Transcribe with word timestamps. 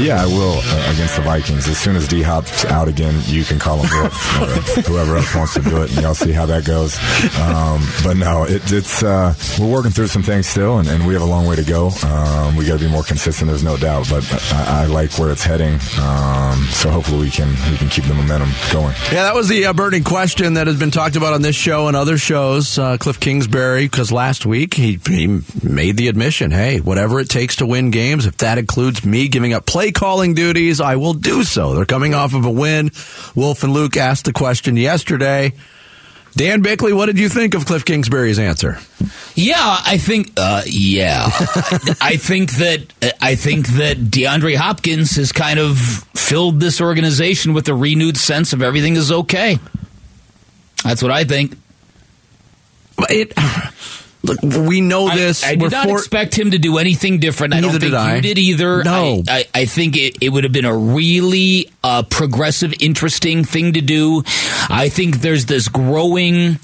Yeah, 0.00 0.22
I 0.22 0.26
will 0.26 0.60
uh, 0.62 0.92
against 0.92 1.16
the 1.16 1.22
Vikings. 1.22 1.68
As 1.68 1.78
soon 1.78 1.96
as 1.96 2.06
D 2.06 2.22
Hop's 2.22 2.64
out 2.66 2.88
again, 2.88 3.14
you 3.24 3.44
can 3.44 3.58
call 3.58 3.82
him 3.82 3.86
or 3.86 4.08
whoever 4.82 5.16
else 5.16 5.34
wants 5.34 5.54
to 5.54 5.62
do 5.62 5.82
it, 5.82 5.92
and 5.92 6.02
y'all 6.02 6.14
see 6.14 6.32
how 6.32 6.46
that 6.46 6.64
goes. 6.64 6.96
Um, 7.38 7.86
but 8.04 8.16
no, 8.16 8.44
it, 8.44 8.62
it's 8.72 9.02
uh, 9.02 9.34
we're 9.58 9.70
working 9.70 9.90
through 9.90 10.08
some 10.08 10.22
things 10.22 10.46
still, 10.46 10.78
and, 10.78 10.88
and, 10.88 11.06
we 11.06 11.14
have 11.14 11.22
a 11.22 11.26
long 11.26 11.46
way 11.46 11.54
to 11.56 11.62
go. 11.62 11.90
Um, 12.02 12.56
we 12.56 12.66
got 12.66 12.78
to 12.78 12.84
be 12.84 12.90
more 12.90 13.04
consistent. 13.04 13.48
There's 13.48 13.62
no 13.62 13.76
doubt, 13.76 14.08
but 14.10 14.24
I, 14.52 14.82
I 14.82 14.86
like 14.86 15.18
where 15.18 15.30
it's 15.30 15.44
heading. 15.44 15.74
Um, 16.00 16.64
so 16.70 16.90
hopefully 16.90 17.20
we 17.20 17.30
can 17.30 17.48
we 17.70 17.76
can 17.76 17.88
keep 17.88 18.04
the 18.04 18.14
momentum 18.14 18.50
going. 18.72 18.94
Yeah, 19.12 19.22
that 19.22 19.34
was 19.34 19.48
the 19.48 19.66
uh, 19.66 19.72
burning 19.72 20.04
question 20.04 20.54
that 20.54 20.66
has 20.66 20.78
been 20.78 20.90
talked 20.90 21.16
about 21.16 21.32
on 21.32 21.42
this 21.42 21.56
show 21.56 21.88
and 21.88 21.96
other 21.96 22.18
shows. 22.18 22.78
Uh, 22.78 22.96
Cliff 22.98 23.20
Kingsbury, 23.20 23.86
because 23.86 24.10
last 24.12 24.46
week 24.46 24.74
he, 24.74 24.98
he 25.06 25.42
made 25.62 25.96
the 25.96 26.08
admission, 26.08 26.50
hey, 26.50 26.80
whatever 26.80 27.20
it 27.20 27.28
takes 27.28 27.56
to 27.56 27.66
win 27.66 27.90
games, 27.90 28.26
if 28.26 28.36
that 28.38 28.58
includes 28.58 29.04
me 29.04 29.28
giving 29.28 29.52
up 29.52 29.64
play 29.64 29.85
calling 29.92 30.34
duties, 30.34 30.80
I 30.80 30.96
will 30.96 31.14
do 31.14 31.42
so. 31.44 31.74
They're 31.74 31.84
coming 31.84 32.14
off 32.14 32.34
of 32.34 32.44
a 32.44 32.50
win. 32.50 32.90
Wolf 33.34 33.62
and 33.62 33.72
Luke 33.72 33.96
asked 33.96 34.24
the 34.24 34.32
question 34.32 34.76
yesterday. 34.76 35.52
Dan 36.36 36.60
Bickley, 36.60 36.92
what 36.92 37.06
did 37.06 37.18
you 37.18 37.30
think 37.30 37.54
of 37.54 37.64
Cliff 37.64 37.86
Kingsbury's 37.86 38.38
answer? 38.38 38.78
Yeah, 39.34 39.56
I 39.58 39.96
think. 39.96 40.32
Uh, 40.36 40.62
yeah, 40.66 41.24
I 42.00 42.18
think 42.20 42.52
that 42.52 42.92
I 43.22 43.36
think 43.36 43.68
that 43.68 43.96
DeAndre 43.96 44.54
Hopkins 44.54 45.16
has 45.16 45.32
kind 45.32 45.58
of 45.58 45.78
filled 45.78 46.60
this 46.60 46.82
organization 46.82 47.54
with 47.54 47.68
a 47.68 47.74
renewed 47.74 48.18
sense 48.18 48.52
of 48.52 48.60
everything 48.60 48.96
is 48.96 49.10
okay. 49.10 49.58
That's 50.84 51.02
what 51.02 51.10
I 51.10 51.24
think. 51.24 51.56
It 53.08 53.32
Look, 54.26 54.42
we 54.42 54.80
know 54.80 55.08
this. 55.08 55.44
I, 55.44 55.50
I 55.50 55.54
did 55.56 55.72
not 55.72 55.88
for- 55.88 55.98
expect 55.98 56.38
him 56.38 56.50
to 56.50 56.58
do 56.58 56.78
anything 56.78 57.18
different. 57.18 57.54
I 57.54 57.60
don't 57.60 57.70
think 57.70 57.82
did 57.82 57.94
I. 57.94 58.16
you 58.16 58.22
did 58.22 58.38
either. 58.38 58.84
No, 58.84 59.22
I, 59.28 59.46
I, 59.54 59.60
I 59.62 59.64
think 59.66 59.96
it, 59.96 60.18
it, 60.20 60.30
would 60.30 60.44
have 60.44 60.52
been 60.52 60.64
a 60.64 60.76
really 60.76 61.70
uh, 61.82 62.02
progressive, 62.02 62.74
interesting 62.80 63.44
thing 63.44 63.74
to 63.74 63.80
do. 63.80 64.22
I 64.68 64.88
think 64.88 65.20
there's 65.20 65.46
this 65.46 65.68
growing 65.68 66.58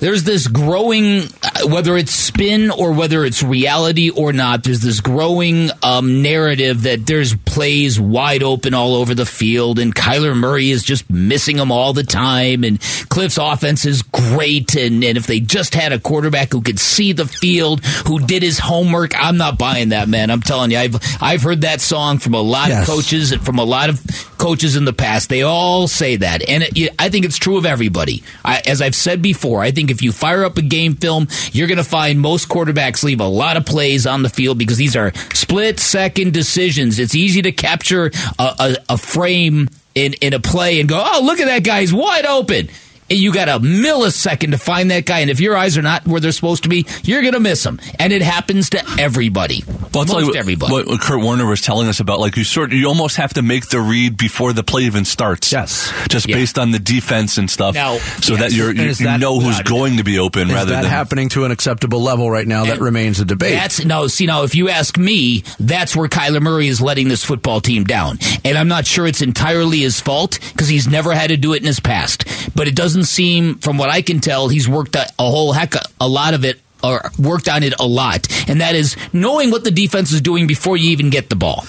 there's 0.00 0.22
this 0.22 0.46
growing, 0.46 1.22
uh, 1.42 1.66
whether 1.66 1.96
it's 1.96 2.12
spin 2.12 2.70
or 2.70 2.92
whether 2.92 3.24
it's 3.24 3.42
reality 3.42 4.10
or 4.10 4.32
not, 4.32 4.62
there's 4.62 4.80
this 4.80 5.00
growing 5.00 5.70
um, 5.82 6.22
narrative 6.22 6.82
that 6.82 7.06
there's 7.06 7.34
plays 7.34 7.98
wide 7.98 8.42
open 8.42 8.74
all 8.74 8.94
over 8.94 9.14
the 9.14 9.26
field, 9.26 9.78
and 9.78 9.94
Kyler 9.94 10.36
Murray 10.36 10.70
is 10.70 10.82
just 10.82 11.08
missing 11.10 11.56
them 11.56 11.72
all 11.72 11.92
the 11.92 12.04
time, 12.04 12.62
and 12.62 12.80
Cliff's 13.08 13.38
offense 13.38 13.84
is 13.84 14.02
great, 14.02 14.76
and, 14.76 15.02
and 15.02 15.18
if 15.18 15.26
they 15.26 15.40
just 15.40 15.74
had 15.74 15.92
a 15.92 15.98
quarterback 15.98 16.52
who 16.52 16.62
could 16.62 16.78
see 16.78 17.12
the 17.12 17.26
field, 17.26 17.84
who 18.06 18.20
did 18.20 18.42
his 18.42 18.58
homework, 18.58 19.12
I'm 19.18 19.36
not 19.36 19.58
buying 19.58 19.88
that, 19.90 20.08
man. 20.08 20.30
I'm 20.30 20.42
telling 20.42 20.70
you, 20.70 20.78
I've 20.78 20.96
I've 21.20 21.42
heard 21.42 21.62
that 21.62 21.80
song 21.80 22.18
from 22.18 22.34
a 22.34 22.40
lot 22.40 22.68
yes. 22.68 22.88
of 22.88 22.94
coaches 22.94 23.32
and 23.32 23.44
from 23.44 23.58
a 23.58 23.64
lot 23.64 23.88
of 23.88 24.00
coaches 24.38 24.76
in 24.76 24.84
the 24.84 24.92
past. 24.92 25.28
They 25.28 25.42
all 25.42 25.88
say 25.88 26.16
that, 26.16 26.48
and 26.48 26.62
it, 26.62 26.94
I 26.98 27.08
think 27.08 27.24
it's 27.24 27.36
true 27.36 27.56
of 27.56 27.66
everybody. 27.66 28.22
I, 28.44 28.62
as 28.64 28.80
I've 28.80 28.94
said 28.94 29.22
before, 29.22 29.60
I 29.60 29.70
think 29.70 29.88
think 29.88 29.98
if 29.98 30.02
you 30.02 30.12
fire 30.12 30.44
up 30.44 30.58
a 30.58 30.62
game 30.62 30.94
film, 30.94 31.28
you're 31.52 31.68
going 31.68 31.78
to 31.78 31.84
find 31.84 32.20
most 32.20 32.48
quarterbacks 32.48 33.02
leave 33.02 33.20
a 33.20 33.26
lot 33.26 33.56
of 33.56 33.64
plays 33.64 34.06
on 34.06 34.22
the 34.22 34.28
field 34.28 34.58
because 34.58 34.76
these 34.76 34.96
are 34.96 35.12
split 35.34 35.67
second 35.76 36.32
decisions. 36.32 36.98
It's 36.98 37.14
easy 37.14 37.42
to 37.42 37.52
capture 37.52 38.10
a, 38.38 38.42
a, 38.58 38.76
a 38.90 38.98
frame 38.98 39.68
in, 39.94 40.14
in 40.14 40.32
a 40.32 40.40
play 40.40 40.80
and 40.80 40.88
go, 40.88 41.02
oh, 41.04 41.22
look 41.24 41.40
at 41.40 41.46
that 41.46 41.64
guy. 41.64 41.80
He's 41.80 41.92
wide 41.92 42.26
open 42.26 42.68
you 43.10 43.32
got 43.32 43.48
a 43.48 43.58
millisecond 43.60 44.52
to 44.52 44.58
find 44.58 44.90
that 44.90 45.06
guy, 45.06 45.20
and 45.20 45.30
if 45.30 45.40
your 45.40 45.56
eyes 45.56 45.78
are 45.78 45.82
not 45.82 46.06
where 46.06 46.20
they're 46.20 46.32
supposed 46.32 46.64
to 46.64 46.68
be, 46.68 46.86
you're 47.04 47.22
going 47.22 47.34
to 47.34 47.40
miss 47.40 47.64
him. 47.64 47.80
And 47.98 48.12
it 48.12 48.22
happens 48.22 48.70
to 48.70 48.82
everybody. 48.98 49.62
Well, 49.94 50.02
it's 50.02 50.12
like 50.12 50.36
everybody. 50.36 50.72
What 50.72 51.00
Kurt 51.00 51.22
Warner 51.22 51.46
was 51.46 51.60
telling 51.60 51.88
us 51.88 52.00
about, 52.00 52.20
like 52.20 52.36
you 52.36 52.44
sort, 52.44 52.72
you 52.72 52.86
almost 52.86 53.16
have 53.16 53.34
to 53.34 53.42
make 53.42 53.68
the 53.68 53.80
read 53.80 54.16
before 54.16 54.52
the 54.52 54.62
play 54.62 54.82
even 54.82 55.04
starts. 55.04 55.50
Yes, 55.50 55.92
just 56.08 56.28
yeah. 56.28 56.36
based 56.36 56.58
on 56.58 56.70
the 56.70 56.78
defense 56.78 57.38
and 57.38 57.50
stuff. 57.50 57.74
Now, 57.74 57.98
so 57.98 58.34
yes. 58.34 58.40
that 58.40 58.52
you're, 58.52 58.72
you, 58.72 58.90
you 58.90 59.18
know 59.18 59.40
who's 59.40 59.60
going 59.62 59.96
to 59.96 60.04
be 60.04 60.18
open. 60.18 60.48
Is 60.48 60.54
rather 60.54 60.72
that 60.72 60.82
than 60.82 60.90
happening 60.90 61.28
to 61.30 61.44
an 61.44 61.50
acceptable 61.50 62.00
level 62.00 62.30
right 62.30 62.46
now? 62.46 62.66
That 62.66 62.80
remains 62.80 63.20
a 63.20 63.24
debate. 63.24 63.54
That's 63.54 63.84
no. 63.84 64.06
See 64.06 64.26
now, 64.26 64.42
if 64.42 64.54
you 64.54 64.68
ask 64.68 64.98
me, 64.98 65.44
that's 65.58 65.96
where 65.96 66.08
Kyler 66.08 66.42
Murray 66.42 66.68
is 66.68 66.80
letting 66.80 67.08
this 67.08 67.24
football 67.24 67.60
team 67.60 67.84
down, 67.84 68.18
and 68.44 68.58
I'm 68.58 68.68
not 68.68 68.86
sure 68.86 69.06
it's 69.06 69.22
entirely 69.22 69.78
his 69.78 70.00
fault 70.00 70.38
because 70.52 70.68
he's 70.68 70.88
never 70.88 71.14
had 71.14 71.28
to 71.28 71.36
do 71.36 71.54
it 71.54 71.62
in 71.62 71.66
his 71.66 71.80
past. 71.80 72.24
But 72.54 72.68
it 72.68 72.76
doesn't 72.76 72.97
seem 73.04 73.56
from 73.56 73.78
what 73.78 73.90
I 73.90 74.02
can 74.02 74.20
tell, 74.20 74.48
he's 74.48 74.68
worked 74.68 74.96
a, 74.96 75.06
a 75.18 75.30
whole 75.30 75.52
heck 75.52 75.74
of 75.74 75.82
a 76.00 76.08
lot 76.08 76.34
of 76.34 76.44
it 76.44 76.60
or 76.82 77.10
worked 77.18 77.48
on 77.48 77.62
it 77.62 77.74
a 77.80 77.86
lot, 77.86 78.28
and 78.48 78.60
that 78.60 78.74
is 78.74 78.96
knowing 79.12 79.50
what 79.50 79.64
the 79.64 79.70
defense 79.70 80.12
is 80.12 80.20
doing 80.20 80.46
before 80.46 80.76
you 80.76 80.90
even 80.90 81.10
get 81.10 81.28
the 81.28 81.36
ball. 81.36 81.66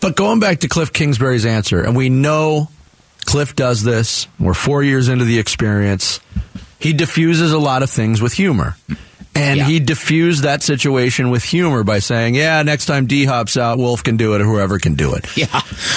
But 0.00 0.16
going 0.16 0.40
back 0.40 0.60
to 0.60 0.68
Cliff 0.68 0.92
Kingsbury's 0.92 1.46
answer, 1.46 1.82
and 1.82 1.96
we 1.96 2.08
know 2.08 2.68
Cliff 3.24 3.54
does 3.54 3.82
this. 3.82 4.26
We're 4.38 4.54
four 4.54 4.82
years 4.82 5.08
into 5.08 5.24
the 5.24 5.38
experience. 5.38 6.20
He 6.78 6.92
diffuses 6.92 7.52
a 7.52 7.58
lot 7.58 7.82
of 7.82 7.90
things 7.90 8.22
with 8.22 8.32
humor. 8.32 8.76
And 9.34 9.58
yeah. 9.58 9.64
he 9.64 9.78
diffused 9.78 10.42
that 10.42 10.62
situation 10.62 11.30
with 11.30 11.44
humor 11.44 11.84
by 11.84 12.00
saying, 12.00 12.34
"Yeah, 12.34 12.62
next 12.62 12.86
time 12.86 13.06
D 13.06 13.24
Hop's 13.24 13.56
out, 13.56 13.78
Wolf 13.78 14.02
can 14.02 14.16
do 14.16 14.34
it, 14.34 14.40
or 14.40 14.44
whoever 14.44 14.78
can 14.78 14.94
do 14.94 15.14
it." 15.14 15.36
Yeah. 15.36 15.46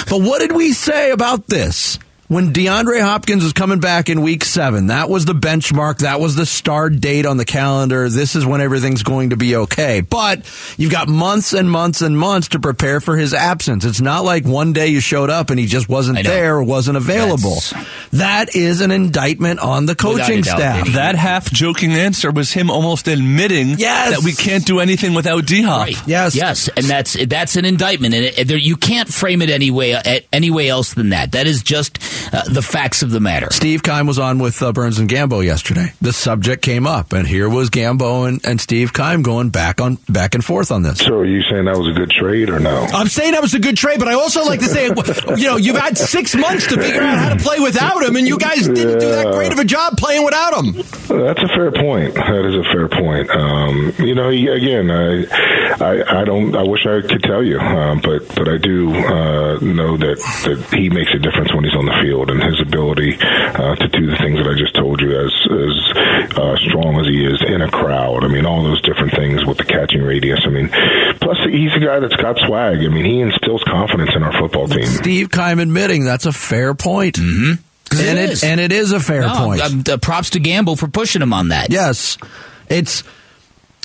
But 0.08 0.22
what 0.22 0.38
did 0.38 0.52
we 0.52 0.72
say 0.72 1.10
about 1.10 1.48
this? 1.48 1.98
When 2.34 2.52
DeAndre 2.52 3.00
Hopkins 3.00 3.44
was 3.44 3.52
coming 3.52 3.78
back 3.78 4.08
in 4.08 4.20
week 4.20 4.44
seven, 4.44 4.88
that 4.88 5.08
was 5.08 5.24
the 5.24 5.34
benchmark. 5.34 5.98
That 5.98 6.18
was 6.18 6.34
the 6.34 6.44
start 6.44 6.98
date 6.98 7.26
on 7.26 7.36
the 7.36 7.44
calendar. 7.44 8.08
This 8.08 8.34
is 8.34 8.44
when 8.44 8.60
everything's 8.60 9.04
going 9.04 9.30
to 9.30 9.36
be 9.36 9.54
okay. 9.54 10.00
But 10.00 10.40
you've 10.76 10.90
got 10.90 11.08
months 11.08 11.52
and 11.52 11.70
months 11.70 12.02
and 12.02 12.18
months 12.18 12.48
to 12.48 12.58
prepare 12.58 13.00
for 13.00 13.16
his 13.16 13.34
absence. 13.34 13.84
It's 13.84 14.00
not 14.00 14.24
like 14.24 14.44
one 14.44 14.72
day 14.72 14.88
you 14.88 14.98
showed 14.98 15.30
up 15.30 15.50
and 15.50 15.60
he 15.60 15.66
just 15.66 15.88
wasn't 15.88 16.24
there 16.24 16.56
or 16.56 16.64
wasn't 16.64 16.96
available. 16.96 17.54
That's... 17.54 17.74
That 18.10 18.56
is 18.56 18.80
an 18.80 18.90
indictment 18.90 19.60
on 19.60 19.86
the 19.86 19.94
coaching 19.94 20.42
staff. 20.42 20.88
That 20.94 21.14
half 21.14 21.52
joking 21.52 21.92
answer 21.92 22.32
was 22.32 22.52
him 22.52 22.68
almost 22.68 23.06
admitting 23.06 23.78
yes. 23.78 24.10
that 24.10 24.24
we 24.24 24.32
can't 24.32 24.66
do 24.66 24.80
anything 24.80 25.14
without 25.14 25.46
D 25.46 25.62
Hop. 25.62 25.82
Right. 25.82 26.06
Yes. 26.08 26.34
Yes. 26.34 26.68
And 26.68 26.86
that's, 26.86 27.16
that's 27.26 27.54
an 27.54 27.64
indictment. 27.64 28.14
And 28.14 28.50
it, 28.50 28.50
you 28.50 28.76
can't 28.76 29.08
frame 29.08 29.40
it 29.40 29.50
any 29.50 29.70
way, 29.70 29.94
any 30.32 30.50
way 30.50 30.68
else 30.68 30.94
than 30.94 31.10
that. 31.10 31.32
That 31.32 31.46
is 31.46 31.62
just 31.62 32.02
uh, 32.32 32.42
the 32.48 32.62
facts 32.62 33.02
of 33.02 33.10
the 33.10 33.20
matter. 33.20 33.48
Steve 33.50 33.82
Keim 33.82 34.06
was 34.06 34.18
on 34.18 34.38
with 34.38 34.62
uh, 34.62 34.72
Burns 34.72 34.98
and 34.98 35.08
Gambo 35.08 35.44
yesterday. 35.44 35.92
The 36.00 36.12
subject 36.12 36.62
came 36.62 36.86
up, 36.86 37.12
and 37.12 37.26
here 37.26 37.48
was 37.48 37.70
Gambo 37.70 38.28
and, 38.28 38.44
and 38.44 38.60
Steve 38.60 38.92
Keim 38.92 39.22
going 39.22 39.50
back 39.50 39.80
on 39.80 39.96
back 40.08 40.34
and 40.34 40.44
forth 40.44 40.70
on 40.70 40.82
this. 40.82 40.98
So, 40.98 41.18
are 41.18 41.24
you 41.24 41.42
saying 41.42 41.64
that 41.66 41.76
was 41.76 41.88
a 41.88 41.98
good 41.98 42.10
trade 42.10 42.50
or 42.50 42.60
no? 42.60 42.86
I'm 42.92 43.08
saying 43.08 43.32
that 43.32 43.42
was 43.42 43.54
a 43.54 43.58
good 43.58 43.76
trade, 43.76 43.98
but 43.98 44.08
I 44.08 44.14
also 44.14 44.44
like 44.44 44.60
to 44.60 44.66
say, 44.66 44.86
you 45.36 45.46
know, 45.46 45.56
you've 45.56 45.76
had 45.76 45.96
six 45.98 46.34
months 46.34 46.66
to 46.68 46.80
figure 46.80 47.02
out 47.02 47.18
how 47.18 47.34
to 47.34 47.42
play 47.42 47.60
without 47.60 48.02
him, 48.02 48.16
and 48.16 48.26
you 48.26 48.38
guys 48.38 48.66
didn't 48.66 48.76
yeah. 48.76 48.98
do 48.98 49.08
that 49.10 49.32
great 49.32 49.52
of 49.52 49.58
a 49.58 49.64
job 49.64 49.96
playing 49.96 50.24
without 50.24 50.54
him. 50.54 50.72
That's 50.72 51.42
a 51.42 51.48
fair 51.48 51.72
point. 51.72 52.14
That 52.14 52.44
is 52.46 52.54
a 52.54 52.64
fair 52.72 52.88
point. 52.88 53.30
Um, 53.30 53.92
you 53.98 54.14
know, 54.14 54.28
again, 54.28 54.90
I, 54.90 55.24
I, 55.80 56.20
I, 56.20 56.24
don't. 56.24 56.54
I 56.56 56.62
wish 56.62 56.86
I 56.86 57.00
could 57.02 57.22
tell 57.22 57.42
you, 57.42 57.58
uh, 57.58 57.96
but 58.02 58.34
but 58.34 58.48
I 58.48 58.58
do 58.58 58.92
uh, 58.94 59.58
know 59.60 59.96
that 59.96 60.18
that 60.44 60.64
he 60.72 60.88
makes 60.90 61.12
a 61.14 61.18
difference 61.18 61.52
when 61.54 61.64
he's 61.64 61.74
on 61.74 61.86
the 61.86 61.96
field, 62.02 62.03
and 62.12 62.42
his 62.42 62.60
ability 62.60 63.16
uh, 63.20 63.76
to 63.76 63.88
do 63.88 64.10
the 64.10 64.16
things 64.16 64.38
that 64.38 64.46
I 64.46 64.54
just 64.58 64.74
told 64.74 65.00
you, 65.00 65.18
as 65.18 65.32
as 65.48 66.36
uh, 66.36 66.56
strong 66.68 67.00
as 67.00 67.06
he 67.06 67.24
is 67.24 67.42
in 67.46 67.62
a 67.62 67.70
crowd. 67.70 68.24
I 68.24 68.28
mean, 68.28 68.46
all 68.46 68.62
those 68.62 68.82
different 68.82 69.12
things 69.12 69.44
with 69.44 69.58
the 69.58 69.64
catching 69.64 70.02
radius. 70.02 70.40
I 70.44 70.50
mean, 70.50 70.68
plus 71.20 71.38
he's 71.48 71.72
a 71.74 71.80
guy 71.80 72.00
that's 72.00 72.16
got 72.16 72.38
swag. 72.38 72.78
I 72.78 72.88
mean, 72.88 73.04
he 73.04 73.20
instills 73.20 73.62
confidence 73.64 74.10
in 74.14 74.22
our 74.22 74.32
football 74.38 74.68
team. 74.68 74.86
Steve 74.86 75.30
Keim 75.30 75.58
admitting 75.58 76.04
that's 76.04 76.26
a 76.26 76.32
fair 76.32 76.74
point. 76.74 77.16
Mm-hmm. 77.16 77.62
And 77.96 78.18
it, 78.18 78.30
it 78.30 78.44
and 78.44 78.60
it 78.60 78.72
is 78.72 78.92
a 78.92 79.00
fair 79.00 79.22
no, 79.22 79.34
point. 79.34 79.88
Uh, 79.88 79.96
props 79.98 80.30
to 80.30 80.40
Gambo 80.40 80.78
for 80.78 80.88
pushing 80.88 81.22
him 81.22 81.32
on 81.32 81.48
that. 81.48 81.70
Yes, 81.70 82.18
it's 82.68 83.04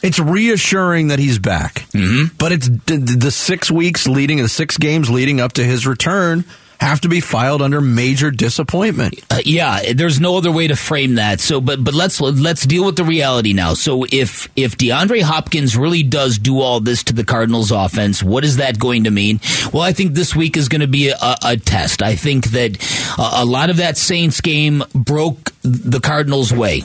it's 0.02 0.20
reassuring 0.20 1.10
that 1.10 1.20
he's 1.20 1.40
back. 1.40 1.86
Mm-hmm. 1.94 2.36
But 2.38 2.52
it's 2.52 2.70
the, 2.70 2.98
the 2.98 3.32
six 3.32 3.70
weeks 3.70 4.08
leading, 4.08 4.38
the 4.38 4.50
six 4.50 4.78
games 4.78 5.10
leading 5.10 5.40
up 5.40 5.54
to 5.54 5.64
his 5.64 5.86
return 5.86 6.46
have 6.80 7.02
to 7.02 7.10
be 7.10 7.20
filed 7.20 7.62
under 7.62 7.82
major 7.82 8.32
disappointment. 8.32 9.20
Uh, 9.30 9.40
yeah, 9.46 9.94
there's 9.94 10.20
no 10.20 10.38
other 10.38 10.52
way 10.52 10.68
to 10.68 10.76
frame 10.76 11.16
that. 11.16 11.40
So, 11.40 11.60
but 11.60 11.84
but 11.84 11.94
let's 11.94 12.22
let's 12.22 12.66
deal 12.66 12.86
with 12.86 12.96
the 12.96 13.04
reality 13.04 13.54
now. 13.54 13.74
So, 13.74 14.06
if 14.12 14.48
if 14.56 14.78
DeAndre 14.78 15.22
Hopkins 15.22 15.76
really 15.76 16.04
does 16.04 16.38
do 16.38 16.60
all 16.60 16.80
this 16.80 17.04
to 17.06 17.14
the 17.14 17.24
Cardinals' 17.24 17.72
offense, 17.72 18.24
what 18.24 18.44
is 18.44 18.58
that 18.58 18.80
going 18.80 19.04
to 19.04 19.12
mean? 19.12 19.40
Well, 19.74 19.84
I 19.84 19.94
think 19.94 20.14
this 20.14 20.36
week 20.36 20.58
is 20.58 20.70
going 20.70 20.82
to 20.82 20.88
be 20.88 21.10
a, 21.10 21.36
a 21.44 21.58
test. 21.58 22.02
I 22.02 22.16
think 22.16 22.52
that 22.52 22.78
a, 23.18 23.44
a 23.44 23.46
lot 23.46 23.70
of 23.70 23.78
that 23.78 23.98
Saints 23.98 24.42
game 24.42 24.84
broke 24.94 25.52
the 25.62 26.00
Cardinals' 26.00 26.54
way 26.54 26.84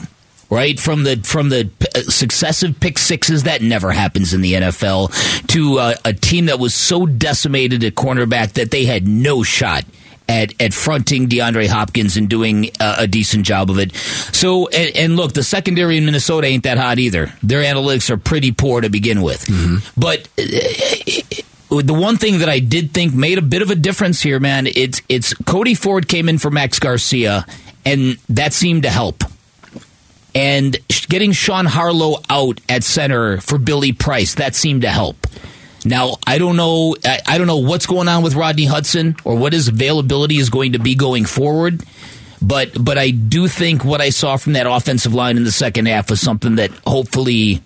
right 0.49 0.79
from 0.79 1.03
the 1.03 1.17
from 1.17 1.49
the 1.49 1.69
uh, 1.95 2.01
successive 2.01 2.79
pick 2.79 2.97
sixes 2.97 3.43
that 3.43 3.61
never 3.61 3.91
happens 3.91 4.33
in 4.33 4.41
the 4.41 4.53
NFL 4.53 5.47
to 5.47 5.79
uh, 5.79 5.95
a 6.05 6.13
team 6.13 6.45
that 6.45 6.59
was 6.59 6.73
so 6.73 7.05
decimated 7.05 7.83
at 7.83 7.95
cornerback 7.95 8.53
that 8.53 8.71
they 8.71 8.85
had 8.85 9.07
no 9.07 9.43
shot 9.43 9.83
at, 10.27 10.59
at 10.61 10.73
fronting 10.73 11.27
DeAndre 11.27 11.67
Hopkins 11.67 12.17
and 12.17 12.29
doing 12.29 12.71
uh, 12.79 12.95
a 12.99 13.07
decent 13.07 13.45
job 13.45 13.69
of 13.69 13.79
it. 13.79 13.95
So, 13.95 14.67
and, 14.69 14.95
and, 14.95 15.15
look, 15.15 15.33
the 15.33 15.43
secondary 15.43 15.97
in 15.97 16.05
Minnesota 16.05 16.47
ain't 16.47 16.63
that 16.63 16.77
hot 16.77 16.99
either. 16.99 17.31
Their 17.43 17.61
analytics 17.61 18.09
are 18.09 18.17
pretty 18.17 18.51
poor 18.51 18.81
to 18.81 18.89
begin 18.89 19.21
with. 19.21 19.45
Mm-hmm. 19.45 19.99
But 19.99 20.27
uh, 20.39 21.81
the 21.81 21.93
one 21.93 22.17
thing 22.17 22.39
that 22.39 22.49
I 22.49 22.59
did 22.59 22.91
think 22.91 23.13
made 23.13 23.37
a 23.37 23.43
bit 23.43 23.61
of 23.61 23.69
a 23.69 23.75
difference 23.75 24.21
here, 24.21 24.39
man, 24.39 24.67
it's 24.67 25.01
it's 25.09 25.33
Cody 25.33 25.75
Ford 25.75 26.07
came 26.07 26.29
in 26.29 26.37
for 26.37 26.49
Max 26.49 26.79
Garcia, 26.79 27.45
and 27.85 28.17
that 28.29 28.53
seemed 28.53 28.83
to 28.83 28.89
help. 28.89 29.23
And 30.35 30.77
getting 31.07 31.31
Sean 31.31 31.65
Harlow 31.65 32.17
out 32.29 32.59
at 32.67 32.83
center 32.83 33.39
for 33.39 33.57
Billy 33.57 33.93
Price, 33.93 34.35
that 34.35 34.53
seemed 34.53 34.81
to 34.81 34.89
help. 34.89 35.15
Now 35.85 36.17
I 36.27 36.37
don't 36.37 36.57
know. 36.57 36.95
I, 37.05 37.37
don't 37.37 37.47
know 37.47 37.57
what's 37.57 37.85
going 37.85 38.07
on 38.07 38.23
with 38.23 38.35
Rodney 38.35 38.65
Hudson 38.65 39.15
or 39.23 39.35
what 39.35 39.53
his 39.53 39.67
availability 39.67 40.37
is 40.37 40.49
going 40.49 40.73
to 40.73 40.79
be 40.79 40.95
going 40.95 41.25
forward. 41.25 41.83
But 42.41 42.71
but 42.83 42.97
I 42.97 43.11
do 43.11 43.47
think 43.47 43.85
what 43.85 44.01
I 44.01 44.09
saw 44.09 44.35
from 44.37 44.53
that 44.53 44.67
offensive 44.67 45.13
line 45.13 45.37
in 45.37 45.43
the 45.43 45.51
second 45.51 45.87
half 45.87 46.09
was 46.09 46.19
something 46.19 46.55
that 46.55 46.71
hopefully 46.85 47.61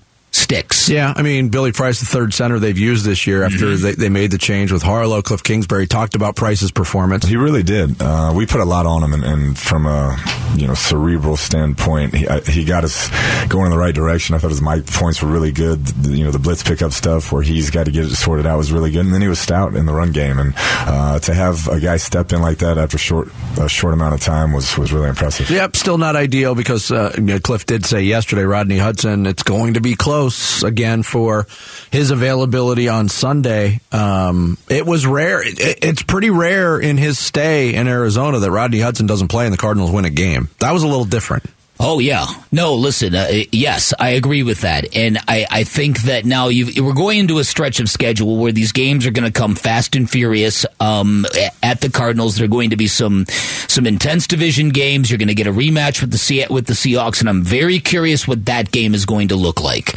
sticks. 0.49 0.89
Yeah, 0.89 1.13
I 1.15 1.21
mean 1.21 1.49
Billy 1.49 1.71
Price, 1.71 1.99
the 1.99 2.07
third 2.07 2.33
center 2.33 2.57
they've 2.57 2.77
used 2.77 3.05
this 3.05 3.27
year 3.27 3.43
after 3.43 3.65
mm-hmm. 3.65 3.83
they, 3.83 3.91
they, 3.91 4.09
made 4.09 4.31
the 4.31 4.39
change 4.39 4.71
with 4.71 4.81
Harlow. 4.81 5.21
Cliff 5.21 5.43
Kingsbury 5.43 5.85
talked 5.85 6.15
about 6.15 6.35
Price's 6.35 6.71
performance. 6.71 7.23
He 7.23 7.37
really 7.37 7.61
did. 7.61 8.01
Uh, 8.01 8.33
we 8.35 8.47
put 8.47 8.59
a 8.59 8.65
lot 8.65 8.87
on 8.87 9.03
him, 9.03 9.13
and, 9.13 9.23
and, 9.23 9.57
from 9.57 9.85
a 9.85 10.17
you 10.55 10.65
know 10.65 10.73
cerebral 10.73 11.37
standpoint, 11.37 12.15
he, 12.15 12.27
I, 12.27 12.39
he 12.39 12.65
got 12.65 12.83
us 12.83 13.09
going 13.47 13.65
in 13.65 13.71
the 13.71 13.77
right 13.77 13.93
direction. 13.93 14.33
I 14.33 14.39
thought 14.39 14.49
his 14.49 14.61
mic 14.61 14.87
points 14.87 15.21
were 15.21 15.29
really 15.29 15.51
good. 15.51 15.85
The, 15.85 16.17
you 16.17 16.23
know 16.23 16.31
the 16.31 16.39
blitz 16.39 16.63
pickup 16.63 16.93
stuff 16.93 17.31
where 17.31 17.43
he's 17.43 17.69
got 17.69 17.85
to 17.85 17.91
get 17.91 18.05
it 18.05 18.15
sorted 18.15 18.47
out 18.47 18.57
was 18.57 18.71
really 18.71 18.89
good, 18.89 19.05
and 19.05 19.13
then 19.13 19.21
he 19.21 19.27
was 19.27 19.39
stout 19.39 19.75
in 19.75 19.85
the 19.85 19.93
run 19.93 20.11
game. 20.11 20.39
And 20.39 20.53
uh, 20.57 21.19
to 21.19 21.33
have 21.33 21.67
a 21.67 21.79
guy 21.79 21.97
step 21.97 22.33
in 22.33 22.41
like 22.41 22.57
that 22.57 22.79
after 22.79 22.97
short 22.97 23.29
a 23.59 23.69
short 23.69 23.93
amount 23.93 24.15
of 24.15 24.21
time 24.21 24.51
was 24.53 24.75
was 24.79 24.91
really 24.91 25.09
impressive. 25.09 25.51
Yep, 25.51 25.75
still 25.75 25.99
not 25.99 26.15
ideal 26.15 26.55
because 26.55 26.91
uh, 26.91 27.15
Cliff 27.43 27.67
did 27.67 27.85
say 27.85 28.01
yesterday, 28.01 28.43
Rodney 28.43 28.79
Hudson, 28.79 29.27
it's 29.27 29.43
going 29.43 29.75
to 29.75 29.81
be 29.81 29.93
close 29.93 30.38
again 30.63 31.03
for 31.03 31.47
his 31.91 32.11
availability 32.11 32.87
on 32.89 33.09
Sunday. 33.09 33.79
Um, 33.91 34.57
it 34.69 34.85
was 34.85 35.05
rare. 35.05 35.41
It, 35.41 35.83
it's 35.83 36.03
pretty 36.03 36.29
rare 36.29 36.79
in 36.79 36.97
his 36.97 37.17
stay 37.17 37.73
in 37.73 37.87
Arizona 37.87 38.39
that 38.39 38.51
Rodney 38.51 38.79
Hudson 38.79 39.07
doesn't 39.07 39.29
play 39.29 39.45
and 39.45 39.53
the 39.53 39.57
Cardinals 39.57 39.91
win 39.91 40.05
a 40.05 40.09
game. 40.09 40.49
That 40.59 40.71
was 40.71 40.83
a 40.83 40.87
little 40.87 41.05
different. 41.05 41.45
Oh 41.81 41.99
yeah, 41.99 42.25
no. 42.51 42.75
Listen, 42.75 43.15
uh, 43.15 43.29
yes, 43.53 43.93
I 43.97 44.09
agree 44.09 44.43
with 44.43 44.61
that, 44.61 44.97
and 44.97 45.17
I, 45.29 45.45
I 45.49 45.63
think 45.63 46.01
that 46.01 46.25
now 46.25 46.47
we're 46.47 46.93
going 46.93 47.19
into 47.19 47.39
a 47.39 47.45
stretch 47.45 47.79
of 47.79 47.89
schedule 47.89 48.35
where 48.35 48.51
these 48.51 48.73
games 48.73 49.07
are 49.07 49.11
going 49.11 49.23
to 49.23 49.31
come 49.31 49.55
fast 49.55 49.95
and 49.95 50.09
furious. 50.09 50.65
Um, 50.81 51.25
at 51.63 51.79
the 51.79 51.89
Cardinals, 51.89 52.35
there 52.35 52.45
are 52.45 52.49
going 52.49 52.71
to 52.71 52.75
be 52.75 52.87
some 52.87 53.25
some 53.69 53.87
intense 53.87 54.27
division 54.27 54.69
games. 54.69 55.09
You're 55.09 55.19
going 55.19 55.29
to 55.29 55.33
get 55.33 55.47
a 55.47 55.53
rematch 55.53 56.01
with 56.01 56.11
the 56.11 56.47
with 56.53 56.65
the 56.65 56.73
Seahawks, 56.73 57.21
and 57.21 57.29
I'm 57.29 57.43
very 57.43 57.79
curious 57.79 58.27
what 58.27 58.45
that 58.47 58.71
game 58.71 58.93
is 58.93 59.05
going 59.05 59.29
to 59.29 59.37
look 59.37 59.61
like 59.61 59.95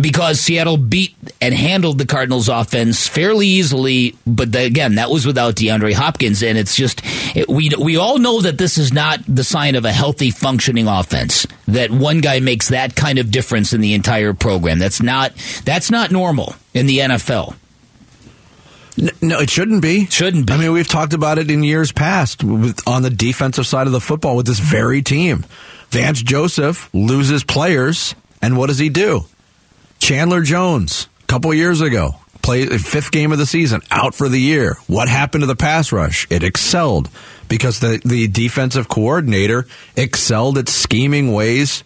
because 0.00 0.40
Seattle 0.40 0.76
beat 0.76 1.14
and 1.40 1.54
handled 1.54 1.98
the 1.98 2.06
Cardinals 2.06 2.48
offense 2.48 3.06
fairly 3.06 3.46
easily. 3.46 4.16
But 4.26 4.52
the, 4.52 4.64
again, 4.64 4.96
that 4.96 5.10
was 5.10 5.26
without 5.26 5.54
DeAndre 5.56 5.92
Hopkins, 5.92 6.42
and 6.42 6.56
it's 6.56 6.74
just 6.74 7.02
it, 7.36 7.48
we 7.48 7.70
we 7.78 7.96
all 7.96 8.18
know 8.18 8.40
that 8.40 8.58
this 8.58 8.78
is 8.78 8.92
not 8.92 9.20
the 9.28 9.44
sign 9.44 9.74
of 9.74 9.84
a 9.84 9.92
healthy, 9.92 10.30
functioning 10.30 10.88
offense. 10.88 11.46
That 11.68 11.90
one 11.90 12.20
guy 12.20 12.40
makes 12.40 12.68
that 12.68 12.96
kind 12.96 13.18
of 13.18 13.30
difference 13.30 13.72
in 13.72 13.80
the 13.80 13.94
entire 13.94 14.34
program. 14.34 14.78
That's 14.78 15.02
not 15.02 15.32
that's 15.64 15.90
not 15.90 16.10
normal 16.10 16.54
in 16.74 16.86
the 16.86 16.98
NFL. 16.98 17.56
No, 19.22 19.40
it 19.40 19.48
shouldn't 19.48 19.80
be. 19.80 20.06
Shouldn't 20.06 20.46
be. 20.46 20.52
I 20.52 20.58
mean, 20.58 20.72
we've 20.72 20.88
talked 20.88 21.14
about 21.14 21.38
it 21.38 21.50
in 21.50 21.62
years 21.62 21.92
past 21.92 22.44
with, 22.44 22.86
on 22.86 23.02
the 23.02 23.10
defensive 23.10 23.66
side 23.66 23.86
of 23.86 23.92
the 23.92 24.00
football 24.00 24.36
with 24.36 24.46
this 24.46 24.58
very 24.58 25.00
team. 25.00 25.46
Vance 25.90 26.22
Joseph 26.22 26.90
loses 26.92 27.42
players, 27.42 28.14
and 28.42 28.56
what 28.56 28.66
does 28.66 28.78
he 28.78 28.90
do? 28.90 29.24
Chandler 30.02 30.42
Jones, 30.42 31.06
a 31.22 31.26
couple 31.26 31.54
years 31.54 31.80
ago, 31.80 32.16
played 32.42 32.68
fifth 32.80 33.12
game 33.12 33.30
of 33.30 33.38
the 33.38 33.46
season, 33.46 33.82
out 33.88 34.16
for 34.16 34.28
the 34.28 34.40
year. 34.40 34.76
What 34.88 35.08
happened 35.08 35.42
to 35.42 35.46
the 35.46 35.54
pass 35.54 35.92
rush? 35.92 36.26
It 36.28 36.42
excelled 36.42 37.08
because 37.48 37.78
the, 37.78 38.02
the 38.04 38.26
defensive 38.26 38.88
coordinator 38.88 39.68
excelled 39.96 40.58
at 40.58 40.68
scheming 40.68 41.32
ways 41.32 41.84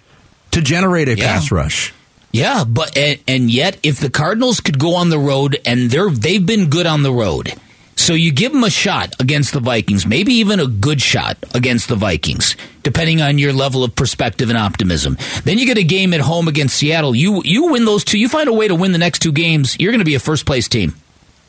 to 0.52 0.62
generate 0.62 1.08
a 1.08 1.16
yeah. 1.18 1.26
pass 1.26 1.52
rush. 1.52 1.92
Yeah, 2.32 2.64
but 2.66 2.96
and, 2.96 3.20
and, 3.28 3.50
yet 3.50 3.78
if 3.82 4.00
the 4.00 4.08
Cardinals 4.08 4.60
could 4.60 4.78
go 4.78 4.94
on 4.94 5.10
the 5.10 5.18
road 5.18 5.58
and 5.66 5.90
they're 5.90 6.08
they've 6.08 6.44
been 6.44 6.70
good 6.70 6.86
on 6.86 7.02
the 7.02 7.12
road. 7.12 7.52
So 8.06 8.14
you 8.14 8.30
give 8.30 8.52
them 8.52 8.62
a 8.62 8.70
shot 8.70 9.20
against 9.20 9.52
the 9.52 9.58
Vikings, 9.58 10.06
maybe 10.06 10.34
even 10.34 10.60
a 10.60 10.68
good 10.68 11.02
shot 11.02 11.38
against 11.54 11.88
the 11.88 11.96
Vikings, 11.96 12.54
depending 12.84 13.20
on 13.20 13.36
your 13.36 13.52
level 13.52 13.82
of 13.82 13.96
perspective 13.96 14.48
and 14.48 14.56
optimism. 14.56 15.18
Then 15.42 15.58
you 15.58 15.66
get 15.66 15.76
a 15.76 15.82
game 15.82 16.14
at 16.14 16.20
home 16.20 16.46
against 16.46 16.76
Seattle. 16.76 17.16
You 17.16 17.42
you 17.44 17.72
win 17.72 17.84
those 17.84 18.04
two. 18.04 18.16
You 18.16 18.28
find 18.28 18.48
a 18.48 18.52
way 18.52 18.68
to 18.68 18.76
win 18.76 18.92
the 18.92 18.98
next 18.98 19.22
two 19.22 19.32
games. 19.32 19.76
You're 19.80 19.90
going 19.90 19.98
to 19.98 20.04
be 20.04 20.14
a 20.14 20.20
first 20.20 20.46
place 20.46 20.68
team, 20.68 20.94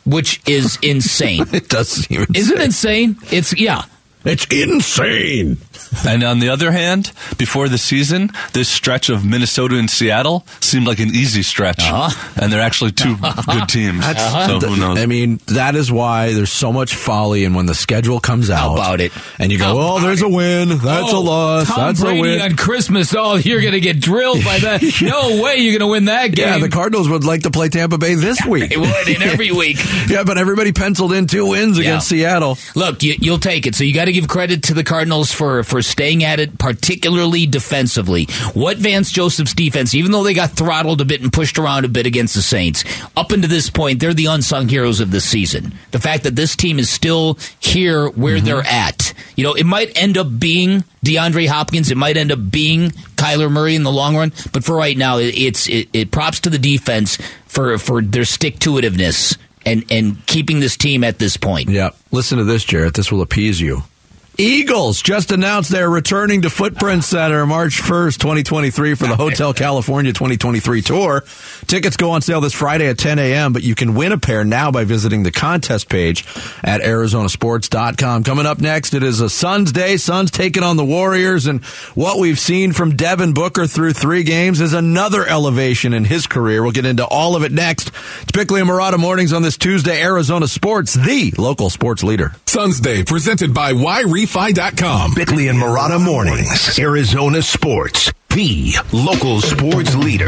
which 0.03 0.41
is 0.47 0.79
insane. 0.81 1.45
it 1.53 1.69
does 1.69 1.89
seem 1.89 2.21
insane. 2.21 2.35
Isn't 2.35 2.57
it 2.57 2.63
insane? 2.63 3.17
It's 3.31 3.55
yeah. 3.55 3.83
It's 4.25 4.45
insane. 4.47 5.57
And 6.05 6.23
on 6.23 6.39
the 6.39 6.49
other 6.49 6.71
hand, 6.71 7.11
before 7.37 7.69
the 7.69 7.77
season, 7.77 8.29
this 8.53 8.67
stretch 8.67 9.09
of 9.09 9.25
Minnesota 9.25 9.77
and 9.77 9.89
Seattle 9.89 10.45
seemed 10.59 10.85
like 10.85 10.99
an 10.99 11.09
easy 11.09 11.43
stretch, 11.43 11.79
uh-huh. 11.79 12.33
and 12.41 12.51
they're 12.51 12.61
actually 12.61 12.91
2 12.91 13.15
good 13.45 13.69
teams. 13.69 14.03
Uh-huh. 14.03 14.59
So 14.59 14.67
who 14.67 14.77
knows? 14.77 14.99
I 14.99 15.05
mean, 15.05 15.39
that 15.47 15.75
is 15.75 15.91
why 15.91 16.33
there's 16.33 16.51
so 16.51 16.73
much 16.73 16.95
folly, 16.95 17.45
and 17.45 17.55
when 17.55 17.67
the 17.67 17.75
schedule 17.75 18.19
comes 18.19 18.49
out, 18.49 18.57
How 18.57 18.73
about 18.73 19.01
it, 19.01 19.11
and 19.39 19.51
you 19.51 19.57
go, 19.57 19.75
"Oh, 19.77 19.99
there's 19.99 20.21
a 20.21 20.29
win. 20.29 20.69
That's 20.69 21.13
oh, 21.13 21.19
a 21.19 21.21
loss. 21.21 21.67
Tom 21.67 21.87
That's 21.87 22.01
Brady 22.01 22.19
a 22.19 22.21
win." 22.21 22.41
on 22.41 22.55
Christmas. 22.55 23.13
Oh, 23.15 23.35
you're 23.35 23.61
going 23.61 23.73
to 23.73 23.79
get 23.79 24.01
drilled 24.01 24.43
by 24.43 24.59
that. 24.59 24.81
no 25.01 25.41
way, 25.41 25.57
you're 25.57 25.77
going 25.77 25.87
to 25.87 25.91
win 25.91 26.05
that 26.05 26.27
game. 26.33 26.47
Yeah, 26.47 26.57
the 26.57 26.69
Cardinals 26.69 27.07
would 27.07 27.23
like 27.23 27.43
to 27.43 27.51
play 27.51 27.69
Tampa 27.69 27.97
Bay 27.97 28.15
this 28.15 28.43
week. 28.45 28.69
They 28.69 28.77
would 28.77 29.07
in 29.07 29.21
every 29.21 29.51
week. 29.51 29.77
yeah, 30.09 30.23
but 30.23 30.37
everybody 30.37 30.73
penciled 30.73 31.13
in 31.13 31.27
two 31.27 31.45
wins 31.45 31.77
yeah. 31.77 31.83
against 31.83 32.09
Seattle. 32.09 32.57
Look, 32.75 33.03
you, 33.03 33.15
you'll 33.19 33.39
take 33.39 33.67
it. 33.67 33.75
So 33.75 33.83
you 33.83 33.93
got 33.93 34.06
to 34.07 34.13
give 34.13 34.27
credit 34.27 34.63
to 34.63 34.73
the 34.73 34.83
Cardinals 34.83 35.31
for 35.31 35.63
for 35.63 35.81
staying 35.81 36.23
at 36.23 36.39
it 36.39 36.57
particularly 36.57 37.45
defensively. 37.45 38.25
What 38.53 38.77
Vance 38.77 39.11
Joseph's 39.11 39.53
defense, 39.53 39.93
even 39.93 40.11
though 40.11 40.23
they 40.23 40.33
got 40.33 40.51
throttled 40.51 41.01
a 41.01 41.05
bit 41.05 41.21
and 41.21 41.31
pushed 41.31 41.57
around 41.57 41.85
a 41.85 41.89
bit 41.89 42.05
against 42.05 42.35
the 42.35 42.41
Saints, 42.41 42.83
up 43.15 43.31
until 43.31 43.49
this 43.49 43.69
point, 43.69 43.99
they're 43.99 44.13
the 44.13 44.25
unsung 44.27 44.67
heroes 44.69 44.99
of 44.99 45.11
this 45.11 45.25
season. 45.25 45.73
The 45.91 45.99
fact 45.99 46.23
that 46.23 46.35
this 46.35 46.55
team 46.55 46.79
is 46.79 46.89
still 46.89 47.37
here 47.59 48.09
where 48.09 48.37
mm-hmm. 48.37 48.45
they're 48.45 48.65
at. 48.65 49.13
You 49.35 49.43
know, 49.43 49.53
it 49.53 49.65
might 49.65 49.97
end 50.01 50.17
up 50.17 50.39
being 50.39 50.83
DeAndre 51.05 51.47
Hopkins. 51.47 51.91
It 51.91 51.97
might 51.97 52.17
end 52.17 52.31
up 52.31 52.39
being 52.51 52.89
Kyler 53.15 53.51
Murray 53.51 53.75
in 53.75 53.83
the 53.83 53.91
long 53.91 54.15
run. 54.15 54.33
But 54.51 54.63
for 54.63 54.75
right 54.75 54.97
now, 54.97 55.17
it's 55.17 55.67
it, 55.69 55.89
it 55.93 56.11
props 56.11 56.41
to 56.41 56.49
the 56.49 56.59
defense 56.59 57.17
for 57.45 57.77
for 57.77 58.01
their 58.01 58.25
stick 58.25 58.59
to 58.59 58.71
itiveness 58.71 59.37
and 59.65 59.85
and 59.91 60.25
keeping 60.25 60.59
this 60.59 60.77
team 60.77 61.03
at 61.03 61.19
this 61.19 61.37
point. 61.37 61.69
Yeah. 61.69 61.91
Listen 62.11 62.37
to 62.37 62.43
this, 62.43 62.63
Jarrett. 62.63 62.93
This 62.93 63.11
will 63.11 63.21
appease 63.21 63.59
you. 63.59 63.83
Eagles 64.39 65.01
just 65.01 65.31
announced 65.31 65.71
they're 65.71 65.89
returning 65.89 66.43
to 66.43 66.51
Footprint 66.51 67.03
Center 67.03 67.47
March 67.47 67.81
1st, 67.81 68.19
2023 68.19 68.93
for 68.93 69.07
the 69.07 69.15
Hotel 69.15 69.51
California 69.51 70.13
2023 70.13 70.83
tour. 70.83 71.23
Tickets 71.65 71.97
go 71.97 72.11
on 72.11 72.21
sale 72.21 72.39
this 72.39 72.53
Friday 72.53 72.87
at 72.87 72.99
10 72.99 73.17
a.m., 73.17 73.51
but 73.51 73.63
you 73.63 73.73
can 73.73 73.95
win 73.95 74.11
a 74.11 74.17
pair 74.19 74.43
now 74.43 74.69
by 74.69 74.83
visiting 74.83 75.23
the 75.23 75.31
contest 75.31 75.89
page 75.89 76.23
at 76.63 76.81
arizonasports.com. 76.81 78.23
Coming 78.23 78.45
up 78.45 78.59
next, 78.59 78.93
it 78.93 79.01
is 79.01 79.21
a 79.21 79.29
Suns 79.29 79.71
day. 79.71 79.97
Suns 79.97 80.29
taking 80.29 80.61
on 80.61 80.77
the 80.77 80.85
Warriors, 80.85 81.47
and 81.47 81.65
what 81.95 82.19
we've 82.19 82.39
seen 82.39 82.73
from 82.73 82.95
Devin 82.95 83.33
Booker 83.33 83.65
through 83.65 83.93
three 83.93 84.21
games 84.21 84.61
is 84.61 84.73
another 84.73 85.25
elevation 85.25 85.95
in 85.95 86.05
his 86.05 86.27
career. 86.27 86.61
We'll 86.61 86.73
get 86.73 86.85
into 86.85 87.05
all 87.07 87.35
of 87.35 87.41
it 87.43 87.51
next. 87.51 87.91
It's 88.21 88.31
Bickley 88.33 88.61
and 88.61 88.69
Marotta 88.69 88.99
Mornings 88.99 89.33
on 89.33 89.41
this 89.41 89.57
Tuesday, 89.57 89.99
Arizona 89.99 90.47
Sports, 90.47 90.93
the 90.93 91.33
local 91.39 91.71
sports 91.71 92.03
leader. 92.03 92.35
Suns 92.45 92.79
Day, 92.79 93.03
presented 93.03 93.53
by 93.53 93.73
Y 93.73 94.03
ReFi.com. 94.27 95.13
Bickley 95.13 95.47
and 95.47 95.57
Marotta 95.57 96.03
Mornings, 96.03 96.77
Arizona 96.77 97.41
Sports, 97.41 98.11
the 98.27 98.73
local 98.91 99.39
sports 99.39 99.95
leader. 99.95 100.27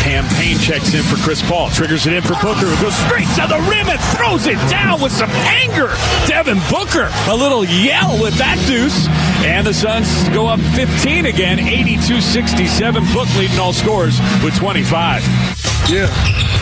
Cam 0.00 0.26
Payne 0.36 0.58
checks 0.58 0.94
in 0.94 1.02
for 1.02 1.16
Chris 1.22 1.42
Paul, 1.42 1.68
triggers 1.70 2.06
it 2.06 2.14
in 2.14 2.22
for 2.22 2.34
Booker, 2.40 2.66
who 2.66 2.82
goes 2.82 2.96
straight 3.04 3.28
to 3.36 3.46
the 3.46 3.60
rim 3.68 3.86
and 3.90 4.00
throws 4.16 4.46
it 4.46 4.56
down 4.70 5.02
with 5.02 5.12
some 5.12 5.30
anger. 5.30 5.92
Devin 6.26 6.58
Booker, 6.70 7.10
a 7.28 7.36
little 7.36 7.64
yell 7.66 8.18
with 8.20 8.34
that 8.38 8.56
deuce. 8.66 9.06
And 9.44 9.66
the 9.66 9.74
Suns 9.74 10.08
go 10.30 10.46
up 10.46 10.60
15 10.74 11.26
again, 11.26 11.60
82 11.60 12.22
67. 12.22 13.04
Book 13.12 13.28
leading 13.36 13.58
all 13.58 13.74
scores 13.74 14.18
with 14.42 14.56
25. 14.56 15.61
Yeah, 15.90 16.06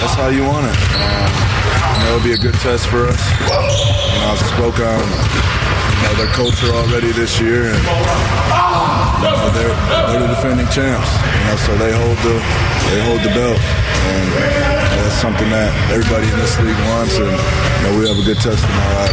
that's 0.01 0.15
how 0.15 0.29
you 0.29 0.43
want 0.45 0.67
it. 0.67 0.77
Um, 0.97 1.51
That'll 2.01 2.25
be 2.25 2.33
a 2.33 2.39
good 2.41 2.55
test 2.65 2.87
for 2.89 3.07
us. 3.07 3.21
You 3.45 3.53
know, 3.53 4.33
I've 4.33 4.41
spoke 4.41 4.81
on 4.81 5.05
you 5.05 6.03
know, 6.03 6.15
their 6.17 6.33
culture 6.33 6.73
already 6.73 7.13
this 7.13 7.39
year, 7.39 7.69
and 7.71 7.83
you 9.21 9.29
know, 9.29 9.51
they're, 9.53 9.77
they're 10.09 10.21
the 10.25 10.31
defending 10.35 10.67
champs. 10.73 11.07
You 11.21 11.45
know, 11.47 11.57
so 11.61 11.77
they 11.77 11.93
hold 11.93 12.17
the 12.25 12.37
they 12.91 13.01
hold 13.05 13.21
the 13.21 13.33
belt, 13.37 13.61
and 13.61 14.27
that's 15.05 15.15
something 15.21 15.49
that 15.51 15.71
everybody 15.93 16.27
in 16.27 16.39
this 16.41 16.59
league 16.59 16.81
wants. 16.89 17.15
And 17.21 17.31
you 17.31 17.83
know, 17.85 17.93
we 18.01 18.09
have 18.09 18.19
a 18.19 18.25
good 18.25 18.41
test 18.41 18.65
tomorrow. 18.65 19.07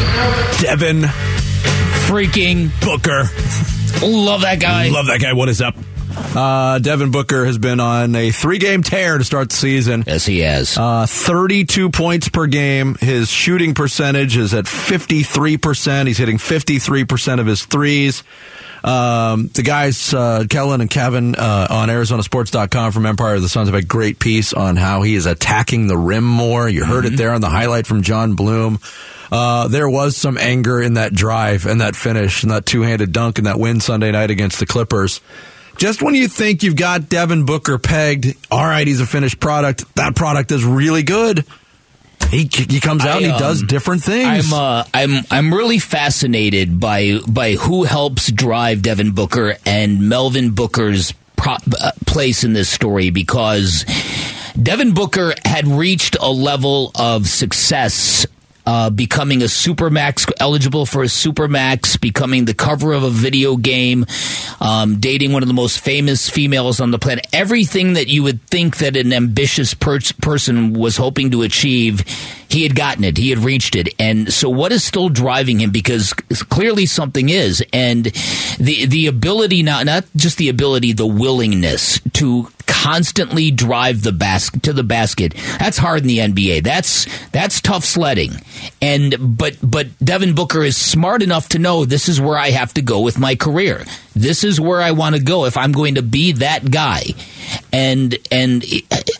Devin 0.63 1.01
freaking 2.07 2.71
Booker. 2.81 3.29
Love 4.01 4.41
that 4.41 4.59
guy. 4.59 4.89
Love 4.89 5.07
that 5.07 5.19
guy. 5.19 5.33
What 5.33 5.49
is 5.49 5.61
up? 5.61 5.75
Uh, 6.35 6.79
Devin 6.79 7.11
Booker 7.11 7.45
has 7.45 7.57
been 7.57 7.79
on 7.79 8.15
a 8.15 8.31
three 8.31 8.59
game 8.59 8.83
tear 8.83 9.17
to 9.17 9.23
start 9.23 9.49
the 9.49 9.55
season. 9.55 10.03
Yes, 10.05 10.25
he 10.25 10.39
has. 10.39 10.77
Uh, 10.77 11.05
32 11.07 11.89
points 11.89 12.29
per 12.29 12.47
game. 12.47 12.95
His 12.99 13.29
shooting 13.29 13.73
percentage 13.73 14.37
is 14.37 14.53
at 14.53 14.65
53%. 14.65 16.07
He's 16.07 16.17
hitting 16.17 16.37
53% 16.37 17.39
of 17.39 17.45
his 17.45 17.65
threes. 17.65 18.23
Um, 18.83 19.47
the 19.47 19.63
guys, 19.63 20.13
uh, 20.13 20.45
Kellan 20.49 20.81
and 20.81 20.89
Kevin 20.89 21.35
uh, 21.35 21.67
on 21.69 21.89
ArizonaSports.com 21.89 22.91
from 22.91 23.05
Empire 23.05 23.35
of 23.35 23.41
the 23.41 23.49
Suns 23.49 23.67
have 23.67 23.75
a 23.75 23.81
great 23.83 24.19
piece 24.19 24.53
on 24.53 24.75
how 24.75 25.01
he 25.01 25.15
is 25.15 25.25
attacking 25.25 25.87
the 25.87 25.97
rim 25.97 26.23
more. 26.23 26.69
You 26.69 26.85
heard 26.85 27.05
it 27.05 27.17
there 27.17 27.31
on 27.31 27.41
the 27.41 27.49
highlight 27.49 27.87
from 27.87 28.03
John 28.03 28.35
Bloom. 28.35 28.79
Uh, 29.31 29.67
there 29.67 29.89
was 29.89 30.15
some 30.15 30.37
anger 30.37 30.81
in 30.81 30.93
that 30.93 31.13
drive 31.13 31.65
and 31.65 31.81
that 31.81 31.95
finish 31.95 32.43
and 32.43 32.51
that 32.51 32.65
two 32.65 32.81
handed 32.83 33.11
dunk 33.11 33.39
and 33.39 33.47
that 33.47 33.59
win 33.59 33.79
Sunday 33.79 34.11
night 34.11 34.29
against 34.31 34.59
the 34.59 34.65
Clippers. 34.65 35.19
Just 35.77 36.01
when 36.01 36.15
you 36.15 36.27
think 36.27 36.63
you've 36.63 36.75
got 36.75 37.07
Devin 37.07 37.45
Booker 37.45 37.77
pegged, 37.77 38.35
all 38.49 38.65
right, 38.65 38.85
he's 38.85 38.99
a 38.99 39.05
finished 39.05 39.39
product. 39.39 39.83
That 39.95 40.15
product 40.15 40.51
is 40.51 40.65
really 40.65 41.03
good. 41.03 41.45
He 42.29 42.49
he 42.51 42.79
comes 42.79 43.03
out 43.03 43.09
I, 43.09 43.17
and 43.17 43.25
he 43.25 43.31
um, 43.31 43.39
does 43.39 43.63
different 43.63 44.03
things. 44.03 44.51
I'm 44.51 44.59
uh, 44.59 44.83
I'm 44.93 45.23
I'm 45.31 45.53
really 45.53 45.79
fascinated 45.79 46.79
by 46.79 47.19
by 47.27 47.53
who 47.53 47.83
helps 47.83 48.31
drive 48.31 48.81
Devin 48.81 49.11
Booker 49.11 49.55
and 49.65 50.09
Melvin 50.09 50.51
Booker's 50.51 51.13
pro- 51.37 51.55
uh, 51.79 51.91
place 52.05 52.43
in 52.43 52.51
this 52.51 52.69
story 52.69 53.11
because 53.11 53.85
Devin 54.61 54.93
Booker 54.93 55.35
had 55.45 55.67
reached 55.67 56.17
a 56.19 56.29
level 56.29 56.91
of 56.95 57.27
success. 57.27 58.25
Uh, 58.67 58.89
becoming 58.89 59.41
a 59.43 59.45
supermax 59.45 60.29
eligible 60.41 60.85
for 60.85 61.01
a 61.01 61.05
supermax, 61.05 61.97
becoming 62.01 62.43
the 62.43 62.53
cover 62.53 62.91
of 62.91 63.01
a 63.01 63.09
video 63.09 63.55
game, 63.55 64.05
um, 64.59 64.99
dating 64.99 65.31
one 65.31 65.41
of 65.41 65.47
the 65.47 65.53
most 65.53 65.79
famous 65.79 66.29
females 66.29 66.81
on 66.81 66.91
the 66.91 66.99
planet. 66.99 67.25
Everything 67.31 67.93
that 67.93 68.09
you 68.09 68.23
would 68.23 68.41
think 68.47 68.79
that 68.79 68.97
an 68.97 69.13
ambitious 69.13 69.73
per- 69.73 70.01
person 70.19 70.73
was 70.73 70.97
hoping 70.97 71.31
to 71.31 71.43
achieve, 71.43 72.03
he 72.49 72.63
had 72.63 72.75
gotten 72.75 73.05
it. 73.05 73.15
He 73.15 73.29
had 73.29 73.39
reached 73.39 73.73
it. 73.73 73.87
And 73.99 74.33
so 74.33 74.49
what 74.49 74.73
is 74.73 74.83
still 74.83 75.07
driving 75.07 75.61
him? 75.61 75.71
Because 75.71 76.11
clearly 76.13 76.87
something 76.87 77.29
is. 77.29 77.63
And 77.71 78.03
the, 78.59 78.85
the 78.85 79.07
ability, 79.07 79.63
not, 79.63 79.85
not 79.85 80.03
just 80.17 80.37
the 80.37 80.49
ability, 80.49 80.91
the 80.91 81.07
willingness 81.07 82.01
to 82.15 82.49
constantly 82.83 83.49
drive 83.49 84.03
the 84.03 84.11
basket 84.11 84.63
to 84.63 84.73
the 84.73 84.83
basket. 84.83 85.33
That's 85.59 85.77
hard 85.77 86.01
in 86.01 86.07
the 86.07 86.19
NBA. 86.19 86.63
That's, 86.63 87.07
that's 87.29 87.59
tough 87.59 87.83
sledding. 87.83 88.31
And, 88.81 89.37
but, 89.37 89.57
but 89.63 89.87
Devin 89.99 90.35
Booker 90.35 90.63
is 90.63 90.77
smart 90.77 91.23
enough 91.23 91.49
to 91.49 91.59
know 91.59 91.85
this 91.85 92.07
is 92.07 92.21
where 92.21 92.37
I 92.37 92.51
have 92.51 92.73
to 92.75 92.81
go 92.81 93.01
with 93.01 93.17
my 93.17 93.35
career. 93.35 93.83
This 94.15 94.43
is 94.43 94.61
where 94.61 94.81
I 94.81 94.91
want 94.91 95.15
to 95.15 95.21
go 95.21 95.45
if 95.45 95.57
I'm 95.57 95.71
going 95.71 95.95
to 95.95 96.03
be 96.03 96.33
that 96.33 96.69
guy. 96.69 97.03
And 97.71 98.17
and 98.29 98.61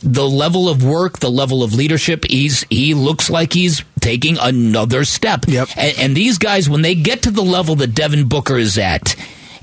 the 0.04 0.28
level 0.28 0.68
of 0.68 0.84
work, 0.84 1.20
the 1.20 1.32
level 1.32 1.64
of 1.64 1.74
leadership, 1.74 2.26
he's 2.26 2.66
he 2.70 2.94
looks 2.94 3.30
like 3.30 3.54
he's 3.54 3.84
taking 4.02 4.38
another 4.38 5.06
step. 5.06 5.46
Yep. 5.48 5.70
And, 5.78 6.00
and 6.00 6.18
these 6.18 6.38
guys, 6.38 6.70
when 6.70 6.82
they 6.82 6.96
get 6.96 7.22
to 7.24 7.32
the 7.32 7.44
level 7.44 7.76
that 7.76 7.94
Devin 7.94 8.28
Booker 8.28 8.58
is 8.58 8.78
at, 8.78 9.16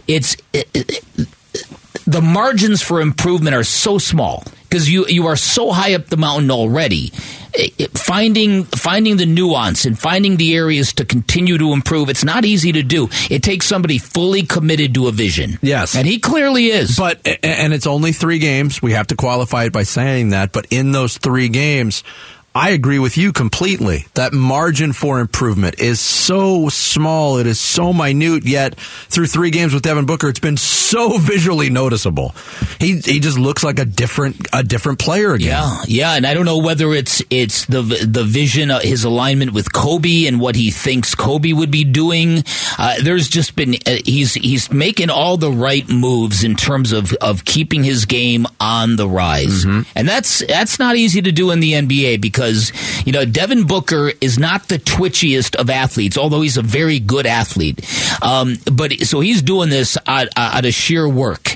it's 0.07 0.37
it, 0.53 0.69
it, 0.73 1.29
the 2.06 2.20
margins 2.23 2.82
for 2.82 3.00
improvement 3.00 3.54
are 3.56 3.64
so 3.64 3.99
small 3.99 4.44
because 4.62 4.90
you 4.90 5.06
you 5.08 5.26
are 5.26 5.37
so 5.37 5.70
high 5.73 5.94
up 5.94 6.06
the 6.06 6.16
mountain 6.16 6.50
already. 6.50 7.12
It- 7.54 7.73
it- 7.78 7.99
finding 7.99 8.64
finding 8.64 9.16
the 9.16 9.26
nuance 9.26 9.84
and 9.84 9.96
finding 9.99 10.37
the 10.37 10.54
areas 10.54 10.92
to 10.94 11.04
continue 11.04 11.56
to 11.58 11.73
improve, 11.73 12.08
it's 12.11 12.25
not 12.25 12.44
easy 12.44 12.73
to 12.73 12.82
do. 12.82 13.08
It 13.30 13.42
takes 13.42 13.66
somebody 13.66 13.99
fully 13.99 14.42
committed 14.42 14.92
to 14.94 15.06
a 15.08 15.12
vision. 15.12 15.58
Yes. 15.62 15.94
and 15.94 16.06
he 16.06 16.18
clearly 16.18 16.66
is. 16.66 16.96
But 16.96 17.20
and 17.42 17.73
it's 17.73 17.87
only 17.87 18.12
three 18.12 18.38
games. 18.38 18.82
We 18.82 18.92
have 18.92 19.06
to 19.08 19.14
qualify 19.16 19.64
it 19.64 19.73
by 19.73 19.84
saying 19.84 20.30
that. 20.30 20.52
But 20.52 20.66
in 20.70 20.92
those 20.92 21.16
three 21.18 21.49
games, 21.49 22.02
I 22.56 22.70
agree 22.70 23.00
with 23.00 23.18
you 23.18 23.32
completely. 23.32 24.06
That 24.14 24.32
margin 24.32 24.92
for 24.92 25.18
improvement 25.18 25.80
is 25.80 25.99
so 25.99 26.68
small. 26.68 27.38
It 27.38 27.49
is 27.49 27.58
so 27.58 27.92
minute. 27.92 28.44
Yet 28.44 28.78
through 28.78 29.26
three 29.26 29.50
games 29.50 29.75
with 29.75 29.82
Devin 29.82 30.06
Booker, 30.06 30.28
it's 30.28 30.38
been 30.38 30.56
so 30.56 31.18
visually 31.18 31.68
noticeable. 31.68 32.32
He 32.78 33.00
he 33.00 33.18
just 33.18 33.38
looks 33.38 33.64
like 33.64 33.80
a 33.80 33.84
different 33.84 34.46
a 34.52 34.62
different 34.62 35.00
player 35.00 35.32
again. 35.32 35.49
Yeah, 35.49 35.82
yeah, 35.88 36.12
and 36.12 36.25
I 36.25 36.34
don't 36.34 36.44
know 36.44 36.58
whether 36.58 36.92
it's 36.94 37.20
it's 37.28 37.64
the 37.64 37.82
the 37.82 38.23
vision, 38.23 38.70
uh, 38.70 38.78
his 38.78 39.02
alignment 39.02 39.52
with 39.52 39.73
Kobe, 39.73 40.26
and 40.26 40.38
what 40.38 40.54
he 40.54 40.70
thinks 40.70 41.16
Kobe 41.16 41.52
would 41.52 41.73
be 41.73 41.82
doing. 41.82 42.44
Uh, 42.78 42.94
there's 43.02 43.26
just 43.26 43.56
been 43.56 43.75
uh, 43.84 43.96
he's 44.04 44.34
he's 44.34 44.70
making 44.70 45.11
all 45.11 45.37
the 45.37 45.50
right 45.50 45.88
moves 45.88 46.44
in 46.44 46.54
terms 46.54 46.92
of 46.92 47.14
of 47.14 47.44
keeping 47.44 47.82
his 47.82 48.04
game 48.04 48.46
on 48.61 48.94
the 48.94 49.08
rise, 49.08 49.64
and 49.96 50.08
that's 50.08 50.46
that's 50.46 50.78
not 50.78 50.94
easy 50.94 51.20
to 51.20 51.32
do 51.32 51.50
in 51.50 51.58
the 51.58 51.73
NBA 51.73 52.20
because 52.20 52.44
you 53.05 53.13
know 53.13 53.25
Devin 53.25 53.67
Booker 53.67 54.13
is 54.21 54.39
not 54.39 54.69
the 54.69 54.79
twitchiest 54.79 55.57
of 55.57 55.71
athletes, 55.71 56.17
although 56.19 56.41
he's 56.41 56.57
a 56.57 56.63
very 56.63 56.99
good 57.01 57.27
athlete. 57.27 57.81
Um, 58.23 58.57
but 58.73 58.93
so 59.01 59.21
he's 59.21 59.43
doing 59.43 59.71
this 59.71 59.97
out, 60.07 60.29
out 60.37 60.65
of 60.65 60.75
sheer 60.75 61.09
work 61.09 61.53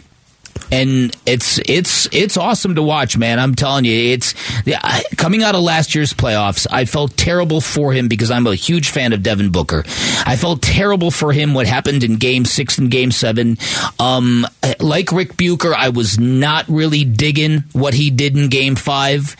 and 0.70 1.16
it's 1.26 1.58
it's 1.66 2.08
it's 2.12 2.36
awesome 2.36 2.74
to 2.74 2.82
watch, 2.82 3.16
man. 3.16 3.38
I'm 3.38 3.54
telling 3.54 3.84
you, 3.84 4.12
it's 4.12 4.34
yeah, 4.66 5.00
coming 5.16 5.42
out 5.42 5.54
of 5.54 5.62
last 5.62 5.94
year's 5.94 6.12
playoffs. 6.12 6.66
I 6.70 6.84
felt 6.84 7.16
terrible 7.16 7.60
for 7.60 7.92
him 7.92 8.08
because 8.08 8.30
I'm 8.30 8.46
a 8.46 8.54
huge 8.54 8.90
fan 8.90 9.12
of 9.12 9.22
Devin 9.22 9.50
Booker. 9.50 9.84
I 10.26 10.36
felt 10.36 10.62
terrible 10.62 11.10
for 11.10 11.32
him 11.32 11.54
what 11.54 11.66
happened 11.66 12.04
in 12.04 12.16
Game 12.16 12.44
Six 12.44 12.78
and 12.78 12.90
Game 12.90 13.10
Seven. 13.10 13.58
Um, 13.98 14.46
like 14.80 15.12
Rick 15.12 15.36
Bucher, 15.36 15.74
I 15.74 15.88
was 15.88 16.18
not 16.18 16.66
really 16.68 17.04
digging 17.04 17.64
what 17.72 17.94
he 17.94 18.10
did 18.10 18.36
in 18.36 18.48
Game 18.48 18.76
Five, 18.76 19.36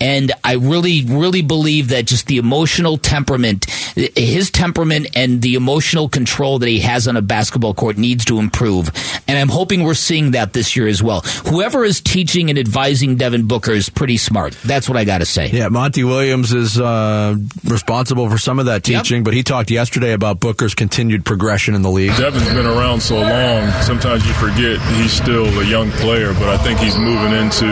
and 0.00 0.32
I 0.42 0.54
really 0.54 1.04
really 1.04 1.42
believe 1.42 1.88
that 1.88 2.06
just 2.06 2.26
the 2.26 2.38
emotional 2.38 2.98
temperament, 2.98 3.66
his 3.94 4.50
temperament, 4.50 5.08
and 5.14 5.42
the 5.42 5.54
emotional 5.54 6.08
control 6.08 6.58
that 6.58 6.68
he 6.68 6.80
has 6.80 7.06
on 7.06 7.16
a 7.16 7.22
basketball 7.22 7.74
court 7.74 7.96
needs 7.98 8.24
to 8.24 8.38
improve. 8.38 8.90
And 9.28 9.38
I'm 9.38 9.48
hoping 9.48 9.84
we're 9.84 9.94
seeing 9.94 10.32
that 10.32 10.52
this 10.52 10.71
year 10.76 10.86
as 10.88 11.02
well. 11.02 11.20
Whoever 11.48 11.84
is 11.84 12.00
teaching 12.00 12.50
and 12.50 12.58
advising 12.58 13.16
Devin 13.16 13.46
Booker 13.46 13.72
is 13.72 13.88
pretty 13.88 14.16
smart. 14.16 14.52
That's 14.64 14.88
what 14.88 14.96
I 14.98 15.04
got 15.04 15.18
to 15.18 15.26
say. 15.26 15.48
Yeah, 15.48 15.68
Monty 15.68 16.04
Williams 16.04 16.52
is 16.52 16.78
uh, 16.80 17.36
responsible 17.64 18.28
for 18.30 18.38
some 18.38 18.58
of 18.58 18.66
that 18.66 18.86
Yep. 18.88 19.02
teaching, 19.02 19.24
but 19.24 19.34
he 19.34 19.42
talked 19.42 19.70
yesterday 19.70 20.12
about 20.12 20.40
Booker's 20.40 20.74
continued 20.74 21.24
progression 21.24 21.74
in 21.74 21.82
the 21.82 21.90
league. 21.90 22.16
Devin's 22.16 22.48
been 22.52 22.66
around 22.66 23.00
so 23.00 23.16
long, 23.20 23.70
sometimes 23.82 24.26
you 24.26 24.32
forget 24.34 24.80
he's 24.96 25.12
still 25.12 25.46
a 25.60 25.64
young 25.64 25.90
player, 25.92 26.32
but 26.34 26.48
I 26.48 26.56
think 26.58 26.78
he's 26.80 26.96
moving 26.98 27.32
into 27.32 27.66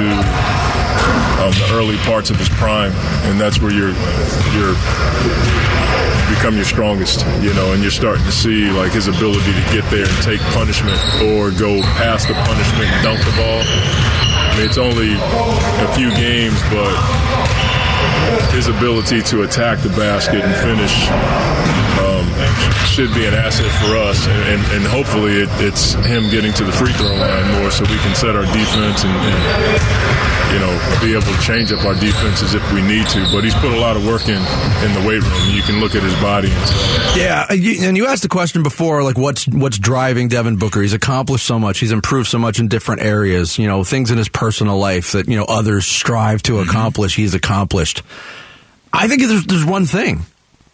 um, 1.41 1.53
the 1.53 1.69
early 1.73 1.97
parts 1.99 2.31
of 2.31 2.37
his 2.37 2.49
prime, 2.51 2.93
and 3.31 3.41
that's 3.41 3.61
where 3.61 3.73
you're 3.73 3.95
you're 4.55 4.75
become 6.41 6.57
your 6.57 6.65
strongest, 6.65 7.21
you 7.43 7.53
know, 7.53 7.75
and 7.75 7.83
you're 7.83 7.91
starting 7.91 8.25
to 8.25 8.33
see 8.33 8.71
like 8.71 8.93
his 8.93 9.09
ability 9.09 9.53
to 9.53 9.61
get 9.77 9.85
there 9.91 10.09
and 10.09 10.23
take 10.23 10.41
punishment 10.57 10.97
or 11.21 11.51
go 11.51 11.83
past 12.01 12.29
the 12.29 12.33
punishment 12.33 12.89
and 12.89 13.05
dunk 13.05 13.21
the 13.21 13.37
ball. 13.37 13.61
I 13.61 14.57
mean, 14.57 14.65
it's 14.65 14.79
only 14.79 15.13
a 15.85 15.89
few 15.95 16.09
games, 16.17 16.59
but 16.73 16.97
his 18.57 18.69
ability 18.69 19.21
to 19.21 19.43
attack 19.43 19.81
the 19.81 19.91
basket 19.91 20.41
and 20.41 20.57
finish 20.65 21.80
should 22.87 23.13
be 23.15 23.25
an 23.25 23.35
asset 23.35 23.71
for 23.81 23.97
us, 23.97 24.27
and, 24.27 24.61
and, 24.73 24.85
hopefully 24.85 25.43
it, 25.43 25.49
it's 25.63 25.95
him 26.07 26.29
getting 26.29 26.53
to 26.53 26.65
the 26.65 26.73
free 26.73 26.93
throw 26.95 27.15
line 27.15 27.61
more 27.61 27.71
so 27.71 27.85
we 27.85 27.99
can 27.99 28.15
set 28.15 28.35
our 28.35 28.45
defense 28.53 29.05
and, 29.05 29.15
and 29.15 30.11
you 30.53 30.59
know 30.59 30.73
be 31.01 31.13
able 31.13 31.23
to 31.23 31.41
change 31.41 31.73
up 31.73 31.85
our 31.85 31.95
defenses 31.95 32.55
if 32.55 32.73
we 32.73 32.83
need 32.83 33.07
to. 33.09 33.21
But 33.33 33.45
he's 33.45 33.55
put 33.55 33.73
a 33.73 33.79
lot 33.79 33.97
of 33.97 34.07
work 34.07 34.29
in 34.29 34.43
in 34.85 34.91
the 34.95 35.05
weight 35.07 35.23
room. 35.23 35.55
You 35.55 35.63
can 35.63 35.81
look 35.81 35.95
at 35.95 36.03
his 36.03 36.15
body. 36.21 36.49
Yeah, 37.17 37.47
and 37.49 37.97
you 37.97 38.07
asked 38.07 38.23
the 38.23 38.29
question 38.29 38.63
before, 38.63 39.03
like 39.03 39.17
what's 39.17 39.47
what's 39.47 39.79
driving 39.79 40.29
Devin 40.29 40.57
Booker? 40.57 40.83
He's 40.83 40.93
accomplished 40.93 41.47
so 41.47 41.59
much. 41.59 41.79
He's 41.79 41.93
improved 41.93 42.29
so 42.29 42.39
much 42.39 42.59
in 42.59 42.69
different 42.69 43.03
areas. 43.03 43.59
You 43.59 43.69
know, 43.69 43.85
things 43.85 44.11
in 44.11 44.19
his 44.19 44.29
personal 44.29 44.79
life 44.79 45.13
that 45.13 45.29
you 45.29 45.37
know 45.37 45.45
others 45.45 45.87
strive 45.87 46.43
to 46.45 46.55
mm-hmm. 46.55 46.69
accomplish. 46.69 47.15
He's 47.15 47.35
accomplished. 47.35 48.03
I 48.93 49.09
think 49.09 49.23
there's 49.23 49.47
there's 49.47 49.65
one 49.65 49.87
thing. 49.87 50.27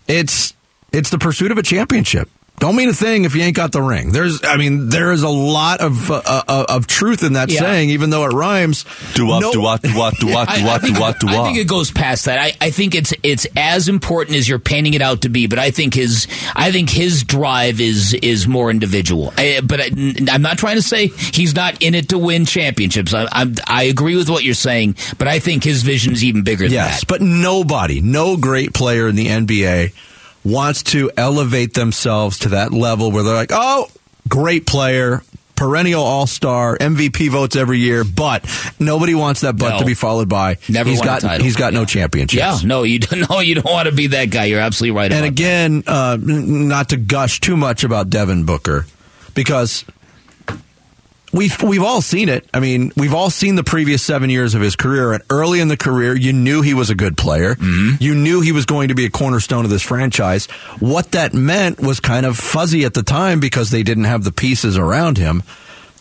It's 0.09 0.55
it's 0.93 1.11
the 1.11 1.19
pursuit 1.19 1.50
of 1.52 1.59
a 1.59 1.62
championship. 1.62 2.28
Don't 2.59 2.75
mean 2.75 2.88
a 2.88 2.95
thing 2.95 3.26
if 3.26 3.35
you 3.35 3.43
ain't 3.43 3.55
got 3.55 3.73
the 3.73 3.83
ring. 3.83 4.12
There's, 4.12 4.40
I 4.43 4.57
mean, 4.57 4.88
there 4.88 5.12
is 5.12 5.23
a 5.23 5.28
lot 5.28 5.83
of 5.83 6.11
uh, 6.11 6.23
uh, 6.25 6.64
of 6.71 6.87
truth 6.87 7.23
in 7.23 7.35
that 7.35 7.50
Yeah. 7.50 7.61
saying, 7.61 7.90
even 7.90 8.09
though 8.09 8.25
it 8.25 8.33
rhymes. 8.33 8.87
Do 9.12 9.26
what, 9.26 9.52
do 9.52 9.61
what, 9.61 9.83
do 9.83 9.90
what, 9.95 10.14
do 10.19 10.28
what, 10.28 10.49
I, 10.49 10.61
do 10.61 10.64
what, 10.64 10.81
do 10.81 10.87
think, 10.87 10.99
what, 10.99 11.21
do 11.21 11.28
I 11.28 11.45
think 11.45 11.59
it 11.59 11.69
goes 11.69 11.90
past 11.90 12.25
that. 12.25 12.38
I, 12.38 12.52
I 12.59 12.71
think 12.71 12.95
it's 12.95 13.12
it's 13.23 13.47
as 13.57 13.90
important 13.90 14.38
as 14.38 14.49
you're 14.49 14.59
painting 14.59 14.95
it 14.95 15.02
out 15.02 15.21
to 15.23 15.28
be. 15.28 15.47
But 15.47 15.59
I 15.59 15.71
think 15.71 15.93
his 15.93 16.26
I 16.55 16.73
think 16.73 16.88
his 16.88 17.25
drive 17.25 17.78
is 17.78 18.14
is 18.14 18.49
more 18.49 18.71
individual. 18.71 19.35
I, 19.37 19.61
but 19.62 19.81
I, 19.83 19.90
am 20.28 20.40
not 20.40 20.57
trying 20.57 20.76
to 20.76 20.83
say 20.83 21.09
he's 21.09 21.55
not 21.55 21.83
in 21.83 21.95
it 21.95 22.09
to 22.09 22.19
win 22.19 22.47
championships. 22.47 23.12
I, 23.12 23.28
I'm, 23.33 23.55
I 23.66 23.83
agree 23.83 24.16
with 24.16 24.31
what 24.31 24.45
you're 24.45 24.55
saying, 24.55 24.97
but 25.19 25.28
I 25.28 25.40
think 25.40 25.62
his 25.62 25.83
vision 25.83 26.14
is 26.14 26.25
even 26.25 26.43
bigger 26.43 26.64
than 26.64 26.73
Yes, 26.73 27.00
that. 27.00 27.07
but 27.07 27.21
nobody, 27.21 28.00
no 28.00 28.38
great 28.38 28.73
player 28.73 29.09
in 29.09 29.14
the 29.14 29.26
NBA 29.26 29.93
wants 30.47 30.83
to 30.85 31.11
elevate 31.17 31.75
themselves 31.75 32.38
to 32.41 32.50
that 32.50 32.73
level 32.73 33.11
where 33.11 33.23
they're 33.23 33.35
like, 33.35 33.50
oh, 33.53 33.88
great 34.29 34.67
player. 34.67 35.23
perennial 35.57 36.03
All 36.03 36.26
Star, 36.26 36.76
MVP 36.76 37.31
votes 37.31 37.57
every 37.57 37.79
year, 37.79 38.05
but 38.05 38.45
nobody 38.79 39.15
wants 39.15 39.41
that 39.41 39.57
but 39.57 39.71
No. 39.71 39.79
to 39.79 39.85
be 39.87 39.95
followed 39.95 40.29
by 40.29 40.59
Never 40.69 40.91
he's 40.91 41.00
got 41.00 41.41
he's 41.41 41.57
got 41.57 41.73
no 41.73 41.87
championships. 41.87 42.38
Yeah, 42.38 42.59
no, 42.69 42.83
you 42.83 42.99
don't. 43.00 43.29
No, 43.31 43.41
you 43.41 43.55
don't 43.55 43.65
want 43.65 43.88
to 43.88 43.95
be 43.95 44.09
that 44.09 44.26
guy. 44.31 44.45
You're 44.45 44.61
absolutely 44.61 44.97
right. 44.99 45.11
And 45.11 45.25
again, 45.25 45.83
uh, 45.87 46.19
not 46.21 46.91
to 46.91 46.99
gush 46.99 47.41
too 47.41 47.57
much 47.57 47.85
about 47.85 48.11
Devin 48.11 48.45
Booker, 48.45 48.85
because 49.35 49.87
we've 51.37 51.62
we've 51.62 51.83
all 51.83 52.00
seen 52.00 52.28
it. 52.28 52.49
I 52.52 52.61
mean, 52.61 52.93
we've 52.97 53.14
all 53.14 53.31
seen 53.31 53.55
the 53.55 53.64
previous 53.64 54.02
seven 54.02 54.31
years 54.31 54.55
of 54.55 54.62
his 54.62 54.75
career. 54.75 55.12
And 55.12 55.23
early 55.31 55.61
in 55.61 55.69
the 55.69 55.76
career, 55.76 56.16
you 56.16 56.33
knew 56.33 56.62
he 56.62 56.75
was 56.75 56.90
a 56.90 56.95
good 56.95 57.16
player. 57.16 57.55
Mm-hmm. 57.55 58.02
You 58.02 58.14
knew 58.14 58.40
he 58.40 58.52
was 58.52 58.64
going 58.64 58.88
to 58.88 58.95
be 58.95 59.05
a 59.05 59.11
cornerstone 59.11 59.64
of 59.64 59.71
this 59.71 59.83
franchise. 59.83 60.47
What 60.81 61.12
that 61.12 61.35
meant 61.35 61.81
was 61.81 62.00
kind 62.00 62.26
of 62.26 62.37
fuzzy 62.37 62.85
at 62.85 62.95
the 62.95 63.02
time 63.02 63.40
because 63.40 63.71
they 63.71 63.83
didn't 63.83 64.05
have 64.05 64.25
the 64.25 64.33
pieces 64.33 64.76
around 64.76 65.19
him. 65.19 65.43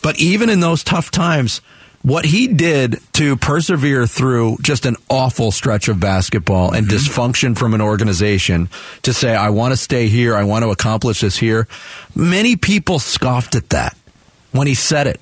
But 0.02 0.18
even 0.18 0.50
in 0.50 0.60
those 0.60 0.82
tough 0.82 1.10
times, 1.10 1.60
what 2.02 2.24
he 2.24 2.46
did 2.46 3.00
to 3.14 3.36
persevere 3.36 4.06
through 4.06 4.58
just 4.62 4.86
an 4.86 4.94
awful 5.10 5.50
stretch 5.50 5.88
of 5.88 5.98
basketball 5.98 6.72
and 6.72 6.86
mm-hmm. 6.86 6.96
dysfunction 6.96 7.58
from 7.58 7.74
an 7.74 7.80
organization 7.80 8.68
to 9.02 9.12
say, 9.12 9.34
I 9.34 9.50
want 9.50 9.72
to 9.72 9.76
stay 9.76 10.06
here, 10.06 10.36
I 10.36 10.44
want 10.44 10.64
to 10.64 10.70
accomplish 10.70 11.20
this 11.20 11.36
here, 11.36 11.66
many 12.14 12.54
people 12.54 13.00
scoffed 13.00 13.56
at 13.56 13.70
that 13.70 13.96
when 14.52 14.68
he 14.68 14.74
said 14.74 15.08
it. 15.08 15.20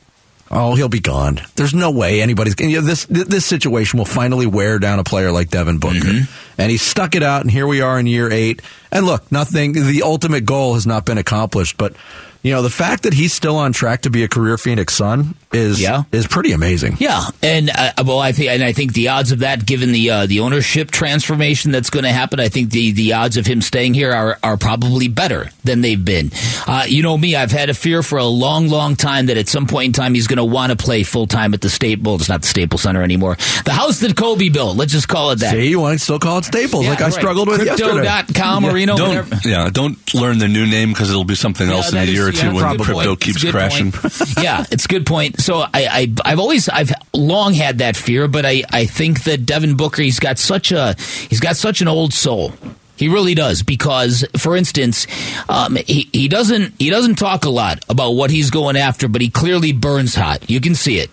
Oh, 0.55 0.77
he'll 0.77 0.89
be 0.89 1.01
gone. 1.01 1.41
There's 1.57 1.75
no 1.75 1.91
way 1.91 2.23
anybody's 2.23 2.55
you 2.61 2.81
know, 2.81 2.87
this 2.87 3.07
this 3.07 3.45
situation 3.45 3.99
will 3.99 4.07
finally 4.07 4.47
wear 4.47 4.79
down 4.79 5.01
a 5.01 5.05
player 5.05 5.33
like 5.33 5.51
Devin 5.51 5.79
Booker. 5.79 5.99
Mm-hmm. 5.99 6.61
And 6.61 6.71
he 6.71 6.77
stuck 6.77 7.17
it 7.17 7.23
out 7.25 7.43
and 7.43 7.51
here 7.51 7.67
we 7.67 7.81
are 7.81 7.99
in 7.99 8.07
year 8.07 8.31
8. 8.31 8.63
And 8.93 9.05
look, 9.05 9.31
nothing 9.33 9.73
the 9.73 10.03
ultimate 10.05 10.45
goal 10.45 10.75
has 10.75 10.87
not 10.87 11.05
been 11.05 11.19
accomplished, 11.19 11.77
but 11.77 11.97
you 12.43 12.53
know, 12.53 12.63
the 12.63 12.71
fact 12.71 13.03
that 13.03 13.15
he's 13.15 13.33
still 13.33 13.57
on 13.57 13.73
track 13.73 14.03
to 14.03 14.11
be 14.11 14.23
a 14.23 14.29
career 14.29 14.57
Phoenix 14.57 14.95
Sun 14.95 15.35
is 15.55 15.81
Yeah. 15.81 16.03
is 16.13 16.27
pretty 16.27 16.53
amazing. 16.53 16.97
Yeah, 17.01 17.25
and 17.43 17.71
uh, 17.71 17.93
well, 18.05 18.19
I 18.19 18.33
think, 18.33 18.51
and 18.51 18.63
I 18.63 18.73
think 18.73 18.93
the 18.93 19.09
odds 19.09 19.33
of 19.33 19.41
that, 19.41 19.65
given 19.67 19.93
the 19.93 20.11
uh, 20.11 20.27
the 20.27 20.41
ownership 20.41 20.91
transformation 20.91 21.71
that's 21.71 21.91
going 21.91 22.05
to 22.05 22.13
happen, 22.13 22.41
I 22.41 22.49
think 22.49 22.71
the 22.71 22.93
the 22.93 23.13
odds 23.15 23.37
of 23.37 23.47
him 23.47 23.61
staying 23.63 23.95
here 23.95 24.13
are 24.13 24.39
are 24.43 24.57
probably 24.57 25.09
better 25.09 25.51
than 25.65 25.81
they've 25.81 26.03
been. 26.05 26.31
Uh, 26.67 26.85
you 26.87 27.03
know 27.03 27.17
me, 27.17 27.37
I've 27.37 27.53
had 27.53 27.71
a 27.71 27.75
fear 27.75 28.03
for 28.03 28.19
a 28.19 28.25
long, 28.25 28.69
long 28.69 28.97
time 28.97 29.27
that 29.27 29.37
at 29.37 29.49
some 29.49 29.67
point 29.67 29.87
in 29.87 29.93
time 29.93 30.15
he's 30.15 30.27
going 30.27 30.37
to 30.39 30.45
want 30.45 30.71
to 30.71 30.77
play 30.77 31.03
full 31.03 31.27
time 31.27 31.55
at 31.55 31.61
the 31.61 31.71
Staples. 31.71 32.23
It's 32.23 32.29
not 32.29 32.43
the 32.43 32.49
Staples 32.49 32.83
Center 32.83 33.03
anymore. 33.03 33.37
The 33.65 33.73
house 33.73 34.01
that 34.01 34.17
Kobe 34.17 34.49
built. 34.49 34.77
Let's 34.77 34.93
just 34.93 35.09
call 35.09 35.31
it 35.31 35.41
that. 35.41 35.53
See, 35.53 35.69
you 35.69 35.81
want 35.81 35.99
to 35.99 36.05
still 36.05 36.19
call 36.19 36.39
it 36.39 36.45
Staples, 36.45 36.85
Yeah, 36.85 36.91
like 36.91 37.01
I 37.01 37.05
right. 37.05 37.13
struggled 37.13 37.49
with 37.49 37.65
yesterday. 37.65 38.07
Crypto.com 38.07 38.65
or 38.65 38.77
you 38.77 38.87
know 38.87 38.97
don't 38.97 39.09
whatever. 39.31 39.49
yeah, 39.49 39.71
don't 39.71 40.15
learn 40.15 40.39
the 40.39 40.49
new 40.49 40.67
name 40.67 40.91
because 40.91 41.11
it'll 41.11 41.25
be 41.25 41.35
something 41.35 41.69
Yeah, 41.69 41.75
else 41.77 41.93
in 41.93 41.99
a 41.99 42.05
year 42.05 42.29
is- 42.29 42.29
or 42.29 42.33
two 42.33 42.47
yeah, 42.49 42.53
when 42.53 42.63
that's 42.63 42.75
a 42.75 42.77
good 42.79 42.85
crypto 42.87 43.05
point. 43.07 43.21
keeps 43.21 43.37
It's 43.37 43.43
a 43.45 43.47
good 43.47 43.53
crashing. 43.53 43.93
yeah, 44.43 44.65
it's 44.71 44.85
a 44.85 44.89
good 44.89 45.07
point. 45.07 45.41
So 45.45 45.59
I, 45.59 45.69
I 45.75 46.15
I've 46.25 46.41
always 46.41 46.71
I've 46.71 46.91
long 47.13 47.53
had 47.53 47.77
that 47.79 47.97
fear, 47.97 48.29
but 48.29 48.47
I, 48.47 48.63
I 48.73 48.87
think 48.87 49.25
that 49.25 49.45
Devin 49.45 49.77
Booker 49.77 50.01
he's 50.01 50.19
got 50.19 50.39
such 50.39 50.73
a 50.73 50.95
he's 51.29 51.41
got 51.41 51.57
such 51.57 51.83
an 51.83 51.89
old 51.89 52.15
soul. 52.15 52.55
He 52.97 53.09
really 53.09 53.35
does 53.35 53.63
because, 53.63 54.25
for 54.39 54.57
instance, 54.57 55.07
um, 55.51 55.77
he 55.77 56.09
he 56.15 56.29
doesn't 56.29 56.73
he 56.79 56.89
doesn't 56.89 57.17
talk 57.17 57.45
a 57.45 57.51
lot 57.51 57.85
about 57.91 58.13
what 58.13 58.31
he's 58.31 58.49
going 58.49 58.79
after, 58.79 59.07
but 59.07 59.21
he 59.21 59.29
clearly 59.29 59.73
burns 59.73 60.15
hot. 60.15 60.49
You 60.49 60.63
can 60.63 60.75
see 60.75 60.99
it, 60.99 61.11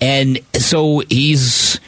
and 0.00 0.38
so 0.54 1.00
he's 1.08 1.80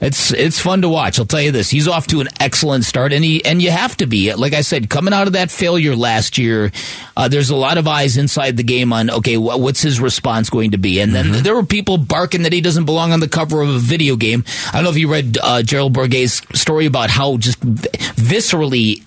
it's 0.00 0.32
it's 0.32 0.60
fun 0.60 0.82
to 0.82 0.88
watch. 0.88 1.18
I'll 1.18 1.26
tell 1.26 1.40
you 1.42 1.50
this: 1.52 1.70
he's 1.70 1.88
off 1.88 2.06
to 2.08 2.20
an 2.20 2.28
excellent 2.38 2.84
start, 2.84 3.12
and 3.12 3.24
he 3.24 3.44
and 3.44 3.60
you 3.60 3.70
have 3.70 3.96
to 3.98 4.06
be. 4.06 4.32
Like 4.34 4.52
I 4.52 4.60
said, 4.60 4.88
coming 4.88 5.12
out 5.12 5.26
of 5.26 5.32
that 5.32 5.50
failure 5.50 5.96
last 5.96 6.38
year, 6.38 6.70
uh, 7.16 7.28
there's 7.28 7.50
a 7.50 7.56
lot 7.56 7.78
of 7.78 7.88
eyes 7.88 8.16
inside 8.16 8.56
the 8.56 8.62
game 8.62 8.92
on 8.92 9.10
okay, 9.10 9.34
wh- 9.34 9.58
what's 9.58 9.82
his 9.82 10.00
response 10.00 10.50
going 10.50 10.70
to 10.70 10.78
be? 10.78 11.00
And 11.00 11.14
then 11.14 11.42
there 11.42 11.54
were 11.54 11.64
people 11.66 11.98
barking 11.98 12.42
that 12.42 12.52
he 12.52 12.60
doesn't 12.60 12.84
belong 12.84 13.12
on 13.12 13.20
the 13.20 13.28
cover 13.28 13.60
of 13.60 13.68
a 13.68 13.78
video 13.78 14.14
game. 14.16 14.44
I 14.68 14.72
don't 14.74 14.84
know 14.84 14.90
if 14.90 14.98
you 14.98 15.10
read 15.10 15.36
uh, 15.42 15.62
Gerald 15.62 15.92
Bourguet's 15.94 16.42
story 16.60 16.86
about 16.86 17.10
how 17.10 17.36
just 17.36 17.60
viscerally 17.60 19.02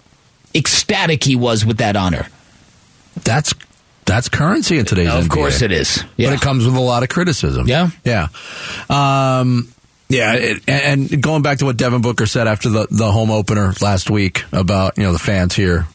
ecstatic 0.54 1.24
he 1.24 1.36
was 1.36 1.66
with 1.66 1.78
that 1.78 1.96
honor. 1.96 2.28
That's 3.24 3.54
that's 4.06 4.28
currency 4.28 4.78
in 4.78 4.86
today's 4.86 5.10
Of 5.10 5.26
NBA. 5.26 5.30
course 5.30 5.62
it 5.62 5.72
is. 5.72 6.04
But 6.18 6.34
it 6.34 6.42
comes 6.42 6.66
with 6.66 6.76
a 6.76 6.80
lot 6.82 7.04
of 7.04 7.10
criticism. 7.10 7.68
Yeah. 7.68 7.92
Yeah. 8.04 8.28
Um, 8.90 9.70
yeah, 10.12 10.34
it, 10.34 10.64
and 10.68 11.22
going 11.22 11.42
back 11.42 11.60
to 11.60 11.66
what 11.66 11.78
Devin 11.78 12.02
Booker 12.02 12.26
said 12.26 12.48
after 12.48 12.70
the, 12.70 12.88
the 12.92 13.12
home 13.12 13.32
opener 13.32 13.74
last 13.82 14.10
week 14.10 14.44
about, 14.52 14.98
you 14.98 15.04
know, 15.04 15.14
the 15.14 15.20
fans 15.20 15.56
here, 15.56 15.88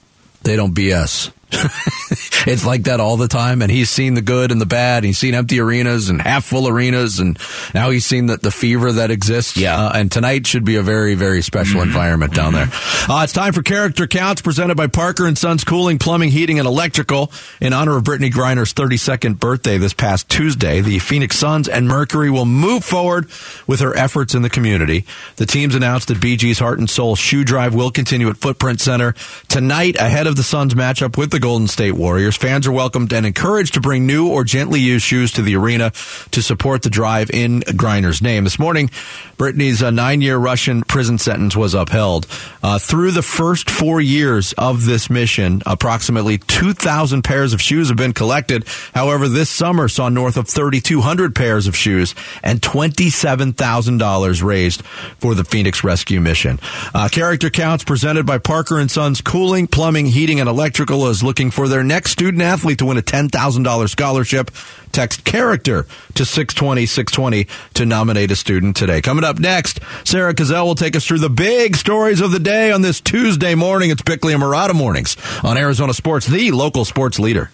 they 0.43 0.57
don't 0.57 0.75
BS. 0.75 1.31
it's 2.47 2.67
like 2.67 2.85
that 2.85 2.99
all 3.01 3.17
the 3.17 3.29
time, 3.29 3.63
and 3.63 3.71
he's 3.71 3.89
seen 3.89 4.15
the 4.15 4.23
good 4.23 4.51
and 4.51 4.61
the 4.61 4.67
bad. 4.67 5.05
He's 5.05 5.19
seen 5.19 5.35
empty 5.35 5.61
arenas 5.61 6.09
and 6.09 6.21
half 6.21 6.45
full 6.45 6.69
arenas, 6.69 7.21
and 7.21 7.39
now 7.73 7.91
he's 7.91 8.05
seen 8.05 8.27
the, 8.27 8.37
the 8.37 8.51
fever 8.51 8.93
that 8.93 9.11
exists. 9.11 9.57
Yeah. 9.57 9.77
Uh, 9.77 9.93
and 9.95 10.11
tonight 10.11 10.47
should 10.47 10.65
be 10.65 10.77
a 10.77 10.83
very, 10.83 11.15
very 11.15 11.43
special 11.43 11.83
environment 11.83 12.35
down 12.35 12.53
there. 12.53 12.69
Uh, 13.09 13.21
it's 13.23 13.33
time 13.33 13.53
for 13.53 13.63
Character 13.63 14.07
Counts, 14.07 14.43
presented 14.43 14.77
by 14.77 14.89
Parker 14.89 15.27
and 15.27 15.39
Sons 15.39 15.63
Cooling, 15.63 15.99
Plumbing, 15.99 16.31
Heating, 16.31 16.59
and 16.59 16.67
Electrical. 16.67 17.31
In 17.61 17.73
honor 17.73 17.97
of 17.97 18.05
Brittney 18.05 18.31
Griner's 18.31 18.75
32nd 18.75 19.39
birthday 19.39 19.79
this 19.79 19.95
past 19.95 20.29
Tuesday, 20.29 20.81
the 20.81 20.99
Phoenix 20.99 21.37
Suns 21.37 21.69
and 21.69 21.87
Mercury 21.87 22.31
will 22.31 22.45
move 22.47 22.85
forward 22.85 23.29
with 23.67 23.81
her 23.81 23.97
efforts 23.97 24.35
in 24.35 24.43
the 24.43 24.51
community. 24.51 25.07
The 25.37 25.47
teams 25.47 25.75
announced 25.75 26.09
that 26.09 26.19
BG's 26.19 26.59
Heart 26.59 26.81
and 26.81 26.91
Soul 26.91 27.15
shoe 27.17 27.45
drive 27.45 27.75
will 27.75 27.91
continue 27.91 28.29
at 28.29 28.37
Footprint 28.37 28.81
Center 28.81 29.15
tonight 29.49 29.97
ahead 29.97 30.27
of 30.27 30.37
the 30.37 30.43
Suns 30.43 30.75
matchup 30.75 31.17
with 31.17 31.31
the 31.31 31.36
Golden 31.39 31.69
State 31.69 31.93
Warriors. 31.93 32.37
Fans 32.37 32.67
are 32.67 32.73
welcomed 32.73 33.13
and 33.13 33.27
encouraged 33.27 33.75
to 33.75 33.81
bring 33.81 34.07
new 34.07 34.29
or 34.29 34.45
gently 34.45 34.81
used 34.81 35.05
shoes 35.05 35.33
to 35.33 35.43
the 35.43 35.57
arena 35.57 35.91
to 36.31 36.43
support 36.43 36.83
the 36.83 36.91
drive 36.91 37.31
in 37.31 37.61
Griner's 37.61 38.23
name. 38.23 38.45
This 38.45 38.59
morning, 38.59 38.91
Brittney's 39.37 39.83
uh, 39.83 39.91
nine-year 39.91 40.37
Russian 40.37 40.83
prison 40.83 41.19
sentence 41.19 41.57
was 41.57 41.75
upheld. 41.75 42.27
Uh, 42.63 42.79
through 42.79 43.11
the 43.13 43.23
first 43.23 43.71
four 43.71 44.01
years 44.01 44.53
of 44.55 44.87
this 44.87 45.11
mission, 45.11 45.63
approximately 45.67 46.39
2,000 46.39 47.23
pairs 47.23 47.53
of 47.53 47.61
shoes 47.61 47.89
have 47.89 47.97
been 47.97 48.13
collected. 48.13 48.67
However, 48.95 49.29
this 49.29 49.51
summer 49.51 49.89
saw 49.89 50.09
north 50.09 50.37
of 50.37 50.49
3,200 50.49 51.35
pairs 51.35 51.67
of 51.67 51.77
shoes 51.77 52.15
and 52.43 52.61
$27,000 52.61 54.43
raised 54.43 54.85
for 55.19 55.35
the 55.35 55.45
Phoenix 55.45 55.85
Rescue 55.85 56.21
Mission. 56.21 56.59
Uh, 56.95 57.09
Character 57.11 57.51
Counts 57.51 57.85
presented 57.85 58.27
by 58.27 58.39
Parker 58.39 58.79
and 58.79 58.91
Sons 58.91 59.21
Cooling, 59.21 59.67
Plumbing, 59.67 60.07
Heating, 60.07 60.41
and 60.41 60.49
Electrical 60.49 61.09
is 61.09 61.23
looking 61.27 61.51
for 61.51 61.69
their 61.69 61.83
next 61.83 62.13
student 62.13 62.43
athlete 62.43 62.79
to 62.79 62.87
win 62.87 62.97
a 62.97 63.03
$10,000 63.03 63.89
scholarship. 63.91 64.51
Text 64.93 65.25
character 65.25 65.87
to 66.15 66.25
620 66.25 66.87
620 66.87 67.47
to 67.75 67.85
nominate 67.85 68.31
a 68.31 68.37
student 68.37 68.77
today. 68.77 69.03
Coming 69.03 69.25
up 69.25 69.39
next, 69.39 69.81
Sarah 70.05 70.35
Cazell 70.35 70.65
will 70.65 70.75
take 70.75 70.97
us 70.97 71.07
through 71.07 71.19
the 71.19 71.29
big 71.29 71.77
stories 71.77 72.23
of 72.23 72.31
the 72.31 72.39
day 72.39 72.73
on 72.73 72.81
this 72.81 73.01
Tuesday 73.03 73.55
morning. 73.55 73.91
It's 73.91 74.01
Bickley 74.01 74.33
and 74.33 74.43
Marotta 74.43 74.75
mornings 74.75 75.17
on 75.45 75.59
Arizona 75.59 75.93
Sports, 75.93 76.27
the 76.27 76.53
local 76.53 76.87
sports 76.87 77.19
leader. 77.19 77.51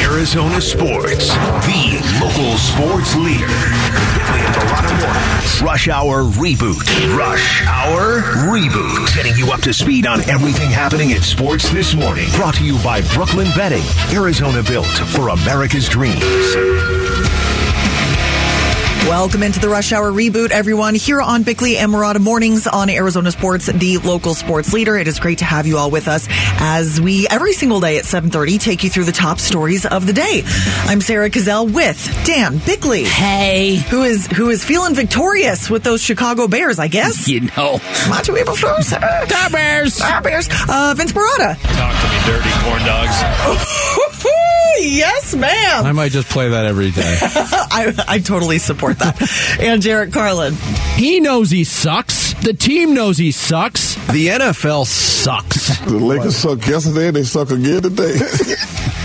Arizona 0.00 0.60
Sports, 0.60 1.28
the 1.66 2.00
local 2.20 2.56
sports 2.58 3.14
leader. 3.16 3.46
Bickley 3.46 4.40
and 4.40 4.54
Marotta 4.54 5.00
Mornings. 5.00 5.62
Rush 5.62 5.88
Hour 5.88 6.24
Reboot. 6.24 7.16
Rush 7.16 7.62
Hour 7.66 8.22
Reboot. 8.50 9.14
Getting 9.14 9.36
you 9.36 9.52
up 9.52 9.60
to 9.62 9.72
speed 9.72 10.06
on 10.06 10.20
everything 10.28 10.70
happening 10.70 11.10
in 11.10 11.22
sports 11.22 11.70
this 11.70 11.94
morning. 11.94 12.28
Brought 12.36 12.54
to 12.56 12.64
you 12.64 12.76
by 12.82 13.02
Brooklyn 13.14 13.48
Betting. 13.56 13.84
Arizona 14.14 14.62
built 14.62 14.86
for 14.86 15.28
America's 15.28 15.88
dreams. 15.88 16.22
Welcome 19.04 19.42
into 19.42 19.60
the 19.60 19.68
Rush 19.68 19.92
Hour 19.92 20.10
reboot, 20.10 20.50
everyone, 20.50 20.94
here 20.94 21.20
on 21.20 21.42
Bickley 21.42 21.76
and 21.76 21.92
Marotta 21.92 22.20
Mornings 22.20 22.66
on 22.66 22.88
Arizona 22.88 23.30
Sports, 23.30 23.66
the 23.66 23.98
local 23.98 24.32
sports 24.32 24.72
leader. 24.72 24.96
It 24.96 25.06
is 25.06 25.20
great 25.20 25.38
to 25.38 25.44
have 25.44 25.66
you 25.66 25.76
all 25.76 25.90
with 25.90 26.08
us 26.08 26.26
as 26.30 27.02
we, 27.02 27.28
every 27.28 27.52
single 27.52 27.80
day 27.80 27.98
at 27.98 28.04
7.30, 28.04 28.58
take 28.58 28.82
you 28.82 28.88
through 28.88 29.04
the 29.04 29.12
top 29.12 29.40
stories 29.40 29.84
of 29.84 30.06
the 30.06 30.14
day. 30.14 30.42
I'm 30.86 31.02
Sarah 31.02 31.28
Cazell 31.28 31.70
with 31.70 32.02
Dan 32.24 32.56
Bickley. 32.64 33.04
Hey. 33.04 33.76
Who 33.90 34.04
is, 34.04 34.26
who 34.26 34.48
is 34.48 34.64
feeling 34.64 34.94
victorious 34.94 35.68
with 35.68 35.82
those 35.84 36.00
Chicago 36.02 36.48
Bears, 36.48 36.78
I 36.78 36.88
guess. 36.88 37.28
You 37.28 37.40
know. 37.40 37.80
Macho 38.08 38.34
Eagle 38.34 38.56
Stars. 38.56 38.88
Tar 38.88 39.50
Bears. 39.50 39.98
Tar 39.98 40.22
Bears. 40.22 40.48
Uh, 40.66 40.94
Vince 40.96 41.12
Marotta. 41.12 41.60
Talk 41.60 42.00
to 42.00 42.08
me, 42.08 42.18
dirty 42.24 42.50
corn 42.64 42.82
dogs. 42.86 44.00
yes, 44.84 45.34
ma'am. 45.34 45.84
I 45.86 45.92
might 45.92 46.12
just 46.12 46.28
play 46.28 46.48
that 46.50 46.66
every 46.66 46.90
day. 46.90 47.18
I, 47.22 47.92
I 48.08 48.18
totally 48.18 48.58
support 48.58 48.98
that. 49.00 49.20
and 49.60 49.80
Jarrett 49.82 50.12
Carlin. 50.12 50.54
He 50.96 51.20
knows 51.20 51.50
he 51.50 51.64
sucks. 51.64 52.34
The 52.34 52.52
team 52.52 52.94
knows 52.94 53.16
he 53.18 53.30
sucks. 53.32 53.94
The 54.12 54.28
NFL 54.28 54.86
sucks. 54.86 55.78
The 55.80 55.92
Lakers 55.98 56.36
suck 56.36 56.66
yesterday, 56.66 57.10
they 57.10 57.22
suck 57.24 57.50
again 57.50 57.82
today. 57.82 58.14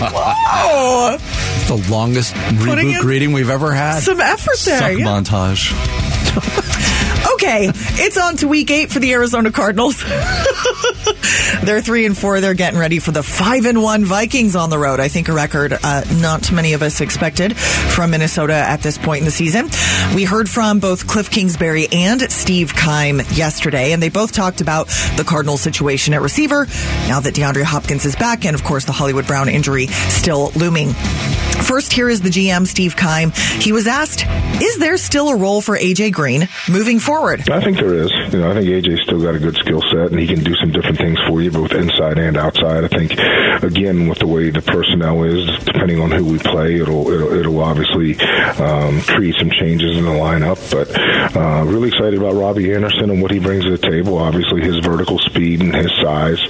Oh, 0.02 1.18
It's 1.20 1.68
the 1.68 1.92
longest 1.92 2.32
Putting 2.34 2.88
reboot 2.88 3.00
greeting 3.02 3.32
we've 3.32 3.50
ever 3.50 3.70
had. 3.72 4.00
some 4.00 4.18
effort 4.20 4.58
there. 4.64 4.78
Suck 4.78 4.92
yeah. 4.98 5.04
montage. 5.04 6.79
Okay, 7.42 7.70
it's 7.72 8.18
on 8.18 8.36
to 8.36 8.48
week 8.48 8.70
eight 8.70 8.90
for 8.90 8.98
the 8.98 9.14
Arizona 9.14 9.50
Cardinals. 9.50 10.04
They're 11.64 11.80
three 11.80 12.04
and 12.04 12.14
four. 12.14 12.42
They're 12.42 12.52
getting 12.52 12.78
ready 12.78 12.98
for 12.98 13.12
the 13.12 13.22
five 13.22 13.64
and 13.64 13.82
one 13.82 14.04
Vikings 14.04 14.54
on 14.54 14.68
the 14.68 14.78
road. 14.78 15.00
I 15.00 15.08
think 15.08 15.30
a 15.30 15.32
record 15.32 15.72
uh, 15.72 16.04
not 16.20 16.52
many 16.52 16.74
of 16.74 16.82
us 16.82 17.00
expected 17.00 17.56
from 17.56 18.10
Minnesota 18.10 18.52
at 18.52 18.82
this 18.82 18.98
point 18.98 19.20
in 19.20 19.24
the 19.24 19.30
season. 19.30 19.70
We 20.14 20.24
heard 20.24 20.50
from 20.50 20.80
both 20.80 21.06
Cliff 21.06 21.30
Kingsbury 21.30 21.88
and 21.90 22.20
Steve 22.30 22.74
Keim 22.74 23.22
yesterday, 23.32 23.92
and 23.92 24.02
they 24.02 24.10
both 24.10 24.32
talked 24.32 24.60
about 24.60 24.88
the 25.16 25.24
Cardinals 25.26 25.62
situation 25.62 26.12
at 26.12 26.20
receiver 26.20 26.66
now 27.08 27.20
that 27.20 27.32
DeAndre 27.32 27.62
Hopkins 27.62 28.04
is 28.04 28.16
back, 28.16 28.44
and 28.44 28.54
of 28.54 28.62
course 28.64 28.84
the 28.84 28.92
Hollywood 28.92 29.26
Brown 29.26 29.48
injury 29.48 29.86
still 29.86 30.50
looming. 30.56 30.88
First, 31.62 31.92
here 31.92 32.08
is 32.08 32.20
the 32.20 32.30
GM, 32.30 32.66
Steve 32.66 32.96
Keim. 32.96 33.30
He 33.60 33.72
was 33.72 33.86
asked, 33.86 34.24
is 34.60 34.78
there 34.78 34.96
still 34.96 35.28
a 35.28 35.36
role 35.36 35.60
for 35.60 35.76
AJ 35.78 36.12
Green 36.12 36.48
moving 36.68 36.98
forward? 36.98 37.48
I 37.48 37.60
think 37.62 37.78
there 37.78 37.94
is. 37.94 38.10
You 38.32 38.40
know, 38.40 38.50
I 38.50 38.54
think 38.54 38.66
AJ's 38.66 39.02
still 39.02 39.22
got 39.22 39.34
a 39.34 39.38
good 39.38 39.56
skill 39.56 39.82
set, 39.82 40.10
and 40.10 40.18
he 40.18 40.26
can 40.26 40.42
do 40.42 40.54
some 40.56 40.72
different 40.72 40.98
things 40.98 41.18
for 41.28 41.40
you, 41.40 41.50
both 41.50 41.72
inside 41.72 42.18
and 42.18 42.36
outside. 42.36 42.84
I 42.84 42.88
think, 42.88 43.12
again, 43.62 44.08
with 44.08 44.18
the 44.18 44.26
way 44.26 44.50
the 44.50 44.62
personnel 44.62 45.22
is, 45.22 45.46
depending 45.64 46.00
on 46.00 46.10
who 46.10 46.24
we 46.24 46.38
play, 46.38 46.80
it'll 46.80 47.08
it'll, 47.10 47.32
it'll 47.32 47.60
obviously 47.60 48.18
um, 48.20 49.00
create 49.02 49.36
some 49.38 49.50
changes 49.50 49.96
in 49.96 50.04
the 50.04 50.10
lineup. 50.10 50.58
But 50.70 50.90
uh, 51.36 51.64
really 51.64 51.88
excited 51.88 52.14
about 52.14 52.34
Robbie 52.34 52.74
Anderson 52.74 53.10
and 53.10 53.22
what 53.22 53.30
he 53.30 53.38
brings 53.38 53.64
to 53.64 53.76
the 53.76 53.78
table. 53.78 54.18
Obviously, 54.18 54.60
his 54.62 54.78
vertical 54.78 55.18
speed 55.18 55.60
and 55.60 55.74
his 55.74 55.92
size 56.02 56.40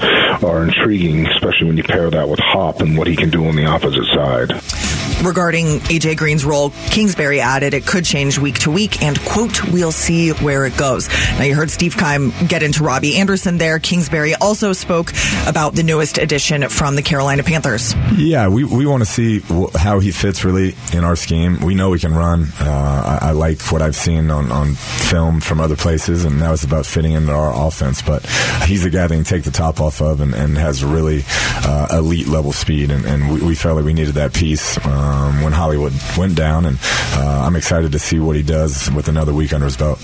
are 0.43 0.63
intriguing, 0.63 1.27
especially 1.27 1.67
when 1.67 1.77
you 1.77 1.85
pair 1.85 2.09
that 2.11 2.29
with 2.29 2.41
Hop 2.41 2.81
and 2.81 2.97
what 2.97 3.07
he 3.07 3.17
can 3.17 3.31
do 3.31 3.47
on 3.47 3.57
the 3.57 3.67
opposite 3.67 4.07
side. 4.15 5.00
Regarding 5.25 5.81
AJ 5.81 6.17
Green's 6.17 6.45
role, 6.45 6.71
Kingsbury 6.91 7.41
added 7.41 7.75
it 7.75 7.87
could 7.87 8.05
change 8.05 8.39
week 8.39 8.59
to 8.61 8.71
week, 8.71 9.03
and 9.03 9.21
quote, 9.27 9.71
we'll 9.71 9.93
see 9.93 10.31
where 10.31 10.65
it 10.65 10.77
goes. 10.77 11.09
Now 11.39 11.45
you 11.45 11.55
heard 11.55 11.71
Steve 11.71 11.97
Keim 11.97 12.33
get 12.49 12.63
into 12.63 12.83
Robbie 12.83 13.17
Anderson 13.19 13.59
there. 13.59 13.79
Kingsbury 13.79 14.35
also 14.35 14.73
spoke 14.73 15.13
about 15.47 15.75
the 15.75 15.83
newest 15.83 16.19
addition 16.19 16.69
from 16.69 16.97
the 16.97 17.03
Carolina 17.03 17.43
Panthers. 17.43 17.95
Yeah, 18.17 18.49
we, 18.49 18.65
we 18.65 18.87
want 18.87 19.03
to 19.03 19.07
see 19.07 19.41
how 19.75 20.01
he 20.01 20.11
fits 20.11 20.45
really 20.45 20.75
in 20.93 21.05
our 21.05 21.17
scheme. 21.17 21.61
We 21.61 21.75
know 21.75 21.91
we 21.91 21.99
can 21.99 22.15
run. 22.15 22.47
Uh, 22.59 23.19
I, 23.23 23.29
I 23.29 23.31
like 23.33 23.61
what 23.71 23.83
I've 23.83 23.97
seen 23.97 24.31
on, 24.31 24.51
on 24.51 24.75
film 24.75 25.41
from 25.41 25.61
other 25.61 25.77
places, 25.77 26.25
and 26.25 26.39
now 26.39 26.53
it's 26.53 26.65
about 26.65 26.87
fitting 26.87 27.13
into 27.13 27.33
our 27.33 27.67
offense. 27.67 28.01
But 28.03 28.25
he's 28.67 28.85
a 28.85 28.91
guy 28.91 29.07
that 29.07 29.15
can 29.15 29.25
take 29.25 29.45
the 29.45 29.51
top 29.51 29.81
off 29.81 30.01
of 30.01 30.21
and, 30.21 30.35
and 30.35 30.57
has 30.57 30.83
really 30.83 31.25
uh, 31.27 31.89
elite 31.93 32.27
level 32.27 32.53
speed, 32.53 32.91
and, 32.91 33.05
and 33.05 33.33
we, 33.33 33.43
we 33.49 33.55
felt 33.55 33.77
like 33.77 33.85
we 33.85 33.93
needed 33.93 34.15
that 34.15 34.33
piece 34.33 34.79
um, 35.01 35.43
when 35.43 35.53
Hollywood 35.53 35.93
went 36.17 36.35
down, 36.35 36.67
and 36.67 36.79
uh, 37.15 37.45
I'm 37.47 37.57
excited 37.57 37.93
to 37.93 37.99
see 37.99 38.19
what 38.19 38.37
he 38.37 38.43
does 38.43 38.91
with 38.91 39.09
another 39.09 39.33
week 39.33 39.53
under 39.53 39.67
his 39.67 39.77
belt. 39.77 39.99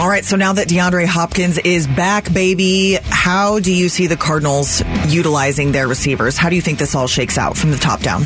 All 0.00 0.08
right, 0.08 0.24
so 0.24 0.36
now 0.36 0.54
that 0.54 0.68
DeAndre 0.68 1.06
Hopkins 1.06 1.58
is 1.58 1.86
back, 1.86 2.32
baby, 2.32 2.98
how 3.02 3.60
do 3.60 3.72
you 3.72 3.88
see 3.88 4.08
the 4.08 4.16
Cardinals 4.16 4.82
utilizing 5.06 5.72
their 5.72 5.86
receivers? 5.86 6.36
How 6.36 6.48
do 6.50 6.56
you 6.56 6.62
think 6.62 6.78
this 6.78 6.94
all 6.94 7.06
shakes 7.06 7.38
out 7.38 7.56
from 7.56 7.70
the 7.70 7.78
top 7.78 8.00
down? 8.00 8.24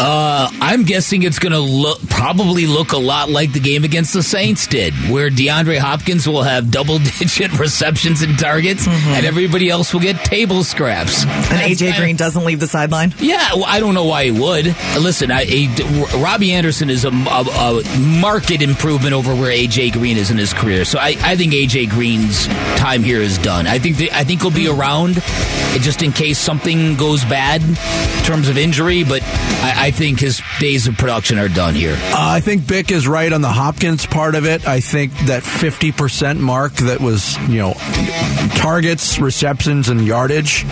Uh, 0.00 0.48
I'm 0.60 0.84
guessing 0.84 1.22
it's 1.24 1.38
going 1.40 1.52
to 1.52 1.58
look 1.58 1.98
probably 2.08 2.66
look 2.66 2.92
a 2.92 2.96
lot 2.98 3.30
like 3.30 3.52
the 3.52 3.58
game 3.60 3.82
against 3.84 4.12
the 4.12 4.22
Saints 4.22 4.66
did, 4.66 4.94
where 5.10 5.28
DeAndre 5.28 5.78
Hopkins 5.78 6.28
will 6.28 6.42
have 6.42 6.70
double 6.70 6.98
digit 6.98 7.52
receptions 7.58 8.22
and 8.22 8.38
targets, 8.38 8.86
Mm-hmm. 8.86 9.10
and 9.10 9.26
everybody 9.26 9.68
else 9.68 9.92
will 9.92 10.00
get 10.00 10.16
table 10.24 10.62
scraps. 10.64 11.24
And 11.24 11.60
AJ 11.60 11.96
Green 11.98 12.16
doesn't 12.16 12.44
leave 12.44 12.60
the 12.60 12.66
sideline? 12.68 13.12
Yeah, 13.18 13.54
well, 13.54 13.64
I 13.66 13.80
don't 13.80 13.94
know 13.94 14.04
why 14.04 14.24
he 14.26 14.30
would. 14.30 14.66
Listen, 15.00 15.30
I, 15.32 15.42
a, 15.48 16.18
Robbie 16.22 16.52
Anderson 16.52 16.90
is 16.90 17.04
a, 17.04 17.08
a, 17.10 17.80
a 17.82 17.98
market 18.20 18.62
improvement 18.62 19.14
over 19.14 19.34
where 19.34 19.50
AJ 19.50 19.92
Green 19.94 20.16
is 20.16 20.30
in 20.30 20.38
his 20.38 20.52
career. 20.54 20.84
So 20.84 20.98
I, 20.98 21.16
I 21.20 21.36
think 21.36 21.52
AJ 21.52 21.90
Green's 21.90 22.46
time 22.78 23.02
here 23.02 23.20
is 23.20 23.36
done. 23.38 23.66
I 23.66 23.78
think 23.78 23.96
the, 23.96 24.10
I 24.12 24.22
think 24.24 24.42
he'll 24.42 24.50
be 24.50 24.68
around 24.68 25.14
just 25.80 26.02
in 26.02 26.12
case 26.12 26.38
something 26.38 26.96
goes 26.96 27.24
bad 27.24 27.62
in 27.62 27.74
terms 28.24 28.48
of 28.48 28.56
injury, 28.56 29.04
but 29.04 29.22
I, 29.22 29.86
I 29.86 29.87
think 29.90 30.20
his 30.20 30.40
days 30.60 30.86
of 30.86 30.96
production 30.96 31.38
are 31.38 31.48
done 31.48 31.74
here. 31.74 31.94
Uh, 31.94 32.14
I 32.16 32.40
think 32.40 32.66
Bick 32.66 32.90
is 32.90 33.06
right 33.08 33.32
on 33.32 33.40
the 33.40 33.48
Hopkins 33.48 34.06
part 34.06 34.34
of 34.34 34.44
it. 34.44 34.66
I 34.66 34.80
think 34.80 35.12
that 35.26 35.42
50% 35.42 36.38
mark 36.38 36.72
that 36.74 37.00
was, 37.00 37.36
you 37.48 37.58
know, 37.58 37.74
targets, 38.56 39.18
receptions, 39.18 39.88
and 39.88 40.06
yardage. 40.06 40.64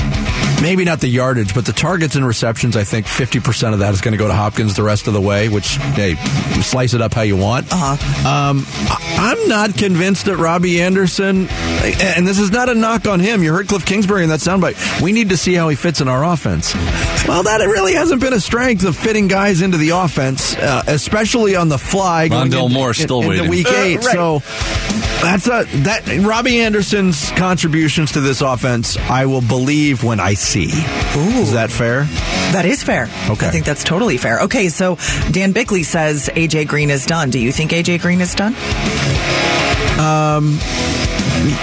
Maybe 0.62 0.84
not 0.84 1.00
the 1.00 1.08
yardage, 1.08 1.54
but 1.54 1.66
the 1.66 1.72
targets 1.72 2.16
and 2.16 2.26
receptions, 2.26 2.76
I 2.76 2.84
think 2.84 3.06
50% 3.06 3.72
of 3.74 3.80
that 3.80 3.92
is 3.94 4.00
going 4.00 4.12
to 4.12 4.18
go 4.18 4.26
to 4.26 4.34
Hopkins 4.34 4.74
the 4.74 4.82
rest 4.82 5.06
of 5.06 5.12
the 5.12 5.20
way, 5.20 5.48
which, 5.48 5.76
hey, 5.94 6.14
slice 6.62 6.94
it 6.94 7.02
up 7.02 7.12
how 7.14 7.22
you 7.22 7.36
want. 7.36 7.66
Uh-huh. 7.72 8.28
Um, 8.28 8.64
I- 8.68 9.02
I'm 9.18 9.48
not 9.48 9.76
convinced 9.76 10.26
that 10.26 10.36
Robbie 10.36 10.80
Anderson, 10.82 11.48
and 11.48 12.26
this 12.26 12.38
is 12.38 12.50
not 12.50 12.68
a 12.68 12.74
knock 12.74 13.06
on 13.06 13.20
him. 13.20 13.42
You 13.42 13.52
heard 13.52 13.68
Cliff 13.68 13.84
Kingsbury 13.86 14.22
in 14.24 14.28
that 14.30 14.40
soundbite. 14.40 15.00
We 15.02 15.12
need 15.12 15.28
to 15.30 15.36
see 15.36 15.54
how 15.54 15.68
he 15.68 15.76
fits 15.76 16.00
in 16.00 16.08
our 16.08 16.24
offense. 16.24 16.74
Well, 17.26 17.42
that 17.44 17.60
really 17.60 17.94
hasn't 17.94 18.20
been 18.20 18.32
a 18.32 18.40
strength 18.40 18.84
of 18.84 18.96
fitting 18.96 19.28
guys 19.28 19.62
into 19.62 19.76
the 19.78 19.90
offense, 19.90 20.54
uh, 20.56 20.82
especially 20.86 21.56
on 21.56 21.68
the 21.68 21.78
fly. 21.78 22.28
going 22.28 22.50
Rondale 22.50 22.72
Moore 22.72 22.94
still 22.94 23.18
into 23.22 23.28
waiting. 23.30 23.48
week 23.48 23.66
Uh, 23.68 23.74
eight. 23.74 24.04
right. 24.04 24.14
So 24.14 24.42
that's 25.22 25.46
a 25.48 25.64
that 25.82 26.06
Robbie 26.24 26.60
Anderson's 26.60 27.30
contributions 27.32 28.12
to 28.12 28.20
this 28.20 28.40
offense. 28.42 28.96
I 28.96 29.26
will 29.26 29.40
believe 29.40 30.04
when 30.04 30.20
I 30.20 30.34
see. 30.46 30.70
Is 30.70 31.52
that 31.52 31.70
fair? 31.70 32.04
That 32.52 32.64
is 32.64 32.82
fair. 32.82 33.08
Okay. 33.28 33.46
I 33.46 33.50
think 33.50 33.66
that's 33.66 33.84
totally 33.84 34.16
fair. 34.16 34.40
Okay, 34.42 34.68
so 34.68 34.96
Dan 35.32 35.52
Bickley 35.52 35.82
says 35.82 36.30
AJ 36.32 36.68
Green 36.68 36.90
is 36.90 37.04
done. 37.04 37.30
Do 37.30 37.38
you 37.38 37.52
think 37.52 37.72
AJ 37.72 38.00
Green 38.00 38.20
is 38.20 38.34
done? 38.34 38.54
Um, 39.98 40.58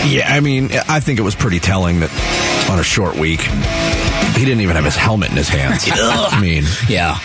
yeah, 0.05 0.25
I 0.27 0.39
mean, 0.41 0.69
I 0.87 0.99
think 0.99 1.19
it 1.19 1.23
was 1.23 1.35
pretty 1.35 1.59
telling 1.59 2.01
that 2.01 2.67
on 2.69 2.79
a 2.79 2.83
short 2.83 3.15
week, 3.15 3.41
he 4.33 4.45
didn't 4.45 4.61
even 4.61 4.75
have 4.75 4.85
his 4.85 4.95
helmet 4.95 5.29
in 5.31 5.37
his 5.37 5.49
hands. 5.49 5.83
I 5.91 6.39
mean, 6.41 6.63
yeah, 6.87 7.15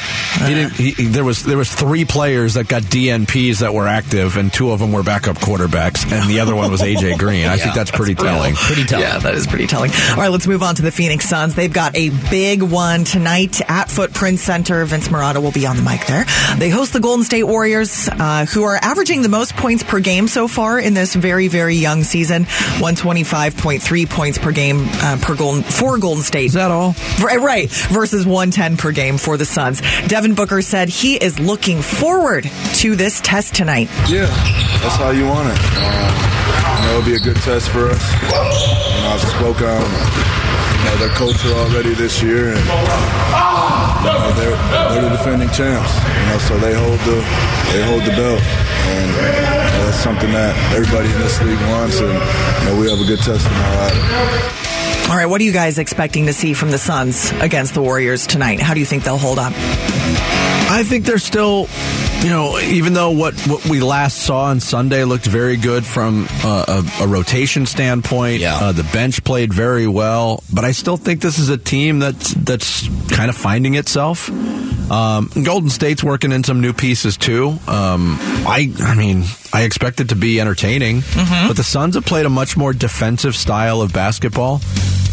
he 0.47 0.55
didn't. 0.55 0.73
He, 0.75 0.90
he- 0.92 1.07
there 1.07 1.25
was 1.25 1.42
there 1.44 1.59
was 1.59 1.73
three 1.73 2.05
players 2.05 2.55
that 2.55 2.68
got 2.68 2.83
DNPs 2.83 3.61
that 3.61 3.73
were 3.75 3.87
active, 3.88 4.37
and 4.37 4.53
two 4.53 4.71
of 4.71 4.79
them 4.81 4.92
were 4.92 5.03
backup 5.03 5.37
quarterbacks, 5.38 6.11
and 6.12 6.29
the 6.31 6.40
other 6.40 6.55
one 6.55 6.71
was 6.71 6.81
AJ 6.83 7.18
Green. 7.18 7.47
I 7.47 7.55
Yeah, 7.55 7.62
think 7.64 7.75
that's 7.75 7.90
pretty 7.90 8.14
brutal. 8.14 8.35
telling. 8.37 8.55
Pretty 8.55 8.85
telling. 8.85 9.05
Yeah, 9.07 9.18
that 9.18 9.35
is 9.35 9.47
pretty 9.47 9.66
telling. 9.66 9.90
All 10.11 10.16
right, 10.16 10.29
let's 10.31 10.47
move 10.47 10.62
on 10.62 10.75
to 10.77 10.83
the 10.83 10.92
Phoenix 10.92 11.25
Suns. 11.29 11.55
They've 11.55 11.73
got 11.73 11.97
a 11.97 12.11
big 12.31 12.62
one 12.62 13.05
tonight 13.05 13.61
at 13.68 13.90
Footprint 13.90 14.38
Center. 14.38 14.85
Vince 14.85 15.09
Marotta 15.09 15.42
will 15.42 15.53
be 15.53 15.66
on 15.66 15.77
the 15.77 15.83
mic 15.83 16.07
there. 16.07 16.25
They 16.59 16.68
host 16.71 16.92
the 16.92 17.01
Golden 17.01 17.25
State 17.25 17.44
Warriors, 17.44 18.09
uh, 18.11 18.47
who 18.47 18.64
are 18.64 18.77
averaging 18.81 19.23
the 19.23 19.29
most 19.29 19.57
points 19.57 19.83
per 19.83 20.01
game 20.01 20.29
so 20.29 20.47
far 20.49 20.79
in 20.79 20.94
this 20.94 21.14
very, 21.14 21.49
very 21.49 21.75
young 21.77 22.03
season. 22.05 22.44
125.3 22.44 24.09
points 24.11 24.38
per 24.38 24.53
game 24.53 24.87
uh, 25.03 25.18
per 25.23 25.35
Golden 25.35 25.62
for 25.62 25.99
Golden 25.99 26.23
State. 26.23 26.47
Is 26.47 26.53
that 26.55 26.71
all? 26.71 26.94
Right. 27.23 27.71
Versus 27.71 28.27
110 28.27 28.77
per 28.77 28.93
game 28.93 29.19
for 29.19 29.37
the 29.37 29.45
Suns. 29.45 29.81
Devin 30.07 30.35
Booker 30.35 30.63
said 30.63 30.89
he 30.89 31.17
is 31.17 31.39
looking 31.39 31.83
forward 31.83 32.51
to 32.75 32.95
this 32.97 33.21
test 33.21 33.55
tonight. 33.55 33.89
Yeah, 34.09 34.27
that's 34.83 34.97
how 34.97 35.11
you 35.11 35.27
want 35.27 35.49
it. 35.49 35.59
Um, 35.79 36.29
know, 36.89 36.99
it'll 36.99 37.07
be 37.07 37.17
a 37.17 37.21
good 37.21 37.37
test 37.43 37.69
for 37.71 37.91
us. 37.91 38.05
You 38.23 39.03
know, 39.03 39.13
I've 39.13 39.21
spoke 39.21 39.61
on 39.61 39.85
you 40.79 40.85
know 40.85 40.97
their 40.97 41.15
culture 41.15 41.53
already 41.53 41.95
this 41.95 42.23
year, 42.23 42.55
and 42.55 42.65
you 42.65 44.09
know, 44.09 44.33
they're 44.37 44.57
they're 44.91 45.03
the 45.03 45.13
defending 45.17 45.51
champs. 45.51 45.93
You 46.01 46.25
know, 46.27 46.39
so 46.39 46.59
they 46.59 46.75
hold 46.75 47.01
the 47.05 47.19
they 47.73 47.83
hold 47.85 48.03
the 48.05 48.15
belt, 48.17 48.41
and 48.41 49.09
that's 49.85 50.01
something 50.01 50.31
that 50.33 50.55
everybody 50.75 51.11
in 51.11 51.19
this 51.21 51.41
league 51.43 51.61
wants. 51.69 52.01
And 52.01 52.13
you 52.13 52.65
know, 52.65 52.81
we 52.81 52.91
have 52.91 53.01
a 53.01 53.07
good 53.07 53.21
test 53.21 53.45
tomorrow. 53.47 54.58
All 55.09 55.16
right, 55.16 55.25
what 55.25 55.40
are 55.40 55.44
you 55.44 55.53
guys 55.53 55.79
expecting 55.79 56.27
to 56.27 56.35
see 56.35 56.53
from 56.53 56.71
the 56.71 56.77
Suns 56.77 57.33
against 57.40 57.73
the 57.73 57.81
Warriors 57.81 58.27
tonight? 58.27 58.61
How 58.61 58.75
do 58.75 58.81
you 58.81 58.85
think 58.85 59.05
they'll 59.05 59.16
hold 59.16 59.38
up? 59.38 59.55
I 60.71 60.85
think 60.85 61.07
they're 61.07 61.16
still, 61.16 61.66
you 62.21 62.29
know, 62.29 62.59
even 62.59 62.92
though 62.92 63.12
what, 63.12 63.35
what 63.47 63.64
we 63.64 63.81
last 63.81 64.18
saw 64.18 64.44
on 64.44 64.61
Sunday 64.61 65.05
looked 65.05 65.25
very 65.25 65.57
good 65.57 65.87
from 65.87 66.27
uh, 66.44 66.83
a, 67.01 67.05
a 67.05 67.07
rotation 67.07 67.64
standpoint. 67.64 68.42
Yeah. 68.42 68.57
Uh, 68.57 68.73
the 68.73 68.83
bench 68.92 69.25
played 69.25 69.51
very 69.51 69.88
well, 69.88 70.44
but 70.53 70.66
I 70.66 70.73
still 70.73 70.99
think 70.99 71.23
this 71.23 71.38
is 71.38 71.49
a 71.49 71.57
team 71.57 72.01
that's 72.01 72.35
that's 72.35 72.87
kind 73.09 73.31
of 73.31 73.37
finding 73.37 73.77
itself. 73.77 74.29
Um, 74.90 75.31
Golden 75.42 75.71
State's 75.71 76.05
working 76.05 76.33
in 76.33 76.44
some 76.44 76.61
new 76.61 76.75
pieces 76.75 77.16
too. 77.16 77.59
Um, 77.66 78.18
I, 78.47 78.73
I 78.79 78.94
mean, 78.94 79.25
I 79.55 79.62
expect 79.62 80.01
it 80.01 80.11
to 80.11 80.16
be 80.16 80.38
entertaining, 80.38 81.01
but 81.14 81.55
the 81.55 81.64
Suns 81.64 81.94
have 81.94 82.05
played 82.05 82.27
a 82.27 82.31
much 82.31 82.59
more 82.59 82.75
defensive 82.75 83.35
style 83.35 83.81
of 83.81 83.92
basketball. 83.94 84.61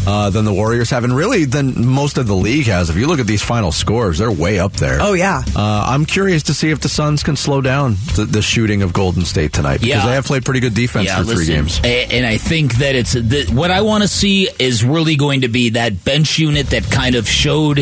Uh, 0.06 0.30
than 0.30 0.44
the 0.44 0.52
Warriors 0.54 0.90
have, 0.90 1.02
and 1.02 1.14
really 1.16 1.44
than 1.46 1.84
most 1.86 2.16
of 2.16 2.28
the 2.28 2.34
league 2.36 2.66
has. 2.66 2.90
If 2.90 2.96
you 2.96 3.08
look 3.08 3.18
at 3.18 3.26
these 3.26 3.42
final 3.42 3.72
scores, 3.72 4.18
they're 4.18 4.30
way 4.30 4.60
up 4.60 4.72
there. 4.74 4.98
Oh, 5.00 5.14
yeah. 5.14 5.42
Uh, 5.56 5.84
I'm 5.88 6.06
curious 6.06 6.44
to 6.44 6.54
see 6.54 6.70
if 6.70 6.78
the 6.80 6.88
Suns 6.88 7.24
can 7.24 7.34
slow 7.34 7.60
down 7.60 7.96
the, 8.14 8.24
the 8.24 8.40
shooting 8.40 8.82
of 8.82 8.92
Golden 8.92 9.24
State 9.24 9.52
tonight 9.52 9.80
because 9.80 9.88
Yeah. 9.88 10.06
they 10.06 10.12
have 10.14 10.24
played 10.24 10.44
pretty 10.44 10.60
good 10.60 10.74
defense 10.74 11.06
Yeah, 11.08 11.18
for 11.18 11.24
three 11.24 11.34
listen, 11.46 11.54
games. 11.56 11.80
And 11.84 12.24
I 12.24 12.36
think 12.36 12.74
that 12.76 12.94
it's 12.94 13.14
the, 13.14 13.46
what 13.52 13.70
I 13.72 13.80
want 13.80 14.02
to 14.02 14.08
see 14.08 14.48
is 14.60 14.84
really 14.84 15.16
going 15.16 15.40
to 15.40 15.48
be 15.48 15.70
that 15.70 16.04
bench 16.04 16.38
unit 16.38 16.68
that 16.70 16.84
kind 16.90 17.16
of 17.16 17.28
showed 17.28 17.80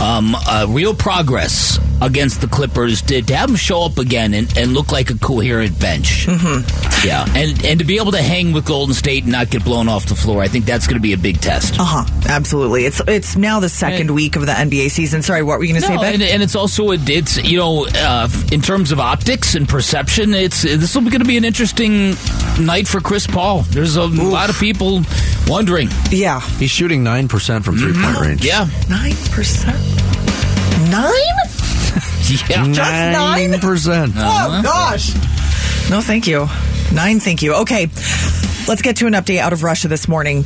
um, 0.00 0.34
uh, 0.34 0.66
real 0.70 0.94
progress 0.94 1.78
against 2.02 2.40
the 2.42 2.46
Clippers 2.46 3.00
did 3.02 3.26
to 3.28 3.36
have 3.36 3.48
them 3.48 3.56
show 3.56 3.82
up 3.82 3.98
again 3.98 4.34
and, 4.34 4.56
and 4.58 4.72
look 4.74 4.92
like 4.92 5.10
a 5.10 5.18
coherent 5.18 5.78
bench. 5.80 6.26
Mm-hmm. 6.26 7.06
Yeah, 7.06 7.24
and 7.36 7.64
and 7.64 7.78
to 7.80 7.84
be 7.86 7.96
able 7.98 8.12
to 8.12 8.22
hang 8.22 8.52
with 8.52 8.64
Golden 8.66 8.94
State 8.94 9.22
and 9.24 9.32
not 9.32 9.50
get 9.50 9.64
blown 9.64 9.88
off 9.88 10.06
the 10.06 10.14
floor, 10.14 10.42
I 10.42 10.48
think 10.48 10.64
that's 10.64 10.86
going 10.86 10.96
to 10.96 11.02
be 11.02 11.12
a 11.12 11.18
big 11.18 11.40
test. 11.40 11.65
Uh 11.78 11.84
huh. 11.84 12.20
Absolutely. 12.28 12.84
It's 12.86 13.00
it's 13.06 13.36
now 13.36 13.60
the 13.60 13.68
second 13.68 14.10
week 14.10 14.36
of 14.36 14.46
the 14.46 14.52
NBA 14.52 14.90
season. 14.90 15.22
Sorry, 15.22 15.42
what 15.42 15.58
were 15.58 15.64
you 15.64 15.72
going 15.72 15.82
to 15.82 15.88
No, 15.88 15.96
say, 15.96 16.02
Ben? 16.02 16.14
and, 16.14 16.22
and 16.22 16.42
it's 16.42 16.54
also 16.54 16.90
a, 16.92 16.94
it's 16.94 17.36
you 17.44 17.58
know 17.58 17.86
uh, 17.94 18.28
in 18.52 18.60
terms 18.62 18.92
of 18.92 19.00
optics 19.00 19.54
and 19.54 19.68
perception, 19.68 20.32
it's 20.34 20.62
this 20.62 20.94
will 20.94 21.02
be 21.02 21.10
going 21.10 21.20
to 21.22 21.26
be 21.28 21.36
an 21.36 21.44
interesting 21.44 22.14
night 22.60 22.88
for 22.88 23.00
Chris 23.00 23.26
Paul. 23.26 23.62
There's 23.62 23.96
a 23.96 24.06
lot 24.06 24.48
of 24.50 24.58
people 24.58 25.02
wondering. 25.46 25.88
Yeah, 26.10 26.40
he's 26.58 26.70
shooting 26.70 27.02
nine 27.04 27.28
percent 27.28 27.64
from 27.64 27.76
three 27.78 27.92
point 27.92 28.18
range. 28.20 28.44
Yeah, 28.44 28.68
Nine 28.88 29.14
percent. 29.30 29.76
Nine? 30.90 31.12
yeah, 32.48 32.64
Just 32.72 32.78
nine 32.78 33.58
percent. 33.60 34.12
Oh 34.16 34.60
gosh. 34.62 35.14
No, 35.90 36.00
thank 36.00 36.26
you. 36.26 36.48
Nine, 36.92 37.20
thank 37.20 37.42
you. 37.42 37.54
Okay, 37.54 37.88
let's 38.68 38.82
get 38.82 38.96
to 38.96 39.06
an 39.06 39.12
update 39.14 39.38
out 39.38 39.52
of 39.52 39.62
Russia 39.62 39.88
this 39.88 40.08
morning. 40.08 40.44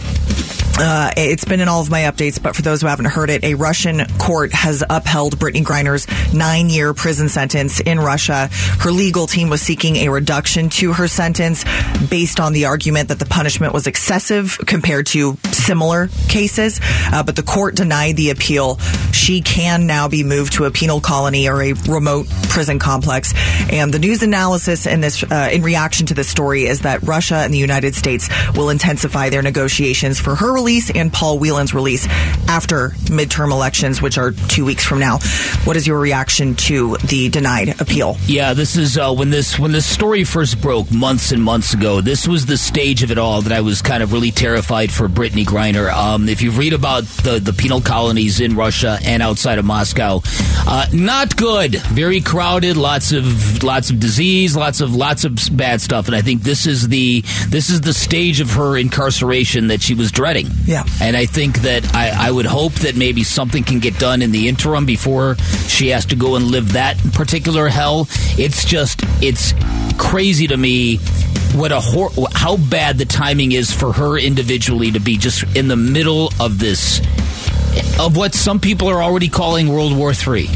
Uh, 0.83 1.11
it's 1.15 1.45
been 1.45 1.61
in 1.61 1.69
all 1.69 1.83
of 1.83 1.91
my 1.91 2.01
updates, 2.05 2.43
but 2.43 2.57
for 2.57 2.63
those 2.63 2.81
who 2.81 2.87
haven't 2.87 3.05
heard 3.05 3.29
it, 3.29 3.45
a 3.45 3.53
Russian 3.53 4.07
court 4.17 4.51
has 4.55 4.83
upheld 4.89 5.39
Brittney 5.39 5.63
Griner's 5.63 6.07
nine 6.33 6.71
year 6.71 6.95
prison 6.95 7.29
sentence 7.29 7.81
in 7.81 8.01
Russia. 8.01 8.49
Her 8.79 8.91
legal 8.91 9.27
team 9.27 9.51
was 9.51 9.61
seeking 9.61 9.97
a 9.97 10.09
reduction 10.09 10.71
to 10.71 10.95
her 10.95 11.07
sentence 11.07 11.67
based 12.09 12.41
on 12.41 12.55
the 12.55 12.65
argument 12.65 13.11
that 13.11 13.19
the 13.19 13.27
punishment 13.27 13.75
was 13.75 13.87
excessive 13.87 14.57
compared 14.65 15.05
to 15.09 15.37
similar 15.53 16.09
cases, 16.29 16.81
uh, 17.13 17.23
but 17.25 17.37
the 17.37 17.43
court 17.43 17.75
denied 17.75 18.17
the 18.17 18.31
appeal. 18.31 18.79
She 19.13 19.43
can 19.43 19.87
now 19.87 20.09
be 20.09 20.25
moved 20.25 20.55
to 20.55 20.65
a 20.65 20.71
penal 20.71 21.03
colony 21.03 21.47
or 21.47 21.61
a 21.61 21.75
remote 21.91 22.27
prison 22.49 22.79
complex. 22.79 23.35
And 23.71 23.93
the 23.93 23.99
news 23.99 24.23
analysis 24.23 24.87
in 24.87 25.03
this, 25.03 25.23
uh, 25.23 25.51
in 25.53 25.61
reaction 25.61 26.07
to 26.07 26.15
this 26.15 26.29
story, 26.29 26.65
is 26.65 26.81
that 26.81 27.03
Russia 27.03 27.37
and 27.37 27.53
the 27.53 27.59
United 27.59 27.95
States 27.95 28.31
will 28.55 28.71
intensify 28.71 29.29
their 29.29 29.43
negotiations 29.43 30.19
for 30.19 30.35
her 30.35 30.55
release 30.55 30.70
and 30.71 31.13
Paul 31.13 31.39
Whelan's 31.39 31.75
release 31.75 32.07
after 32.49 32.91
midterm 33.11 33.51
elections, 33.51 34.01
which 34.01 34.19
are 34.19 34.31
two 34.31 34.65
weeks 34.65 34.85
from 34.85 35.01
now. 35.01 35.19
What 35.65 35.77
is 35.77 35.87
your 35.87 35.99
reaction 35.99 36.55
to 36.57 36.97
the 36.99 37.29
denied 37.29 37.81
appeal? 37.81 38.17
Yeah, 38.27 38.55
this 38.55 38.77
is 38.77 38.97
uh, 38.97 39.13
when 39.13 39.31
this 39.31 39.59
when 39.59 39.73
this 39.73 39.87
story 39.87 40.23
first 40.23 40.61
broke 40.63 40.93
months 40.93 41.33
and 41.33 41.43
months 41.43 41.75
ago. 41.75 42.01
This 42.01 42.29
was 42.29 42.47
the 42.47 42.57
stage 42.57 43.03
of 43.03 43.11
it 43.11 43.19
all 43.19 43.43
that 43.43 43.53
I 43.53 43.63
was 43.63 43.83
kind 43.83 44.03
of 44.03 44.13
really 44.13 44.31
terrified 44.31 44.93
for 44.93 45.09
Brittney 45.09 45.45
Griner. 45.45 45.93
Um, 45.93 46.29
if 46.29 46.41
you 46.41 46.53
read 46.53 46.73
about 46.73 47.03
the 47.25 47.41
the 47.41 47.53
penal 47.53 47.81
colonies 47.81 48.41
in 48.41 48.55
Russia 48.55 48.99
and 49.05 49.23
outside 49.23 49.59
of 49.59 49.65
Moscow, 49.65 50.21
uh, 50.69 50.87
not 50.93 51.37
good. 51.37 51.75
Very 51.75 52.21
crowded. 52.21 52.77
Lots 52.77 53.11
of 53.13 53.63
lots 53.65 53.91
of 53.91 53.99
disease. 53.99 54.55
Lots 54.55 54.81
of 54.81 54.95
lots 54.95 55.25
of 55.25 55.37
bad 55.53 55.81
stuff. 55.81 56.07
And 56.07 56.15
I 56.15 56.23
think 56.23 56.43
this 56.43 56.67
is 56.67 56.89
the 56.89 57.23
this 57.49 57.71
is 57.71 57.81
the 57.81 57.93
stage 57.93 58.41
of 58.41 58.53
her 58.53 58.77
incarceration 58.77 59.69
that 59.69 59.83
she 59.83 59.95
was 59.95 60.13
dreading. 60.13 60.50
Yeah. 60.65 60.85
And 61.01 61.17
I 61.17 61.27
think 61.27 61.63
that 61.63 61.95
I, 61.95 62.29
I 62.29 62.31
would 62.31 62.47
hope 62.47 62.73
that 62.75 62.97
maybe 62.97 63.25
something 63.25 63.65
can 63.65 63.81
get 63.81 63.99
done 63.99 64.23
in 64.23 64.31
the 64.31 64.49
interim 64.49 64.87
before 64.87 65.37
she 65.67 65.89
has 65.89 66.07
to 66.07 66.17
go 66.17 66.37
and 66.37 66.45
live 66.47 66.73
that 66.75 66.97
particular 67.13 67.69
hell. 67.69 68.07
It's 68.39 68.65
just, 68.65 69.01
it's 69.23 69.55
crazy 69.99 70.47
to 70.47 70.57
me 70.57 70.99
what 71.55 71.73
a 71.73 71.81
hor- 71.81 72.13
how 72.33 72.57
bad 72.57 72.99
the 72.99 73.05
timing 73.05 73.53
is 73.53 73.73
for 73.73 73.93
her 73.93 74.17
individually 74.19 74.93
to 74.93 75.01
be 75.01 75.17
just 75.17 75.45
in 75.57 75.67
the 75.67 75.77
middle 75.77 76.33
of 76.39 76.59
this 76.59 77.01
of 77.99 78.17
what 78.17 78.35
some 78.35 78.61
people 78.61 78.89
are 78.89 79.03
already 79.03 79.29
calling 79.29 79.69
World 79.69 79.97
War 79.97 80.13
III. 80.13 80.49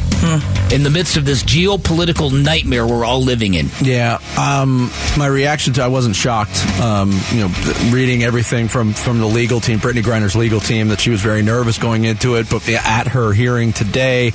In 0.72 0.82
the 0.82 0.90
midst 0.90 1.16
of 1.16 1.24
this 1.24 1.44
geopolitical 1.44 2.32
nightmare 2.32 2.84
we're 2.84 3.04
all 3.04 3.22
living 3.22 3.54
in. 3.54 3.68
Yeah, 3.80 4.18
um, 4.36 4.90
my 5.16 5.26
reaction 5.26 5.72
to 5.74 5.82
I 5.82 5.88
wasn't 5.88 6.16
shocked. 6.16 6.66
Um, 6.80 7.12
you 7.32 7.42
know, 7.42 7.90
reading 7.92 8.24
everything 8.24 8.66
from 8.66 8.92
from 8.92 9.20
the 9.20 9.26
legal 9.26 9.60
team, 9.60 9.78
Brittney 9.78 10.02
Griner's 10.02 10.34
legal 10.34 10.58
team, 10.58 10.88
that 10.88 11.00
she 11.00 11.10
was 11.10 11.20
very 11.20 11.42
nervous 11.42 11.78
going 11.78 12.04
into 12.04 12.34
it. 12.36 12.50
But 12.50 12.68
at 12.68 13.06
her 13.08 13.32
hearing 13.32 13.72
today 13.72 14.32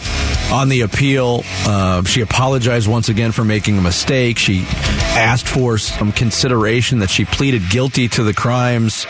on 0.52 0.70
the 0.70 0.82
appeal, 0.82 1.44
uh, 1.66 2.04
she 2.04 2.22
apologized 2.22 2.88
once 2.88 3.10
again 3.10 3.34
for 3.34 3.44
making 3.44 3.78
a 3.78 3.82
mistake. 3.82 4.38
She 4.38 4.66
asked 4.70 5.48
for 5.48 5.78
some 5.78 6.14
consideration 6.14 7.00
that 7.00 7.10
she 7.10 7.26
pleaded 7.26 7.70
guilty 7.70 8.08
to 8.10 8.24
the 8.24 8.34
crimes. 8.34 9.06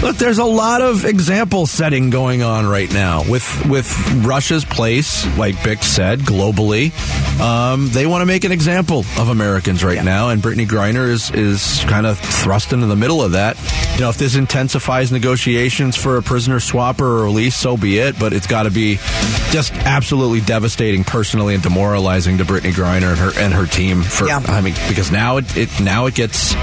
Look, 0.00 0.16
there's 0.16 0.38
a 0.38 0.44
lot 0.44 0.80
of 0.80 1.04
example 1.04 1.66
setting 1.66 2.10
going 2.10 2.42
on 2.42 2.66
right 2.66 2.90
now 2.92 3.22
with 3.28 3.66
with 3.66 3.94
Russia's 4.24 4.64
place, 4.64 5.26
like 5.36 5.62
Bick 5.62 5.82
said, 5.82 6.24
globally. 6.52 6.92
Um, 7.40 7.88
they 7.88 8.06
want 8.06 8.22
to 8.22 8.26
make 8.26 8.44
an 8.44 8.52
example 8.52 9.00
of 9.18 9.28
Americans 9.28 9.82
right 9.82 10.02
now, 10.02 10.28
and 10.28 10.42
Brittney 10.42 10.66
Griner 10.66 11.08
is 11.08 11.30
is 11.30 11.84
kind 11.86 12.06
of 12.06 12.18
thrust 12.18 12.72
into 12.72 12.86
the 12.86 12.96
middle 12.96 13.22
of 13.22 13.32
that. 13.32 13.56
You 13.94 14.02
know, 14.02 14.10
if 14.10 14.16
this 14.16 14.36
intensifies 14.36 15.10
negotiations 15.12 15.96
for 15.96 16.16
a 16.16 16.22
prisoner 16.22 16.60
swap 16.60 17.00
or 17.00 17.22
release, 17.24 17.56
so 17.56 17.76
be 17.76 17.98
it. 17.98 18.18
But 18.18 18.32
it's 18.32 18.46
got 18.46 18.64
to 18.64 18.70
be 18.70 18.96
just 19.50 19.72
absolutely 19.72 20.40
devastating, 20.40 21.04
personally, 21.04 21.54
and 21.54 21.62
demoralizing 21.62 22.38
to 22.38 22.44
Brittney 22.44 22.72
Griner 22.72 23.10
and 23.10 23.18
her 23.18 23.32
and 23.36 23.52
her 23.52 23.66
team. 23.66 24.02
For 24.02 24.26
Yeah. 24.26 24.42
I 24.46 24.60
mean, 24.60 24.74
because 24.88 25.10
now 25.10 25.38
it, 25.38 25.56
it 25.56 25.80
now 25.80 26.06
it 26.06 26.14
gets. 26.14 26.54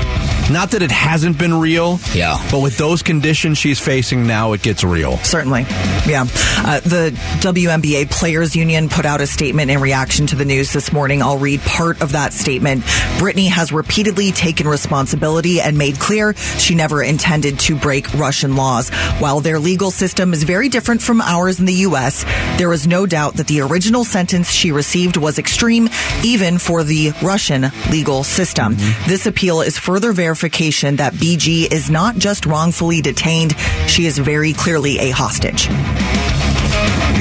Not 0.49 0.71
that 0.71 0.81
it 0.81 0.89
hasn't 0.89 1.37
been 1.37 1.53
real, 1.53 1.99
yeah. 2.13 2.43
But 2.49 2.61
with 2.61 2.77
those 2.77 3.03
conditions 3.03 3.59
she's 3.59 3.79
facing 3.79 4.25
now, 4.25 4.53
it 4.53 4.63
gets 4.63 4.83
real. 4.83 5.17
Certainly. 5.17 5.61
Yeah. 6.07 6.25
Uh, 6.57 6.79
the 6.79 7.11
WNBA 7.41 8.09
Players 8.09 8.55
Union 8.55 8.89
put 8.89 9.05
out 9.05 9.21
a 9.21 9.27
statement 9.27 9.69
in 9.69 9.78
reaction 9.81 10.27
to 10.27 10.35
the 10.35 10.45
news 10.45 10.73
this 10.73 10.91
morning. 10.91 11.21
I'll 11.21 11.37
read 11.37 11.61
part 11.61 12.01
of 12.01 12.13
that 12.13 12.33
statement. 12.33 12.83
Brittney 13.17 13.47
has 13.47 13.71
repeatedly 13.71 14.31
taken 14.31 14.67
responsibility 14.67 15.61
and 15.61 15.77
made 15.77 15.99
clear 15.99 16.33
she 16.33 16.75
never 16.75 17.03
intended 17.03 17.59
to 17.61 17.75
break 17.75 18.13
Russian 18.13 18.55
laws. 18.55 18.89
While 19.19 19.39
their 19.39 19.59
legal 19.59 19.91
system 19.91 20.33
is 20.33 20.43
very 20.43 20.69
different 20.69 21.01
from 21.01 21.21
ours 21.21 21.59
in 21.59 21.65
the 21.65 21.73
U.S., 21.73 22.23
there 22.57 22.71
is 22.73 22.87
no 22.87 23.05
doubt 23.05 23.35
that 23.35 23.47
the 23.47 23.61
original 23.61 24.03
sentence 24.03 24.51
she 24.51 24.71
received 24.71 25.17
was 25.17 25.39
extreme, 25.39 25.89
even 26.23 26.57
for 26.57 26.83
the 26.83 27.11
Russian 27.21 27.71
legal 27.89 28.23
system. 28.23 28.75
Mm-hmm. 28.75 29.09
This 29.09 29.25
appeal 29.25 29.61
is 29.61 29.77
further 29.77 30.13
verification 30.13 30.97
that 30.97 31.13
BG 31.13 31.71
is 31.71 31.89
not 31.89 32.17
just 32.17 32.45
wrongfully 32.45 33.01
detained, 33.01 33.55
she 33.87 34.05
is 34.05 34.17
very 34.17 34.53
clearly 34.53 34.99
a 34.99 35.11
hostage. 35.11 35.69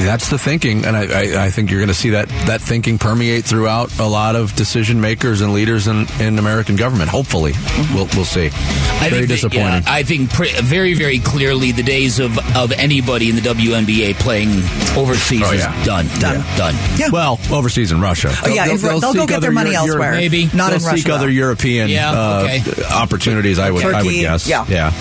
That's 0.05 0.29
the 0.29 0.37
thinking, 0.37 0.85
and 0.85 0.95
I, 0.95 1.03
I, 1.41 1.45
I 1.45 1.49
think 1.49 1.69
you're 1.69 1.79
going 1.79 1.89
to 1.89 1.93
see 1.93 2.11
that, 2.11 2.27
that 2.47 2.61
thinking 2.61 2.97
permeate 2.97 3.45
throughout 3.45 3.97
a 3.99 4.07
lot 4.07 4.35
of 4.35 4.55
decision 4.55 5.01
makers 5.01 5.41
and 5.41 5.53
leaders 5.53 5.87
in, 5.87 6.07
in 6.19 6.39
American 6.39 6.75
government. 6.77 7.09
Hopefully, 7.09 7.53
we'll 7.93 8.07
we'll 8.15 8.25
see. 8.25 8.45
I 8.47 9.09
Very 9.09 9.21
that- 9.21 9.27
disappointing. 9.27 9.65
yeah, 9.65 9.81
I 9.85 10.03
think 10.03 10.31
pre- 10.31 10.53
very, 10.61 10.93
very 10.93 11.19
clearly 11.19 11.71
the 11.71 11.83
days 11.83 12.19
of, 12.19 12.37
of 12.55 12.71
anybody 12.71 13.29
in 13.29 13.35
the 13.35 13.41
WNBA 13.41 14.15
playing 14.15 14.49
overseas 14.97 15.41
Oh, 15.45 15.51
is 15.53 15.59
yeah. 15.61 15.83
done, 15.85 16.07
done, 16.19 16.43
done. 16.57 16.75
Well, 17.11 17.39
overseas 17.51 17.91
in 17.91 18.01
Russia. 18.01 18.31
Oh, 18.43 18.47
yeah, 18.49 18.71
if- 18.73 18.81
they'll 18.81 18.99
go 19.13 19.27
get 19.27 19.41
their 19.41 19.51
money 19.51 19.71
Euro- 19.71 19.85
elsewhere. 19.87 20.11
Maybe. 20.13 20.45
Not 20.45 20.67
they'll 20.67 20.73
in 20.75 20.79
seek 20.79 20.91
Russia, 20.91 21.13
other 21.13 21.25
though. 21.27 21.31
European 21.33 21.89
Yeah, 21.89 22.11
uh, 22.11 22.59
opportunities. 22.93 23.59
I 23.59 23.69
would 23.71 23.83
I 23.85 24.01
would 24.03 24.11
guess. 24.13 24.47
yeah. 24.47 24.65
yeah. 24.67 24.91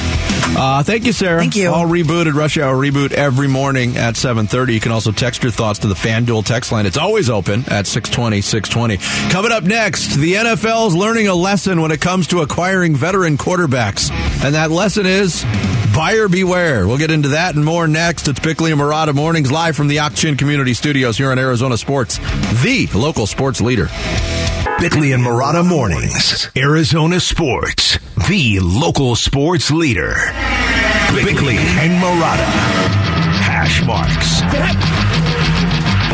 Uh, 0.57 0.83
thank 0.83 1.05
you, 1.05 1.13
Sarah. 1.13 1.39
Thank 1.41 1.57
you. 1.57 1.71
All 1.71 1.85
rebooted 1.87 2.35
Rush 2.35 2.57
Hour 2.59 2.75
reboot 2.75 3.13
every 3.13 3.49
morning 3.49 3.97
at 3.97 4.17
seven 4.17 4.47
thirty. 4.47 4.81
Can 4.89 4.95
also 4.95 5.13
text 5.13 5.43
your 5.43 5.53
thoughts 5.53 5.81
to 5.81 5.87
the 5.87 5.95
FanDuel 5.95 6.47
text 6.47 6.73
line. 6.73 6.87
It's 6.87 6.97
always 6.97 7.29
open 7.29 7.63
at 7.69 7.87
620, 7.87 8.41
620. 8.41 8.97
Coming 9.31 9.53
up 9.53 9.63
next, 9.63 10.17
the 10.17 10.33
NFL 10.33 10.89
is 10.89 10.97
learning 10.97 11.29
a 11.29 11.35
lesson 11.35 11.83
when 11.83 11.91
it 11.91 12.01
comes 12.01 12.29
to 12.29 12.41
acquiring 12.41 12.97
veteran 12.97 13.37
quarterbacks, 13.37 14.11
and 14.43 14.55
that 14.55 14.71
lesson 14.71 15.05
is. 15.05 15.45
Buyer 15.95 16.27
beware. 16.29 16.87
We'll 16.87 16.97
get 16.97 17.11
into 17.11 17.29
that 17.29 17.55
and 17.55 17.67
more 17.67 17.87
next. 17.87 18.29
It's 18.29 18.41
Bickley 18.41 18.73
and 18.73 18.81
Marotta 18.81 19.15
Mornings 19.15 19.53
live 19.53 19.77
from 19.77 19.89
the 19.89 19.99
Ak-Chin 19.99 20.39
Community 20.39 20.73
Studios 20.73 21.19
here 21.19 21.31
on 21.31 21.39
Arizona 21.39 21.77
Sports, 21.77 22.17
the 22.63 22.89
local 22.95 23.27
sports 23.27 23.61
leader. 23.61 23.89
Bickley 24.81 25.13
and 25.13 25.23
Marotta 25.23 25.67
Mornings. 25.69 26.49
Arizona 26.57 27.21
Sports, 27.21 27.99
the 28.27 28.61
local 28.61 29.17
sports 29.17 29.71
leader. 29.71 30.15
Bickley 31.13 31.59
and 31.59 32.03
Marotta. 32.03 32.68
Hash 33.69 33.85
marks. 33.85 35.28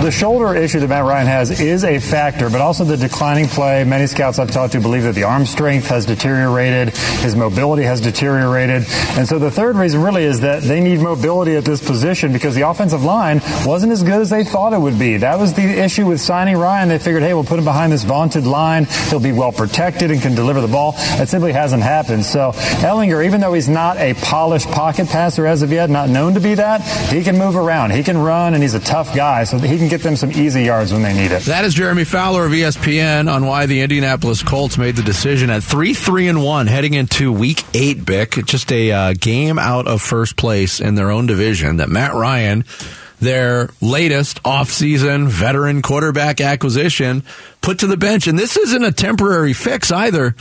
The 0.03 0.11
shoulder 0.11 0.55
issue 0.55 0.81
that 0.81 0.89
Matt 0.89 1.05
Ryan 1.05 1.27
has 1.29 1.61
is 1.61 1.83
a 1.83 1.99
factor, 1.99 2.51
but 2.51 2.61
also 2.61 2.85
the 2.85 2.97
declining 2.97 3.47
play. 3.49 3.85
Many 3.85 4.07
scouts 4.07 4.39
I've 4.39 4.51
talked 4.51 4.73
to 4.73 4.81
believe 4.81 5.05
that 5.05 5.15
the 5.15 5.23
arm 5.23 5.47
strength 5.47 5.87
has 5.87 6.05
deteriorated, 6.05 6.95
his 7.23 7.35
mobility 7.35 7.85
has 7.85 8.03
deteriorated. 8.03 8.85
And 9.17 9.27
so 9.27 9.39
the 9.39 9.51
third 9.51 9.77
reason 9.77 10.03
really 10.03 10.25
is 10.25 10.41
that 10.41 10.63
they 10.63 10.81
need 10.81 11.01
mobility 11.01 11.57
at 11.57 11.65
this 11.65 11.83
position 11.83 12.35
because 12.35 12.55
the 12.55 12.69
offensive 12.69 13.03
line 13.03 13.41
wasn't 13.65 13.93
as 13.93 14.03
good 14.03 14.21
as 14.21 14.29
they 14.29 14.45
thought 14.45 14.75
it 14.75 14.81
would 14.81 14.99
be. 14.99 15.17
That 15.17 15.39
was 15.39 15.55
the 15.55 15.63
issue 15.63 16.07
with 16.07 16.21
signing 16.21 16.59
Ryan. 16.59 16.89
They 16.91 16.99
figured, 16.99 17.23
hey, 17.23 17.33
we'll 17.33 17.45
put 17.45 17.59
him 17.59 17.65
behind 17.65 17.91
this 17.91 18.05
vaunted 18.05 18.45
line. 18.45 18.85
He'll 19.09 19.21
be 19.21 19.33
well 19.33 19.53
protected 19.53 20.11
and 20.11 20.21
can 20.21 20.35
deliver 20.35 20.61
the 20.61 20.69
ball. 20.69 20.93
That 20.93 21.31
simply 21.31 21.53
hasn't 21.53 21.83
happened. 21.83 22.27
So 22.27 22.53
Ehlinger, 22.83 23.25
even 23.25 23.41
though 23.41 23.55
he's 23.55 23.71
not 23.71 23.97
a 23.97 24.13
polished 24.15 24.69
pocket 24.71 25.09
passer 25.09 25.47
as 25.47 25.63
of 25.63 25.73
yet, 25.73 25.89
not 25.89 26.11
known 26.11 26.35
to 26.35 26.41
be 26.41 26.57
that, 26.57 26.83
he 27.11 27.23
can 27.23 27.39
move 27.39 27.57
around. 27.57 27.93
He 27.93 28.03
can 28.03 28.19
run 28.19 28.53
and 28.53 28.63
he's 28.63 28.75
a 28.75 28.81
tough 28.81 29.15
guy. 29.15 29.45
So 29.45 29.57
he 29.59 29.79
can 29.79 29.84
can 29.85 29.99
get 29.99 30.03
them 30.03 30.17
some 30.17 30.33
easy 30.33 30.63
yards 30.63 30.93
when 30.93 31.03
they 31.03 31.13
need 31.13 31.31
it. 31.31 31.43
That 31.43 31.65
is 31.65 31.75
Jeremy 31.75 32.05
Fowler 32.05 32.47
of 32.47 32.53
ESPN 32.53 33.31
on 33.31 33.45
why 33.45 33.67
the 33.67 33.83
Indianapolis 33.83 34.43
Colts 34.43 34.79
made 34.79 34.97
the 34.97 35.03
decision 35.03 35.51
at 35.51 35.63
three 35.63 35.93
three 35.93 36.27
and 36.27 36.43
one 36.43 36.67
heading 36.67 36.95
into 36.95 37.31
Week 37.31 37.63
Eight. 37.75 38.05
Bick, 38.05 38.31
just 38.47 38.73
a 38.73 38.91
uh, 38.91 39.15
game 39.19 39.59
out 39.59 39.87
of 39.87 40.01
first 40.01 40.37
place 40.37 40.81
in 40.81 40.95
their 40.95 41.11
own 41.11 41.27
division. 41.27 41.77
That 41.77 41.91
Matt 41.91 42.15
Ryan, 42.15 42.65
their 43.21 43.69
latest 43.83 44.43
offseason 44.43 45.29
veteran 45.29 45.83
quarterback 45.83 46.41
acquisition, 46.41 47.23
put 47.61 47.81
to 47.81 47.87
the 47.87 47.99
bench, 47.99 48.27
and 48.27 48.39
this 48.39 48.57
isn't 48.57 48.85
a 48.85 48.93
temporary 48.93 49.53
fix 49.53 49.93
either. 49.93 50.35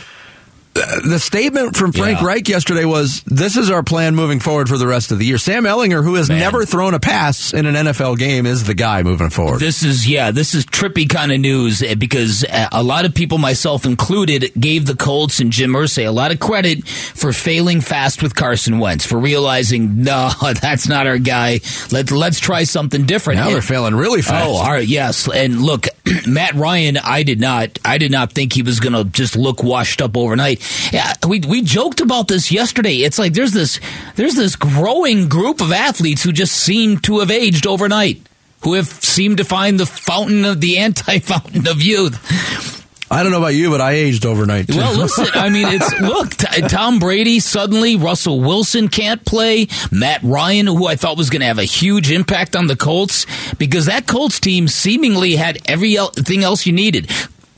The 0.74 1.20
statement 1.20 1.78
from 1.78 1.92
Frank 1.92 2.20
Yeah. 2.22 2.26
Reich 2.28 2.50
yesterday 2.50 2.84
was, 2.84 3.22
"This 3.28 3.58
is 3.58 3.70
our 3.70 3.84
plan 3.84 4.16
moving 4.16 4.40
forward 4.40 4.68
for 4.70 4.78
the 4.80 4.88
rest 4.88 5.12
of 5.12 5.20
the 5.20 5.26
year." 5.26 5.38
Sam 5.38 5.66
Ehlinger, 5.66 6.04
who 6.04 6.16
has 6.16 6.30
Man. 6.30 6.40
never 6.40 6.66
thrown 6.66 6.96
a 6.96 7.00
pass 7.00 7.54
in 7.54 7.68
an 7.68 7.76
NFL 7.76 8.16
game, 8.18 8.48
is 8.48 8.64
the 8.64 8.74
guy 8.74 9.04
moving 9.04 9.30
forward. 9.30 9.60
This 9.60 9.84
is 9.84 10.08
yeah, 10.08 10.32
this 10.32 10.56
is 10.56 10.66
trippy 10.66 11.08
kind 11.08 11.32
of 11.32 11.40
news 11.40 11.84
eh, 11.84 11.94
because 11.94 12.44
uh, 12.46 12.70
a 12.72 12.82
lot 12.82 13.06
of 13.06 13.14
people, 13.14 13.38
myself 13.38 13.86
included, 13.86 14.52
gave 14.60 14.86
the 14.88 14.96
Colts 14.96 15.40
and 15.40 15.52
Jim 15.52 15.74
Irsay 15.74 16.08
a 16.08 16.12
lot 16.12 16.32
of 16.32 16.40
credit 16.40 16.88
for 16.88 17.32
failing 17.34 17.80
fast 17.80 18.24
with 18.24 18.34
Carson 18.34 18.80
Wentz 18.80 19.06
for 19.06 19.20
realizing 19.20 20.04
no, 20.04 20.32
that's 20.60 20.88
not 20.88 21.06
our 21.06 21.20
guy. 21.20 21.60
Let 21.92 22.10
let's 22.10 22.40
try 22.40 22.64
something 22.64 23.06
different. 23.06 23.40
Now 23.40 23.46
And- 23.48 23.56
they're 23.56 23.62
failing 23.62 23.94
really 23.94 24.24
fast. 24.24 24.44
Oh, 24.48 24.54
all 24.56 24.72
right, 24.72 24.88
yes. 24.88 25.30
And 25.30 25.62
look, 25.62 25.88
Matt 26.28 26.56
Ryan, 26.56 26.98
I 26.98 27.22
did 27.22 27.40
not, 27.40 27.78
I 27.86 28.00
did 28.00 28.12
not 28.12 28.32
think 28.34 28.54
he 28.54 28.64
was 28.64 28.80
going 28.80 28.94
to 28.94 29.04
just 29.04 29.36
look 29.36 29.62
washed 29.64 30.02
up 30.02 30.18
overnight. 30.18 30.62
Yeah, 30.92 31.14
we 31.28 31.40
we 31.40 31.62
joked 31.62 32.02
about 32.02 32.28
this 32.28 32.52
yesterday. 32.52 32.98
It's 32.98 33.20
like 33.20 33.34
there's 33.34 33.52
this 33.52 33.80
there's 34.16 34.36
this 34.36 34.56
growing 34.56 35.30
group 35.30 35.62
of 35.62 35.72
athletes 35.72 36.24
who 36.24 36.32
just 36.32 36.56
seem 36.56 36.98
to 37.00 37.20
have 37.20 37.32
aged 37.32 37.68
overnight, 37.68 38.22
who 38.62 38.74
have 38.74 38.88
seemed 38.88 39.38
to 39.38 39.46
find 39.46 39.80
the 39.80 39.86
fountain 39.86 40.46
of 40.46 40.62
the 40.62 40.78
anti 40.80 41.20
fountain 41.20 41.68
of 41.68 41.82
youth. 41.82 42.82
I 43.12 43.22
don't 43.22 43.32
know 43.32 43.38
about 43.38 43.54
you, 43.54 43.70
but 43.70 43.80
I 43.80 43.92
aged 43.92 44.26
overnight. 44.26 44.68
Too. 44.70 44.78
Well, 44.78 44.98
listen, 44.98 45.28
I 45.36 45.50
mean, 45.50 45.68
it's 45.68 45.94
look, 46.02 46.32
t- 46.32 46.62
Tom 46.62 46.98
Brady 46.98 47.40
suddenly, 47.40 47.96
Russell 47.96 48.40
Wilson 48.40 48.88
can't 48.88 49.24
play. 49.24 49.68
Matt 49.92 50.24
Ryan, 50.24 50.66
who 50.66 50.88
I 50.88 50.96
thought 50.96 51.16
was 51.16 51.30
going 51.30 51.42
to 51.42 51.46
have 51.46 51.60
a 51.60 51.64
huge 51.64 52.12
impact 52.12 52.56
on 52.56 52.66
the 52.66 52.76
Colts, 52.76 53.28
because 53.60 53.86
that 53.86 54.08
Colts 54.08 54.40
team 54.40 54.68
seemingly 54.68 55.36
had 55.36 55.60
everything 55.68 56.44
else 56.44 56.66
you 56.66 56.74
needed. 56.74 57.08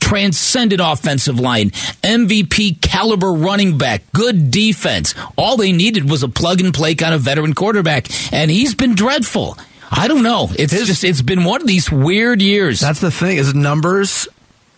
Transcendent 0.06 0.80
offensive 0.80 1.40
line, 1.40 1.70
MVP 2.02 2.80
caliber 2.80 3.32
running 3.32 3.76
back, 3.76 4.02
good 4.12 4.52
defense. 4.52 5.16
All 5.36 5.56
they 5.56 5.72
needed 5.72 6.08
was 6.08 6.22
a 6.22 6.28
plug 6.28 6.60
and 6.60 6.72
play 6.72 6.94
kind 6.94 7.12
of 7.12 7.22
veteran 7.22 7.54
quarterback, 7.54 8.06
and 8.32 8.48
he's 8.48 8.76
been 8.76 8.94
dreadful. 8.94 9.58
I 9.90 10.06
don't 10.06 10.22
know. 10.22 10.48
It's 10.56 10.72
just 10.72 11.02
it's 11.02 11.22
been 11.22 11.44
one 11.44 11.60
of 11.60 11.66
these 11.66 11.90
weird 11.90 12.40
years. 12.40 12.78
That's 12.78 13.00
the 13.00 13.10
thing. 13.10 13.36
His 13.36 13.52
numbers 13.52 14.28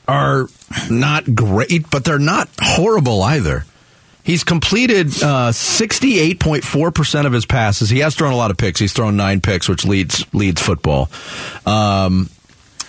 are 0.09 0.49
not 0.91 1.35
great, 1.35 1.91
but 1.91 2.05
they're 2.05 2.19
not 2.19 2.49
horrible 2.59 3.23
either. 3.23 3.67
He's 4.25 4.45
completed 4.45 5.23
uh, 5.23 5.53
sixty-eight 5.53 6.41
point 6.41 6.65
four 6.65 6.91
percent 6.91 7.27
of 7.27 7.35
his 7.35 7.45
passes. 7.45 7.91
He 7.91 7.99
has 7.99 8.15
thrown 8.15 8.33
a 8.33 8.37
lot 8.37 8.51
of 8.51 8.57
picks. 8.57 8.81
He's 8.81 8.95
thrown 8.95 9.17
nine 9.17 9.43
picks, 9.43 9.69
which 9.69 9.85
leads 9.85 10.25
leads 10.35 10.63
football. 10.63 11.11
Um, 11.67 12.31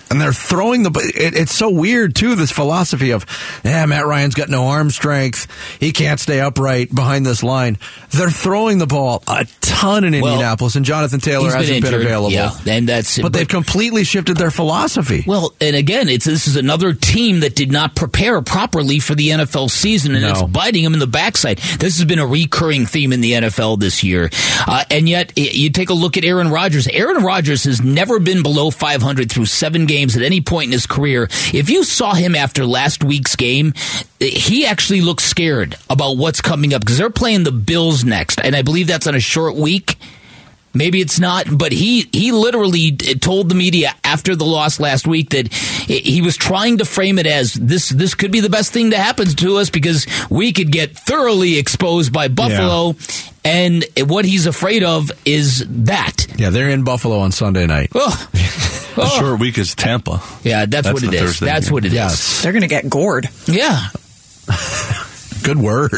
and 0.10 0.20
they're 0.22 0.34
throwing 0.34 0.84
the. 0.84 0.92
It, 1.16 1.36
it's 1.36 1.56
so 1.56 1.70
weird 1.70 2.16
too. 2.16 2.36
This 2.36 2.52
philosophy 2.52 3.12
of, 3.12 3.26
yeah, 3.64 3.86
Matt 3.86 4.06
Ryan's 4.06 4.36
got 4.36 4.50
no 4.50 4.68
arm 4.68 4.90
strength. 4.90 5.48
He 5.80 5.92
can't 5.92 6.20
stay 6.20 6.40
upright 6.40 6.94
behind 6.94 7.26
this 7.26 7.44
line. 7.44 7.78
They're 8.12 8.30
throwing 8.30 8.78
the 8.80 8.88
ball 8.88 9.24
a 9.28 9.46
ton 9.62 10.04
in 10.04 10.20
Well, 10.22 10.34
Indianapolis, 10.34 10.76
and 10.76 10.86
Jonathan 10.86 11.20
Taylor 11.20 11.50
been 11.52 11.58
hasn't 11.60 11.82
been, 11.84 11.94
available. 11.94 12.32
yeah, 12.32 12.52
and 12.68 12.88
that's 12.90 13.20
but 13.20 13.34
they've 13.34 13.48
completely 13.48 14.04
shifted 14.04 14.38
their 14.38 14.52
philosophy. 14.52 15.24
Well, 15.28 15.54
and 15.62 15.76
again, 15.76 16.10
it's 16.10 16.26
this 16.26 16.48
is 16.48 16.56
another 16.56 16.94
team 16.94 17.42
that 17.42 17.56
did 17.56 17.72
not 17.72 17.96
prepare 17.96 18.42
properly 18.42 19.00
for 19.00 19.16
the 19.16 19.30
NFL 19.30 19.70
season, 19.70 20.16
and 20.16 20.24
No. 20.24 20.32
it's 20.32 20.42
biting 20.44 20.84
them 20.84 20.94
in 20.94 21.00
the 21.00 21.08
backside. 21.08 21.58
This 21.80 21.98
has 21.98 22.06
been 22.06 22.20
a 22.20 22.26
recurring 22.28 22.86
theme 22.86 23.14
in 23.14 23.22
the 23.22 23.34
NFL 23.34 23.80
this 23.80 24.04
year, 24.04 24.30
uh, 24.68 24.84
and 24.90 25.08
yet 25.08 25.34
you 25.38 25.70
take 25.70 25.90
a 25.90 25.94
look 25.94 26.18
at 26.18 26.24
Aaron 26.26 26.50
Rodgers. 26.50 26.88
Aaron 26.88 27.24
Rodgers 27.24 27.64
has 27.66 27.82
never 27.82 28.20
been 28.20 28.42
below 28.44 28.72
500 28.72 29.32
through 29.32 29.46
seven 29.46 29.86
games 29.86 29.99
at 30.08 30.22
any 30.22 30.42
point 30.42 30.66
in 30.68 30.72
his 30.72 30.86
career. 30.86 31.24
If 31.54 31.70
you 31.70 31.84
saw 31.84 32.14
him 32.14 32.36
after 32.36 32.66
last 32.66 33.04
week's 33.04 33.36
game, 33.36 33.74
he 34.20 34.66
actually 34.66 35.02
looks 35.02 35.24
scared 35.24 35.76
about 35.90 36.18
what's 36.18 36.42
coming 36.42 36.74
up 36.74 36.82
because 36.82 36.98
they're 36.98 37.10
playing 37.10 37.44
the 37.44 37.52
Bills 37.52 38.04
next, 38.04 38.40
and 38.42 38.56
I 38.56 38.62
believe 38.62 38.88
that's 38.88 39.08
on 39.08 39.16
a 39.16 39.20
short 39.20 39.56
week. 39.56 39.98
Maybe 40.74 41.02
it's 41.02 41.20
not, 41.20 41.46
but 41.52 41.72
he 41.72 42.08
he 42.12 42.32
literally 42.32 42.92
told 42.96 43.50
the 43.50 43.56
media 43.56 43.96
after 44.04 44.36
the 44.36 44.46
loss 44.46 44.80
last 44.80 45.08
week 45.08 45.32
that 45.32 45.52
he 45.52 46.22
was 46.22 46.38
trying 46.38 46.78
to 46.78 46.86
frame 46.86 47.18
it 47.18 47.26
as 47.26 47.54
this 47.54 47.90
this 47.90 48.14
could 48.14 48.32
be 48.32 48.40
the 48.40 48.50
best 48.50 48.72
thing 48.72 48.92
to 48.92 48.98
happen 48.98 49.28
to 49.28 49.58
us 49.58 49.70
because 49.70 50.06
we 50.30 50.54
could 50.54 50.72
get 50.72 50.96
thoroughly 50.96 51.58
exposed 51.58 52.14
by 52.14 52.28
Buffalo, 52.28 52.96
and 53.44 53.84
what 54.06 54.26
he's 54.26 54.46
afraid 54.46 54.84
of 54.84 55.12
is 55.26 55.66
that. 55.68 56.28
Yeah, 56.38 56.52
they're 56.52 56.70
in 56.70 56.84
Buffalo 56.84 57.20
on 57.20 57.32
Sunday 57.32 57.66
night. 57.66 57.90
Oh, 57.96 58.30
The 58.96 59.06
oh. 59.06 59.20
short 59.20 59.40
week 59.40 59.58
is 59.58 59.76
Tampa. 59.76 60.22
yeah, 60.44 60.66
that's, 60.66 60.92
what 60.92 61.04
it 61.04 61.12
the 61.12 61.18
is. 61.18 61.22
Thursday 61.22 61.46
That's 61.46 61.68
game. 61.68 61.74
what 61.74 61.86
it 61.86 61.90
is. 61.90 61.94
Yes. 61.94 62.42
They're 62.42 62.52
going 62.52 62.64
to 62.64 62.68
get 62.68 62.90
gored. 62.90 63.30
Yeah. 63.46 63.80
Good 65.44 65.58
word. 65.58 65.92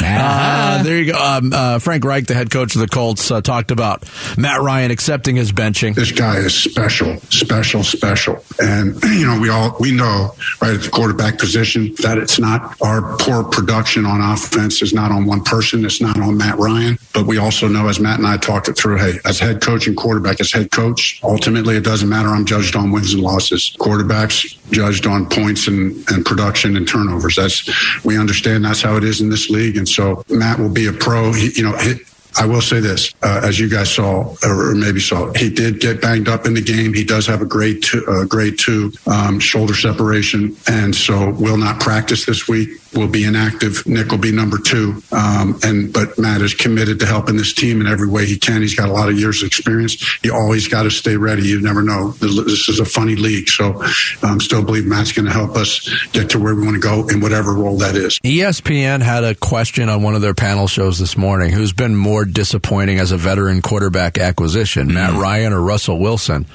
Uh, 0.00 0.82
there 0.82 0.98
you 0.98 1.12
go. 1.12 1.18
Um, 1.18 1.52
uh, 1.52 1.78
Frank 1.78 2.04
Reich, 2.04 2.26
the 2.26 2.34
head 2.34 2.50
coach 2.50 2.74
of 2.74 2.80
the 2.80 2.88
Colts, 2.88 3.30
uh, 3.30 3.40
talked 3.40 3.70
about 3.70 4.04
Matt 4.36 4.60
Ryan 4.60 4.90
accepting 4.90 5.36
his 5.36 5.52
benching. 5.52 5.94
This 5.94 6.12
guy 6.12 6.36
is 6.38 6.54
special, 6.54 7.18
special, 7.30 7.82
special. 7.84 8.44
And, 8.60 9.02
you 9.04 9.26
know, 9.26 9.38
we 9.40 9.48
all, 9.48 9.76
we 9.80 9.92
know 9.92 10.34
right 10.60 10.74
at 10.74 10.82
the 10.82 10.90
quarterback 10.90 11.38
position 11.38 11.94
that 12.02 12.18
it's 12.18 12.38
not 12.38 12.76
our 12.82 13.16
poor 13.18 13.44
production 13.44 14.06
on 14.06 14.20
offense 14.20 14.82
is 14.82 14.92
not 14.92 15.10
on 15.10 15.26
one 15.26 15.42
person. 15.42 15.84
It's 15.84 16.00
not 16.00 16.18
on 16.18 16.36
Matt 16.36 16.58
Ryan. 16.58 16.98
But 17.12 17.26
we 17.26 17.38
also 17.38 17.68
know, 17.68 17.88
as 17.88 18.00
Matt 18.00 18.18
and 18.18 18.26
I 18.26 18.36
talked 18.36 18.68
it 18.68 18.76
through, 18.76 18.98
hey, 18.98 19.18
as 19.24 19.38
head 19.38 19.60
coach 19.60 19.86
and 19.86 19.96
quarterback, 19.96 20.40
as 20.40 20.52
head 20.52 20.70
coach, 20.70 21.20
ultimately 21.22 21.76
it 21.76 21.84
doesn't 21.84 22.08
matter. 22.08 22.28
I'm 22.28 22.44
judged 22.46 22.76
on 22.76 22.90
wins 22.90 23.14
and 23.14 23.22
losses. 23.22 23.74
Quarterbacks 23.78 24.56
judged 24.70 25.06
on 25.06 25.28
points 25.28 25.66
and, 25.66 26.08
and 26.10 26.24
production 26.24 26.76
and 26.76 26.86
turnovers. 26.86 27.36
That's, 27.36 28.04
we 28.04 28.18
understand 28.18 28.64
that's 28.64 28.77
how 28.82 28.96
it 28.96 29.04
is 29.04 29.20
in 29.20 29.28
this 29.28 29.50
league. 29.50 29.76
And 29.76 29.88
so 29.88 30.22
Matt 30.28 30.58
will 30.58 30.72
be 30.72 30.86
a 30.86 30.92
pro. 30.92 31.32
He, 31.32 31.50
you 31.54 31.62
know, 31.64 31.76
he, 31.78 31.94
I 32.38 32.46
will 32.46 32.60
say 32.60 32.78
this, 32.78 33.12
uh, 33.22 33.40
as 33.42 33.58
you 33.58 33.68
guys 33.68 33.92
saw, 33.92 34.34
or 34.44 34.74
maybe 34.74 35.00
saw, 35.00 35.32
he 35.32 35.50
did 35.50 35.80
get 35.80 36.00
banged 36.00 36.28
up 36.28 36.46
in 36.46 36.54
the 36.54 36.60
game. 36.60 36.94
He 36.94 37.02
does 37.02 37.26
have 37.26 37.42
a 37.42 37.46
grade 37.46 37.82
two, 37.82 38.04
uh, 38.06 38.24
grade 38.26 38.58
two 38.58 38.92
um, 39.06 39.40
shoulder 39.40 39.74
separation, 39.74 40.56
and 40.68 40.94
so 40.94 41.30
will 41.30 41.56
not 41.56 41.80
practice 41.80 42.26
this 42.26 42.46
week. 42.46 42.68
Will 42.94 43.08
be 43.08 43.24
inactive. 43.24 43.86
Nick 43.86 44.10
will 44.10 44.18
be 44.18 44.32
number 44.32 44.58
two, 44.58 45.02
um, 45.12 45.58
and 45.62 45.92
but 45.92 46.18
Matt 46.18 46.40
is 46.40 46.54
committed 46.54 46.98
to 47.00 47.06
helping 47.06 47.36
this 47.36 47.52
team 47.52 47.82
in 47.82 47.86
every 47.86 48.08
way 48.08 48.24
he 48.24 48.38
can. 48.38 48.62
He's 48.62 48.74
got 48.74 48.88
a 48.88 48.92
lot 48.92 49.10
of 49.10 49.18
years 49.18 49.42
of 49.42 49.46
experience. 49.46 50.24
You 50.24 50.34
always 50.34 50.68
got 50.68 50.84
to 50.84 50.90
stay 50.90 51.16
ready. 51.16 51.42
You 51.42 51.60
never 51.60 51.82
know. 51.82 52.12
This 52.12 52.68
is 52.68 52.80
a 52.80 52.86
funny 52.86 53.14
league, 53.14 53.48
so 53.48 53.82
I 53.82 53.92
um, 54.22 54.40
still 54.40 54.64
believe 54.64 54.86
Matt's 54.86 55.12
going 55.12 55.26
to 55.26 55.32
help 55.32 55.54
us 55.56 55.88
get 56.12 56.30
to 56.30 56.38
where 56.38 56.54
we 56.54 56.64
want 56.64 56.74
to 56.74 56.80
go 56.80 57.06
in 57.08 57.20
whatever 57.20 57.52
role 57.52 57.76
that 57.78 57.94
is. 57.94 58.18
ESPN 58.20 59.02
had 59.02 59.22
a 59.22 59.34
question 59.34 59.90
on 59.90 60.02
one 60.02 60.14
of 60.14 60.22
their 60.22 60.34
panel 60.34 60.66
shows 60.66 60.98
this 60.98 61.16
morning 61.16 61.52
who's 61.52 61.74
been 61.74 61.94
more 61.94 62.24
disappointing 62.24 62.98
as 62.98 63.12
a 63.12 63.18
veteran 63.18 63.60
quarterback 63.60 64.16
acquisition, 64.16 64.94
Matt 64.94 65.12
Ryan 65.12 65.52
or 65.52 65.60
Russell 65.60 65.98
Wilson? 65.98 66.46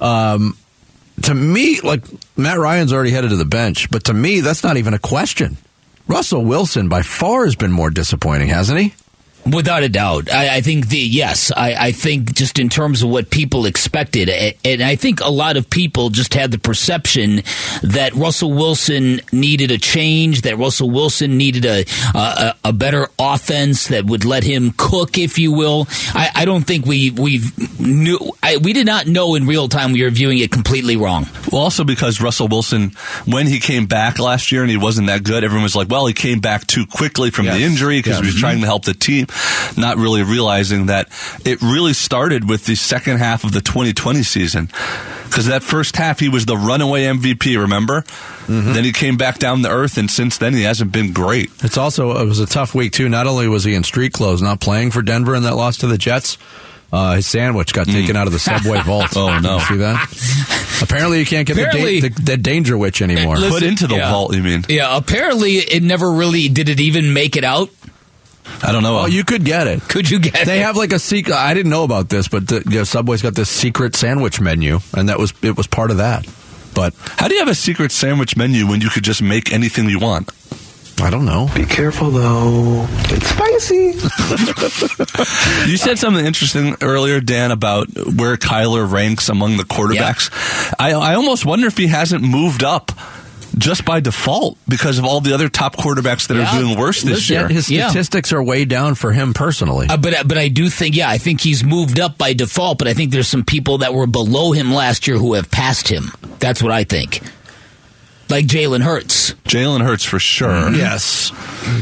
Um, 0.00 0.56
to 1.22 1.34
me, 1.34 1.80
like, 1.80 2.02
Matt 2.36 2.58
Ryan's 2.58 2.92
already 2.92 3.10
headed 3.10 3.30
to 3.30 3.36
the 3.36 3.44
bench, 3.44 3.90
but 3.90 4.04
to 4.04 4.14
me, 4.14 4.40
that's 4.40 4.62
not 4.62 4.76
even 4.76 4.94
a 4.94 4.98
question. 4.98 5.56
Russell 6.08 6.42
Wilson 6.42 6.88
by 6.88 7.02
far 7.02 7.44
has 7.44 7.54
been 7.54 7.70
more 7.70 7.90
disappointing, 7.90 8.48
hasn't 8.48 8.80
he? 8.80 8.94
Without 9.52 9.82
a 9.82 9.88
doubt, 9.88 10.30
I, 10.32 10.56
I 10.56 10.60
think 10.60 10.88
the 10.88 10.98
yes. 10.98 11.50
I, 11.56 11.74
I 11.88 11.92
think 11.92 12.34
just 12.34 12.58
in 12.58 12.68
terms 12.68 13.02
of 13.02 13.10
what 13.10 13.30
people 13.30 13.66
expected, 13.66 14.28
and 14.64 14.82
I 14.82 14.96
think 14.96 15.20
a 15.20 15.30
lot 15.30 15.56
of 15.56 15.70
people 15.70 16.10
just 16.10 16.34
had 16.34 16.50
the 16.50 16.58
perception 16.58 17.42
that 17.82 18.12
Russell 18.14 18.52
Wilson 18.52 19.20
needed 19.32 19.70
a 19.70 19.78
change, 19.78 20.42
that 20.42 20.58
Russell 20.58 20.90
Wilson 20.90 21.36
needed 21.38 21.64
a 21.64 21.84
a, 22.14 22.54
a 22.64 22.72
better 22.72 23.08
offense 23.18 23.88
that 23.88 24.04
would 24.04 24.24
let 24.24 24.44
him 24.44 24.72
cook, 24.76 25.18
if 25.18 25.38
you 25.38 25.52
will. 25.52 25.86
I, 26.14 26.30
I 26.34 26.44
don't 26.44 26.64
think 26.66 26.84
we 26.86 27.10
we 27.10 27.40
knew 27.78 28.18
I, 28.42 28.56
we 28.58 28.72
did 28.72 28.86
not 28.86 29.06
know 29.06 29.34
in 29.34 29.46
real 29.46 29.68
time 29.68 29.92
we 29.92 30.02
were 30.02 30.10
viewing 30.10 30.38
it 30.38 30.50
completely 30.50 30.96
wrong. 30.96 31.26
Well, 31.52 31.62
also 31.62 31.84
because 31.84 32.20
Russell 32.20 32.48
Wilson, 32.48 32.90
when 33.24 33.46
he 33.46 33.60
came 33.60 33.86
back 33.86 34.18
last 34.18 34.52
year 34.52 34.62
and 34.62 34.70
he 34.70 34.76
wasn't 34.76 35.06
that 35.06 35.22
good, 35.24 35.44
everyone 35.44 35.62
was 35.62 35.76
like, 35.76 35.88
well, 35.88 36.06
he 36.06 36.14
came 36.14 36.40
back 36.40 36.66
too 36.66 36.86
quickly 36.86 37.30
from 37.30 37.46
the 37.46 37.62
injury 37.62 37.98
because 37.98 38.16
Yeah. 38.16 38.22
he 38.22 38.26
was 38.26 38.34
trying 38.40 38.60
to 38.60 38.66
help 38.66 38.84
the 38.84 38.94
team, 38.94 39.26
not 39.76 39.96
really 39.96 40.22
realizing 40.22 40.86
that 40.86 41.08
it 41.44 41.60
really 41.62 41.92
started 41.92 42.48
with 42.48 42.66
the 42.66 42.74
second 42.74 43.18
half 43.18 43.44
of 43.44 43.52
the 43.52 43.60
2020 43.60 44.22
season. 44.22 44.66
Because 45.24 45.46
that 45.46 45.62
first 45.62 45.96
half, 45.96 46.20
he 46.20 46.28
was 46.30 46.46
the 46.46 46.56
runaway 46.56 47.04
MVP, 47.04 47.58
remember? 47.60 48.02
Then 48.48 48.82
he 48.82 48.92
came 48.92 49.18
back 49.18 49.38
down 49.38 49.62
to 49.62 49.68
earth, 49.68 49.98
and 49.98 50.10
since 50.10 50.38
then, 50.38 50.54
he 50.54 50.62
hasn't 50.62 50.90
been 50.90 51.12
great. 51.12 51.50
It's 51.62 51.76
also 51.76 52.16
it 52.22 52.24
was 52.24 52.40
a 52.40 52.46
tough 52.46 52.74
week 52.74 52.92
too. 52.92 53.08
Not 53.10 53.26
only 53.26 53.46
was 53.46 53.62
he 53.64 53.74
in 53.74 53.84
street 53.84 54.14
clothes, 54.14 54.40
not 54.40 54.58
playing 54.60 54.90
for 54.90 55.02
Denver 55.02 55.34
in 55.34 55.42
that 55.42 55.54
loss 55.54 55.76
to 55.78 55.86
the 55.86 55.98
Jets, 55.98 56.38
Uh, 56.90 57.16
his 57.16 57.26
sandwich 57.26 57.74
got 57.74 57.86
taken 57.86 58.16
out 58.16 58.26
of 58.26 58.32
the 58.32 58.38
subway 58.38 58.80
vault. 58.86 59.10
Oh, 59.14 59.28
Did 59.28 59.36
you 59.36 59.40
no. 59.42 59.58
see 59.58 59.76
that? 59.76 60.80
Apparently, 60.82 61.18
you 61.20 61.26
can't 61.26 61.46
get 61.46 61.56
the, 61.56 61.64
da- 61.70 62.00
the, 62.00 62.08
the 62.08 62.36
Dangerwich 62.38 63.02
anymore. 63.02 63.36
Listen- 63.36 63.50
Put 63.52 63.62
into 63.62 63.86
the 63.86 63.96
yeah. 63.96 64.10
vault, 64.10 64.34
you 64.34 64.42
mean? 64.42 64.64
Yeah, 64.70 64.96
apparently 64.96 65.56
it 65.56 65.82
never 65.82 66.10
really 66.10 66.48
did 66.48 66.70
it 66.70 66.80
even 66.80 67.12
make 67.12 67.36
it 67.36 67.44
out. 67.44 67.68
I 68.62 68.72
don't 68.72 68.82
know. 68.82 68.98
Oh, 68.98 69.06
you 69.06 69.24
could 69.24 69.44
get 69.44 69.66
it. 69.66 69.82
Could 69.88 70.10
you 70.10 70.18
get 70.18 70.32
They 70.34 70.42
it? 70.42 70.46
They 70.46 70.58
have 70.60 70.76
like 70.76 70.92
a 70.92 70.98
secret. 70.98 71.34
I 71.34 71.54
didn't 71.54 71.70
know 71.70 71.84
about 71.84 72.08
this, 72.08 72.28
but 72.28 72.48
the, 72.48 72.62
you 72.68 72.78
know, 72.78 72.84
Subway's 72.84 73.22
got 73.22 73.34
this 73.34 73.48
secret 73.48 73.94
sandwich 73.94 74.40
menu, 74.40 74.80
and 74.96 75.08
that 75.08 75.18
was 75.18 75.32
it 75.42 75.56
was 75.56 75.66
part 75.66 75.90
of 75.90 75.98
that. 75.98 76.26
But 76.74 76.94
How 77.18 77.28
do 77.28 77.34
you 77.34 77.40
have 77.40 77.48
a 77.48 77.54
secret 77.54 77.92
sandwich 77.92 78.36
menu 78.36 78.66
when 78.66 78.80
you 78.80 78.88
could 78.90 79.02
just 79.04 79.22
make 79.22 79.52
anything 79.52 79.88
you 79.88 79.98
want? 79.98 80.30
I 81.00 81.10
don't 81.10 81.24
know. 81.24 81.48
Be 81.54 81.64
careful 81.64 82.10
though. 82.10 82.86
It's 83.10 83.28
spicy. 83.28 83.94
You 85.68 85.76
said 85.76 85.98
something 85.98 86.24
interesting 86.24 86.76
earlier, 86.80 87.20
Dan, 87.20 87.50
about 87.50 87.88
where 87.94 88.36
Kyler 88.36 88.90
ranks 88.90 89.28
among 89.28 89.56
the 89.58 89.64
quarterbacks. 89.64 90.30
I, 90.78 90.92
I 90.92 91.14
almost 91.14 91.44
wonder 91.44 91.66
if 91.66 91.76
he 91.76 91.88
hasn't 91.88 92.22
moved 92.24 92.64
up 92.64 92.90
just 93.58 93.84
by 93.84 94.00
default 94.00 94.56
because 94.68 94.98
of 94.98 95.04
all 95.04 95.20
the 95.20 95.34
other 95.34 95.48
top 95.48 95.76
quarterbacks 95.76 96.28
that 96.28 96.36
Yeah. 96.36 96.56
are 96.56 96.60
doing 96.60 96.78
worse 96.78 97.02
this 97.02 97.28
Yet 97.28 97.38
year. 97.40 97.48
his 97.48 97.70
Yeah. 97.70 97.88
statistics 97.90 98.32
are 98.32 98.42
way 98.42 98.64
down 98.64 98.94
for 98.94 99.12
him 99.12 99.34
personally. 99.34 99.86
Uh, 99.88 99.96
but 99.96 100.14
uh, 100.14 100.24
but 100.24 100.38
I 100.38 100.48
do 100.48 100.70
think 100.70 100.96
yeah 100.96 101.08
I 101.08 101.18
think 101.18 101.40
he's 101.40 101.62
moved 101.64 102.00
up 102.00 102.16
by 102.18 102.32
default. 102.32 102.78
But 102.78 102.88
I 102.88 102.94
think 102.94 103.12
there's 103.12 103.28
some 103.28 103.44
people 103.44 103.78
that 103.78 103.92
were 103.94 104.06
below 104.06 104.52
him 104.52 104.72
last 104.72 105.06
year 105.06 105.18
who 105.18 105.34
have 105.34 105.50
passed 105.50 105.88
him. 105.88 106.12
That's 106.38 106.62
what 106.62 106.72
I 106.72 106.84
think. 106.84 107.20
Like 108.30 108.44
Jalen 108.44 108.82
Hurts. 108.82 109.32
Jalen 109.46 109.80
Hurts 109.82 110.04
for 110.04 110.18
sure. 110.18 110.50
Mm-hmm. 110.50 110.74
yes, 110.74 111.32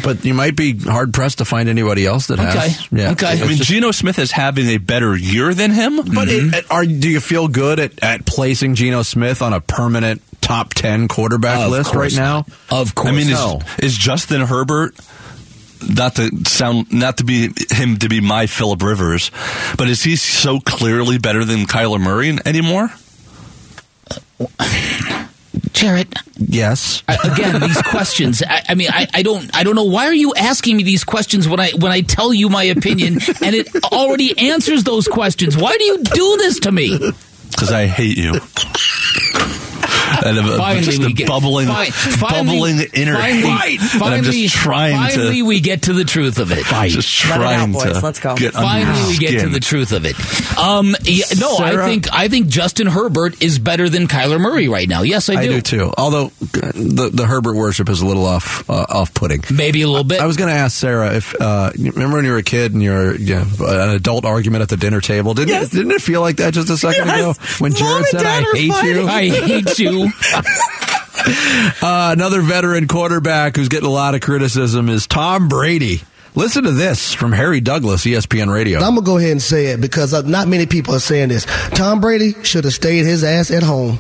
but 0.05 0.25
you 0.25 0.33
might 0.33 0.55
be 0.55 0.79
hard 0.79 1.13
pressed 1.13 1.39
to 1.39 1.45
find 1.45 1.69
anybody 1.69 2.07
else 2.07 2.29
that 2.29 2.39
Okay. 2.39 2.51
has. 2.69 2.89
Yeah. 2.93 3.11
Okay. 3.11 3.33
It's 3.33 3.43
I 3.43 3.47
mean, 3.49 3.57
just- 3.57 3.69
Geno 3.69 3.91
Smith 3.91 4.21
is 4.21 4.31
having 4.31 4.69
a 4.69 4.77
better 4.79 5.17
year 5.17 5.55
than 5.55 5.73
him. 5.73 5.97
But 5.97 6.29
mm-hmm. 6.29 6.55
it, 6.55 6.65
are 6.71 6.87
do 6.87 7.09
you 7.11 7.19
feel 7.19 7.49
good 7.49 7.81
at, 7.81 8.01
at 8.01 8.27
placing 8.27 8.77
Geno 8.77 9.03
Smith 9.03 9.43
on 9.43 9.53
a 9.55 9.61
permanent 9.61 10.23
top 10.47 10.75
ten 10.75 11.09
quarterback 11.09 11.59
Of 11.67 11.71
list 11.71 11.91
course 11.91 12.17
right 12.17 12.23
now? 12.23 12.45
not. 12.71 12.81
Of 12.89 12.95
course. 12.95 13.09
I 13.09 13.13
mean, 13.13 13.29
is, 13.29 13.31
no. 13.31 13.61
is 13.79 13.97
Justin 13.97 14.43
Herbert 14.43 14.95
not 15.89 16.15
to 16.17 16.31
sound 16.47 16.93
not 16.93 17.19
to 17.19 17.25
be 17.25 17.51
him 17.71 17.97
to 17.99 18.09
be 18.09 18.21
my 18.21 18.47
Philip 18.47 18.83
Rivers, 18.83 19.31
but 19.77 19.89
is 19.89 20.03
he 20.03 20.17
so 20.17 20.61
clearly 20.61 21.19
better 21.19 21.45
than 21.45 21.67
Kyler 21.67 22.01
Murray 22.01 22.37
anymore? 22.47 22.91
Jarrett. 25.73 26.15
Yes. 26.39 27.03
I, 27.09 27.17
again, 27.33 27.61
these 27.61 27.81
questions. 27.83 28.43
I, 28.43 28.63
I 28.71 28.75
mean, 28.75 28.89
I, 28.91 29.07
I 29.13 29.23
don't, 29.23 29.55
I 29.55 29.63
don't 29.63 29.75
know 29.75 29.85
why 29.85 30.07
are 30.07 30.15
you 30.15 30.33
asking 30.35 30.77
me 30.77 30.85
these 30.85 31.05
questions 31.05 31.49
when 31.49 31.61
I 31.61 31.71
when 31.79 31.93
I 31.93 32.01
tell 32.01 32.33
you 32.33 32.49
my 32.49 32.65
opinion 32.65 33.15
and 33.43 33.55
it 33.55 33.69
already 33.93 34.51
answers 34.51 34.85
those 34.85 35.07
questions. 35.09 35.57
Why 35.57 35.77
do 35.77 35.85
you 35.85 36.03
do 36.03 36.37
this 36.39 36.61
to 36.61 36.73
me? 36.73 36.97
Because 37.51 37.73
I 37.73 37.87
hate 37.87 38.17
you. 38.17 38.33
And 40.27 40.39
I'm, 40.39 40.59
Finally, 40.59 40.85
just 40.85 40.99
we 40.99 41.07
a 41.07 41.13
get 41.13 41.29
bubbling, 41.29 41.69
fi- 41.69 41.91
finally- 41.91 42.57
bubbling 42.59 42.79
inner 42.95 43.15
finally, 43.15 43.41
hate. 43.43 43.81
that 43.81 43.93
I'm 43.95 43.99
Finally, 44.01 44.43
just 44.43 44.55
trying 44.55 44.97
finally, 44.97 45.37
to, 45.41 45.47
we 45.47 45.61
get 45.61 45.83
to 45.83 45.93
the 45.93 46.05
truth 46.05 46.39
of 46.39 46.53
it. 46.53 46.65
just 46.91 47.29
Let 47.29 47.41
it 47.41 47.47
out, 47.47 47.73
boys. 47.73 47.83
to 47.93 48.01
Let's 48.01 48.21
go. 48.21 48.37
get 48.37 48.53
Finally, 48.55 48.99
your 49.01 49.09
we 49.09 49.19
get 49.19 49.41
to 49.43 49.49
the 49.49 49.61
truth 49.61 49.93
of 49.93 50.05
it. 50.05 50.17
Um, 50.59 50.95
yeah, 51.03 51.25
no, 51.39 51.57
I 51.59 51.87
think 51.87 52.13
I 52.13 52.29
think 52.29 52.49
Justin 52.49 52.87
Herbert 52.87 53.43
is 53.43 53.59
better 53.59 53.89
than 53.89 54.07
Kyler 54.09 54.41
Murray 54.41 54.69
right 54.69 54.89
now. 54.89 55.03
Yes, 55.03 55.29
I 55.29 55.35
I 55.35 55.47
do. 55.47 55.53
do 55.55 55.61
too. 55.61 55.93
Although 55.99 56.29
the 56.53 57.11
the 57.13 57.27
Herbert 57.27 57.55
worship 57.57 57.89
is 57.89 58.01
a 58.01 58.07
little 58.07 58.25
off 58.27 58.69
uh, 58.71 58.87
off 58.89 59.13
putting. 59.15 59.43
Maybe 59.53 59.83
a 59.83 59.89
little 59.89 60.05
bit. 60.05 60.21
I 60.21 60.27
was 60.27 60.37
going 60.37 60.49
to 60.51 60.57
ask 60.57 60.77
Sarah 60.77 61.15
if 61.15 61.35
uh, 61.41 61.71
remember 61.79 62.17
when 62.17 62.25
you 62.25 62.33
were 62.33 62.39
a 62.39 62.43
kid 62.43 62.73
and 62.73 62.83
you're 62.83 63.15
you 63.17 63.35
know, 63.37 63.47
an 63.61 63.91
adult 63.91 64.25
argument 64.25 64.63
at 64.63 64.69
the 64.69 64.77
dinner 64.77 65.01
table. 65.01 65.35
Didn't 65.35 65.49
Yes. 65.51 65.73
it, 65.73 65.77
didn't 65.77 65.93
it 65.93 66.03
feel 66.03 66.21
like 66.21 66.37
that 66.37 66.55
just 66.55 66.71
a 66.71 66.77
second 66.77 67.07
Yes. 67.07 67.19
ago 67.39 67.57
when 67.59 67.75
Jared 67.75 67.97
and 67.99 68.07
said 68.07 68.27
I 68.27 68.39
are 68.43 68.55
hate 68.55 68.83
you? 68.85 69.07
I 69.07 69.29
hate 69.29 69.79
you. 69.79 70.11
Uh, 71.83 72.11
another 72.13 72.41
veteran 72.41 72.87
quarterback 72.87 73.57
who's 73.57 73.69
getting 73.69 73.89
a 73.89 73.93
lot 73.93 74.15
of 74.15 74.21
criticism 74.21 74.89
is 74.89 75.09
Tom 75.09 75.49
Brady. 75.49 76.03
Listen 76.37 76.65
to 76.65 76.71
this 76.71 77.15
from 77.15 77.33
Harry 77.33 77.63
Douglas, 77.63 78.05
ESPN 78.05 78.53
Radio. 78.53 78.79
I'm 78.81 78.95
gonna 78.95 79.01
go 79.01 79.17
ahead 79.17 79.31
and 79.31 79.41
say 79.41 79.69
it 79.69 79.81
because 79.81 80.13
uh, 80.13 80.21
not 80.21 80.49
many 80.49 80.67
people 80.67 80.95
are 80.95 81.01
saying 81.01 81.31
this. 81.31 81.47
Tom 81.71 81.99
Brady 81.99 82.35
should 82.43 82.65
have 82.65 82.75
stayed 82.75 83.07
his 83.07 83.25
ass 83.25 83.51
at 83.51 83.63
home. 83.63 83.99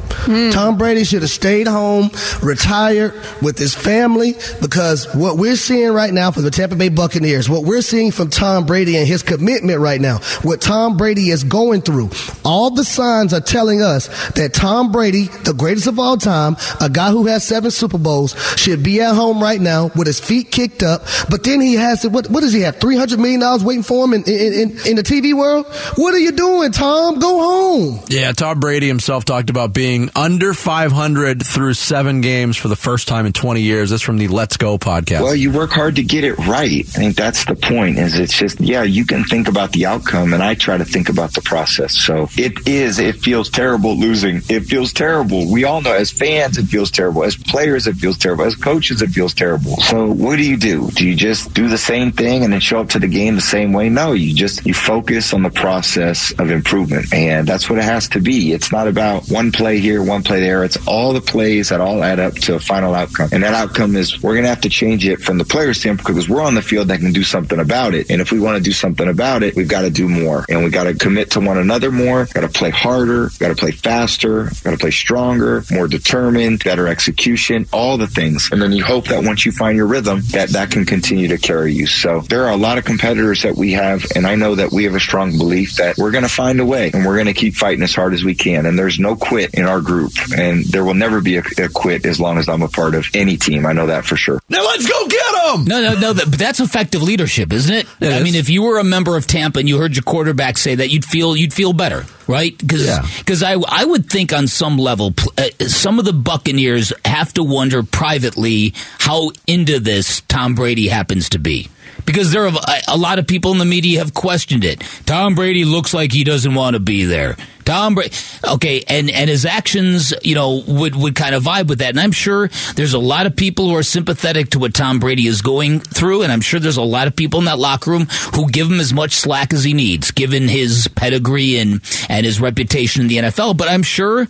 Tom 0.53 0.77
Brady 0.77 1.05
should 1.05 1.23
have 1.23 1.31
stayed 1.31 1.67
home, 1.67 2.11
retired 2.43 3.15
with 3.41 3.57
his 3.57 3.75
family, 3.75 4.35
because 4.61 5.07
what 5.15 5.39
we're 5.39 5.57
seeing 5.57 5.93
right 5.93 6.13
now 6.13 6.31
for 6.31 6.43
the 6.43 6.51
Tampa 6.51 6.77
Bay 6.77 6.91
Buccaneers, 6.91 7.49
what 7.49 7.65
we're 7.65 7.81
seeing 7.81 8.11
from 8.11 8.29
Tom 8.29 8.67
Brady 8.67 8.99
and 8.99 9.09
his 9.09 9.23
commitment 9.23 9.81
right 9.81 10.01
now, 10.01 10.19
what 10.43 10.61
Tom 10.61 10.99
Brady 10.99 11.31
is 11.31 11.43
going 11.43 11.81
through, 11.81 12.11
all 12.45 12.69
the 12.69 12.85
signs 12.85 13.33
are 13.33 13.41
telling 13.41 13.81
us 13.81 14.09
that 14.33 14.53
Tom 14.53 14.93
Brady, 14.93 15.29
the 15.45 15.55
greatest 15.55 15.87
of 15.87 15.99
all 15.99 16.19
time, 16.19 16.57
a 16.83 16.91
guy 16.91 17.11
who 17.11 17.27
has 17.27 17.47
seven 17.47 17.71
Super 17.71 17.99
Bowls, 17.99 18.35
should 18.59 18.83
be 18.83 19.01
at 19.01 19.15
home 19.15 19.41
right 19.43 19.61
now 19.61 19.91
with 19.97 20.07
his 20.07 20.21
feet 20.21 20.51
kicked 20.51 20.83
up. 20.83 21.03
But 21.31 21.43
then 21.43 21.63
he 21.63 21.75
has 21.75 22.03
what? 22.29 22.37
What 22.37 22.41
does 22.43 22.53
he 22.53 22.61
have? 22.63 22.77
Three 22.77 22.97
hundred 22.97 23.19
million 23.19 23.41
dollars 23.41 23.65
waiting 23.65 23.83
for 23.83 24.05
him 24.05 24.15
in, 24.15 24.23
in, 24.25 24.53
in, 24.53 24.71
in 24.87 24.97
the 24.97 25.03
TV 25.03 25.35
world. 25.35 25.67
What 25.97 26.15
are 26.15 26.19
you 26.19 26.33
doing, 26.33 26.71
Tom? 26.71 27.19
Go 27.19 27.41
home. 27.41 28.01
Yeah, 28.09 28.33
Tom 28.33 28.61
Brady 28.61 28.89
himself 28.89 29.25
talked 29.25 29.51
about 29.51 29.73
being 29.73 30.11
under 30.15 30.55
500 30.55 31.45
through 31.45 31.75
seven 31.75 32.21
games 32.21 32.57
for 32.57 32.69
the 32.69 32.77
first 32.77 33.09
time 33.09 33.27
in 33.27 33.33
20 33.33 33.63
years. 33.63 33.91
That's 33.91 34.03
from 34.03 34.19
the 34.19 34.29
Let's 34.29 34.57
Go 34.57 34.79
podcast. 34.79 35.23
Well, 35.23 35.35
you 35.35 35.51
work 35.51 35.71
hard 35.71 35.97
to 35.97 36.03
get 36.03 36.25
it 36.25 36.37
right. 36.39 36.81
I 36.81 36.83
think 36.83 37.17
that's 37.17 37.45
the 37.45 37.55
point. 37.55 37.99
Is 37.99 38.19
it's 38.19 38.37
just 38.37 38.61
yeah, 38.61 38.83
you 38.83 39.05
can 39.05 39.25
think 39.25 39.49
about 39.49 39.73
the 39.73 39.87
outcome, 39.87 40.33
and 40.33 40.43
I 40.43 40.55
try 40.55 40.77
to 40.77 40.85
think 40.85 41.09
about 41.09 41.35
the 41.35 41.41
process. 41.43 41.95
So 41.95 42.29
it 42.37 42.67
is. 42.69 42.99
It 42.99 43.17
feels 43.17 43.51
terrible 43.51 43.97
losing. 43.97 44.43
It 44.49 44.65
feels 44.67 44.93
terrible. 44.93 45.51
We 45.51 45.65
all 45.65 45.81
know 45.81 45.95
as 45.95 46.11
fans, 46.11 46.59
it 46.59 46.67
feels 46.67 46.91
terrible. 46.91 47.25
As 47.25 47.37
players, 47.37 47.87
it 47.87 47.97
feels 47.97 48.19
terrible. 48.19 48.45
As 48.45 48.55
coaches, 48.55 49.03
it 49.03 49.09
feels 49.09 49.35
terrible. 49.35 49.77
So 49.79 50.13
what 50.13 50.37
do 50.37 50.43
you 50.43 50.57
do? 50.57 50.91
Do 50.91 51.09
you 51.09 51.15
just 51.17 51.55
do 51.55 51.69
the 51.69 51.79
same 51.79 52.13
thing 52.17 52.45
and 52.45 52.53
then 52.53 52.61
show 52.61 52.81
up 52.81 52.89
to 52.91 52.99
the 52.99 53.09
game 53.09 53.35
the 53.35 53.41
same 53.41 53.73
way? 53.73 53.89
No, 53.89 54.13
you 54.13 54.35
just 54.35 54.67
you 54.67 54.75
focus 54.75 55.33
on 55.33 55.43
the 55.43 55.51
process 55.51 56.33
of 56.39 56.51
improvement, 56.51 57.13
and 57.13 57.47
that's 57.47 57.69
what 57.69 57.79
it 57.79 57.85
has 57.85 58.09
to 58.11 58.21
be. 58.21 58.53
It's 58.53 58.73
not 58.73 58.89
about 58.89 59.29
one 59.29 59.53
play 59.53 59.79
here, 59.79 60.03
one 60.03 60.23
play 60.23 60.41
there. 60.41 60.65
It's 60.65 60.79
all 60.87 61.13
the 61.13 61.21
plays 61.21 61.69
that 61.69 61.81
all 61.81 62.03
add 62.03 62.21
up 62.21 62.35
to 62.35 62.55
a 62.55 62.61
final 62.61 62.95
outcome, 62.95 63.31
and 63.33 63.43
that 63.43 63.55
outcome 63.55 63.97
is 63.97 64.23
we're 64.23 64.35
going 64.35 64.45
to 64.45 64.49
have 64.49 64.63
to 64.63 64.69
change 64.69 65.07
it 65.07 65.21
from 65.21 65.39
the 65.39 65.45
player 65.45 65.75
standpoint 65.75 66.07
because 66.07 66.29
we're 66.29 66.43
on 66.43 66.55
the 66.55 66.63
field 66.63 66.89
that 66.89 67.01
can 67.01 67.13
do 67.13 67.23
something 67.23 67.59
about 67.59 67.95
it. 67.95 68.11
And 68.11 68.21
if 68.21 68.33
we 68.33 68.41
want 68.41 68.57
to 68.57 68.63
do 68.63 68.73
something 68.73 69.09
about 69.09 69.43
it, 69.43 69.55
we've 69.57 69.69
got 69.69 69.83
to 69.83 69.91
do 69.91 70.09
more, 70.09 70.45
and 70.49 70.65
we 70.65 70.71
got 70.71 70.85
to 70.85 70.95
commit 70.95 71.31
to 71.33 71.41
one 71.41 71.59
another 71.59 71.91
more. 71.91 72.27
Got 72.35 72.43
to 72.43 72.49
play 72.49 72.71
harder. 72.71 73.31
Got 73.39 73.49
to 73.49 73.55
play 73.55 73.71
faster. 73.71 74.45
Got 74.63 74.73
to 74.73 74.79
play 74.79 74.91
stronger, 74.91 75.65
more 75.71 75.89
determined, 75.89 76.65
better 76.65 76.89
execution, 76.89 77.67
all 77.73 77.97
the 77.97 78.07
things. 78.07 78.49
And 78.53 78.61
then 78.61 78.73
you 78.73 78.85
hope 78.85 79.09
that 79.09 79.25
once 79.25 79.45
you 79.45 79.53
find 79.53 79.77
your 79.77 79.87
rhythm, 79.87 80.21
that 80.31 80.51
that 80.51 80.71
can 80.71 80.85
continue 80.85 81.29
to 81.29 81.39
carry 81.39 81.73
you. 81.73 81.87
So 81.97 82.21
there 82.21 82.45
are 82.45 82.51
a 82.53 82.57
lot 82.57 82.79
of 82.79 82.85
competitors 82.85 83.43
that 83.43 83.57
we 83.57 83.73
have, 83.73 84.05
and 84.15 84.27
I 84.27 84.35
know 84.35 84.55
that 84.55 84.71
we 84.73 84.85
have 84.85 84.95
a 84.95 85.01
strong 85.01 85.37
belief 85.39 85.77
that 85.77 85.97
we're 85.99 86.11
going 86.11 86.25
to 86.25 86.29
find 86.31 86.61
a 86.61 86.65
way, 86.65 86.91
and 86.93 87.05
we're 87.07 87.15
going 87.15 87.27
to 87.27 87.35
keep 87.35 87.55
fighting 87.55 87.83
as 87.83 87.95
hard 87.95 88.15
as 88.15 88.23
we 88.23 88.35
can. 88.35 88.67
And 88.67 88.79
there's 88.79 88.99
no 88.99 89.17
quit 89.17 89.55
in 89.55 89.65
our 89.65 89.81
group, 89.81 90.13
and 90.37 90.65
there 90.67 90.85
will 90.85 90.95
never 90.95 91.21
be 91.21 91.37
a, 91.39 91.43
a 91.59 91.69
quit 91.69 92.05
as 92.07 92.21
long 92.21 92.39
as 92.39 92.49
I'm 92.49 92.63
a 92.63 92.69
part 92.69 92.95
of 92.95 93.07
any 93.15 93.37
team. 93.37 93.67
I 93.67 93.73
know 93.73 93.87
that 93.87 94.05
for 94.05 94.17
sure. 94.17 94.41
now 94.49 94.63
let's 94.65 94.87
go 94.87 95.09
get 95.09 95.33
them. 95.47 95.65
No, 95.65 95.81
no, 95.83 95.99
no. 95.99 96.13
That, 96.13 96.31
but 96.31 96.39
that's 96.39 96.61
effective 96.61 97.03
leadership, 97.03 97.53
isn't 97.53 97.75
it? 97.75 97.87
It 98.01 98.13
I 98.13 98.19
is. 98.19 98.25
mean, 98.25 98.35
if 98.35 98.51
you 98.51 98.63
were 98.63 98.79
a 98.79 98.85
member 98.85 99.17
of 99.17 99.27
Tampa 99.27 99.61
and 99.61 99.69
you 99.69 99.79
heard 99.79 99.97
your 99.97 100.03
quarterback 100.03 100.59
say 100.59 100.75
that, 100.77 100.91
you'd 100.91 101.05
feel 101.05 101.37
you'd 101.37 101.53
feel 101.55 101.73
better, 101.73 102.05
right? 102.27 102.57
Because 102.57 102.85
Yeah. 102.85 103.07
I 103.43 103.55
I 103.69 103.85
would 103.85 104.09
think 104.11 104.33
on 104.33 104.47
some 104.47 104.79
level, 104.79 105.15
uh, 105.39 105.49
some 105.67 105.99
of 105.99 106.05
the 106.05 106.13
Buccaneers 106.13 106.93
have 107.05 107.33
to 107.35 107.43
wonder 107.43 107.83
privately 107.83 108.75
how 108.99 109.33
into 109.47 109.81
this 109.81 110.23
Tom 110.29 110.55
Brady 110.55 110.89
happens 110.89 111.29
to 111.31 111.39
be. 111.39 111.69
Because 112.07 112.33
there 112.33 112.47
are 112.47 112.53
a, 112.89 112.97
lot 112.97 113.19
of 113.19 113.27
people 113.27 113.53
in 113.53 113.59
the 113.59 113.65
media 113.65 113.99
have 113.99 114.15
questioned 114.15 114.65
it. 114.65 114.81
Tom 115.05 115.35
Brady 115.35 115.65
looks 115.65 115.93
like 115.93 116.13
he 116.13 116.25
doesn't 116.25 116.55
want 116.55 116.75
to 116.75 116.81
be 116.81 117.05
there. 117.05 117.37
Tom 117.67 117.97
Brady, 117.97 118.15
okay, 118.47 118.85
and 118.87 119.11
and 119.11 119.29
his 119.29 119.45
actions, 119.45 120.15
you 120.23 120.37
know, 120.37 120.63
would 120.69 120.95
would 120.95 121.17
kind 121.17 121.35
of 121.35 121.43
vibe 121.43 121.67
with 121.67 121.81
that. 121.81 121.91
And 121.91 122.01
I'm 122.01 122.13
sure 122.13 122.49
there's 122.77 122.95
a 122.95 122.99
lot 122.99 123.27
of 123.27 123.35
people 123.35 123.69
who 123.69 123.77
are 123.77 123.83
sympathetic 123.83 124.51
to 124.51 124.61
what 124.61 124.73
Tom 124.73 125.01
Brady 125.01 125.27
is 125.27 125.43
going 125.43 125.81
through, 125.81 126.23
and 126.23 126.31
I'm 126.31 126.41
sure 126.41 126.61
there's 126.61 126.77
a 126.77 126.83
lot 126.83 127.09
of 127.09 127.17
people 127.17 127.41
in 127.41 127.47
that 127.47 127.59
locker 127.59 127.91
room 127.91 128.07
who 128.35 128.49
give 128.49 128.71
him 128.71 128.79
as 128.79 128.95
much 128.95 129.15
slack 129.15 129.53
as 129.53 129.65
he 129.65 129.75
needs, 129.75 130.13
given 130.13 130.47
his 130.47 130.89
pedigree 130.95 131.59
and 131.59 131.81
and 132.09 132.25
his 132.25 132.41
reputation 132.41 133.03
in 133.03 133.09
the 133.09 133.17
NFL. 133.17 133.57
But 133.57 133.69
I'm 133.69 133.83
sure, 133.83 134.29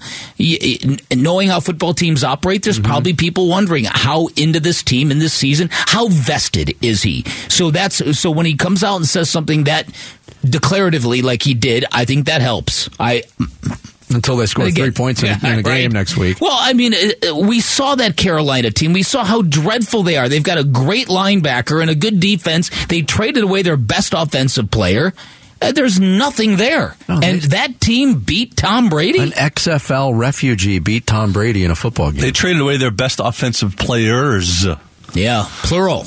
knowing 1.15 1.49
how 1.49 1.61
football 1.61 1.93
teams 1.93 2.25
operate, 2.25 2.63
there's 2.63 2.79
mm-hmm. 2.79 2.87
probably 2.87 3.13
people 3.13 3.49
wondering 3.49 3.85
how 3.85 4.29
into 4.37 4.61
this 4.61 4.83
team 4.83 5.11
in 5.11 5.19
this 5.19 5.35
season, 5.35 5.69
how 5.71 6.09
vested 6.09 6.75
is 6.81 7.03
he? 7.03 7.23
So 7.51 7.66
that's 7.71 8.19
so 8.19 8.31
when 8.31 8.47
he 8.47 8.57
comes 8.57 8.83
out 8.85 8.97
and 8.97 9.07
says 9.07 9.31
something 9.31 9.65
that 9.65 9.87
declaratively 10.45 11.23
like 11.23 11.43
he 11.43 11.55
did, 11.55 11.85
I 11.93 12.05
think 12.05 12.27
that 12.27 12.41
helps. 12.41 12.89
I 13.01 13.25
Until 14.11 14.37
they 14.37 14.47
score 14.47 14.67
Again, 14.67 14.85
three 14.85 14.93
points 14.93 15.23
in, 15.23 15.29
yeah, 15.29 15.53
in 15.53 15.59
a 15.59 15.63
game 15.63 15.91
right. 15.91 15.93
next 15.93 16.17
week. 16.17 16.41
Well, 16.41 16.57
I 16.57 16.73
mean, 16.75 16.95
we 17.35 17.61
saw 17.61 17.97
that 17.97 18.17
Carolina 18.17 18.71
team. 18.71 18.93
We 18.93 19.03
saw 19.03 19.25
how 19.25 19.43
dreadful 19.43 20.05
they 20.05 20.17
are. 20.17 20.29
They've 20.29 20.43
got 20.43 20.59
a 20.59 20.65
great 20.65 21.09
linebacker 21.09 21.81
and 21.81 21.91
a 21.91 21.95
good 21.95 22.21
defense. 22.21 22.71
They 22.87 23.03
traded 23.03 23.43
away 23.43 23.63
their 23.63 23.77
best 23.77 24.15
offensive 24.17 24.71
player. 24.71 25.13
Uh, 25.61 25.73
There's 25.73 25.99
nothing 25.99 26.57
there. 26.57 26.97
and 27.09 27.41
that 27.43 27.81
team 27.81 28.21
beat 28.21 28.57
Tom 28.57 28.91
Brady? 28.91 29.19
An 29.21 29.31
XFL 29.31 30.17
refugee 30.17 30.79
beat 30.79 31.07
Tom 31.07 31.33
Brady 31.33 31.65
in 31.65 31.71
a 31.71 31.75
football 31.75 32.13
game. 32.13 32.21
They 32.21 32.31
traded 32.31 32.61
away 32.61 32.77
their 32.77 32.91
best 32.91 33.21
offensive 33.25 33.77
players. 33.77 34.67
Yeah, 35.15 35.47
plural. 35.63 36.05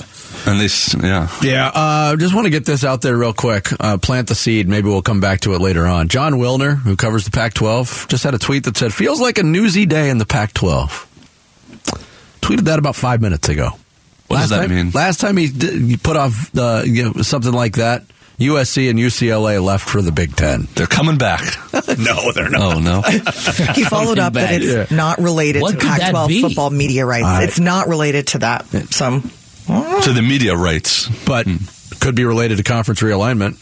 And 0.49 0.59
they, 0.59 0.65
s- 0.65 0.95
yeah. 1.01 1.27
Yeah, 1.41 1.67
uh, 1.73 2.15
just 2.15 2.33
want 2.33 2.45
to 2.45 2.49
get 2.49 2.65
this 2.65 2.83
out 2.83 3.01
there 3.01 3.15
real 3.17 3.33
quick. 3.33 3.67
Uh, 3.79 3.97
plant 3.97 4.27
the 4.29 4.35
seed. 4.35 4.67
Maybe 4.67 4.87
we'll 4.89 5.01
come 5.01 5.19
back 5.19 5.41
to 5.41 5.53
it 5.53 5.59
later 5.61 5.85
on. 5.85 6.07
Jon 6.07 6.33
Wilner, 6.33 6.75
who 6.77 6.95
covers 6.95 7.25
the 7.25 7.31
Pac 7.31 7.53
12, 7.53 8.07
just 8.09 8.23
had 8.23 8.33
a 8.33 8.39
tweet 8.39 8.63
that 8.65 8.77
said, 8.77 8.93
Feels 8.93 9.21
like 9.21 9.37
a 9.37 9.43
newsy 9.43 9.85
day 9.85 10.09
in 10.09 10.17
the 10.17 10.25
Pac 10.25 10.53
12. 10.53 11.05
Tweeted 12.41 12.61
that 12.65 12.79
about 12.79 12.95
five 12.95 13.21
minutes 13.21 13.49
ago. 13.49 13.71
What 14.27 14.37
last 14.37 14.49
does 14.49 14.49
that 14.59 14.67
time, 14.67 14.75
mean? 14.75 14.91
Last 14.91 15.19
time 15.19 15.37
he, 15.37 15.47
did, 15.49 15.81
he 15.83 15.97
put 15.97 16.15
off 16.15 16.51
the, 16.51 16.83
you 16.87 17.03
know, 17.05 17.21
something 17.21 17.51
like 17.53 17.75
that, 17.75 18.03
USC 18.39 18.89
and 18.89 18.97
UCLA 18.97 19.61
left 19.63 19.89
for 19.89 20.01
the 20.01 20.11
Big 20.11 20.35
Ten. 20.35 20.67
They're 20.75 20.87
coming 20.87 21.17
back. 21.17 21.41
no, 21.97 22.31
they're 22.31 22.49
not. 22.49 22.75
Oh, 22.75 22.79
no. 22.79 23.01
He 23.73 23.83
followed 23.83 24.17
up 24.19 24.33
that 24.33 24.53
it's 24.61 24.91
Yeah. 24.91 24.95
not 24.95 25.19
related 25.19 25.61
What 25.61 25.79
to 25.79 25.85
Pac-12 25.85 26.41
football 26.41 26.69
media 26.69 27.05
rights. 27.05 27.25
I- 27.25 27.43
it's 27.43 27.59
not 27.59 27.87
related 27.87 28.27
to 28.27 28.37
that. 28.39 28.65
So 28.93 29.21
to 29.69 30.13
the 30.13 30.21
media 30.21 30.55
rights. 30.55 31.07
But 31.25 31.45
hmm. 31.45 31.57
could 31.99 32.15
be 32.15 32.25
related 32.25 32.57
to 32.57 32.63
conference 32.63 33.01
realignment. 33.01 33.57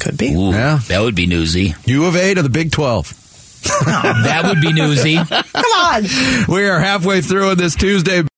could 0.00 0.16
be. 0.18 0.34
Ooh, 0.34 0.50
Yeah. 0.50 0.80
That 0.88 1.00
would 1.00 1.14
be 1.14 1.26
newsy. 1.26 1.74
U 1.84 2.06
of 2.06 2.16
A 2.16 2.34
to 2.34 2.42
the 2.42 2.50
Big 2.50 2.72
12. 2.72 3.22
that 3.86 4.44
would 4.44 4.60
be 4.60 4.72
newsy. 4.72 5.16
Come 5.16 5.44
on. 5.54 6.04
We 6.48 6.68
are 6.68 6.78
halfway 6.78 7.20
through 7.20 7.50
on 7.50 7.56
this 7.56 7.74
Tuesday. 7.74 8.22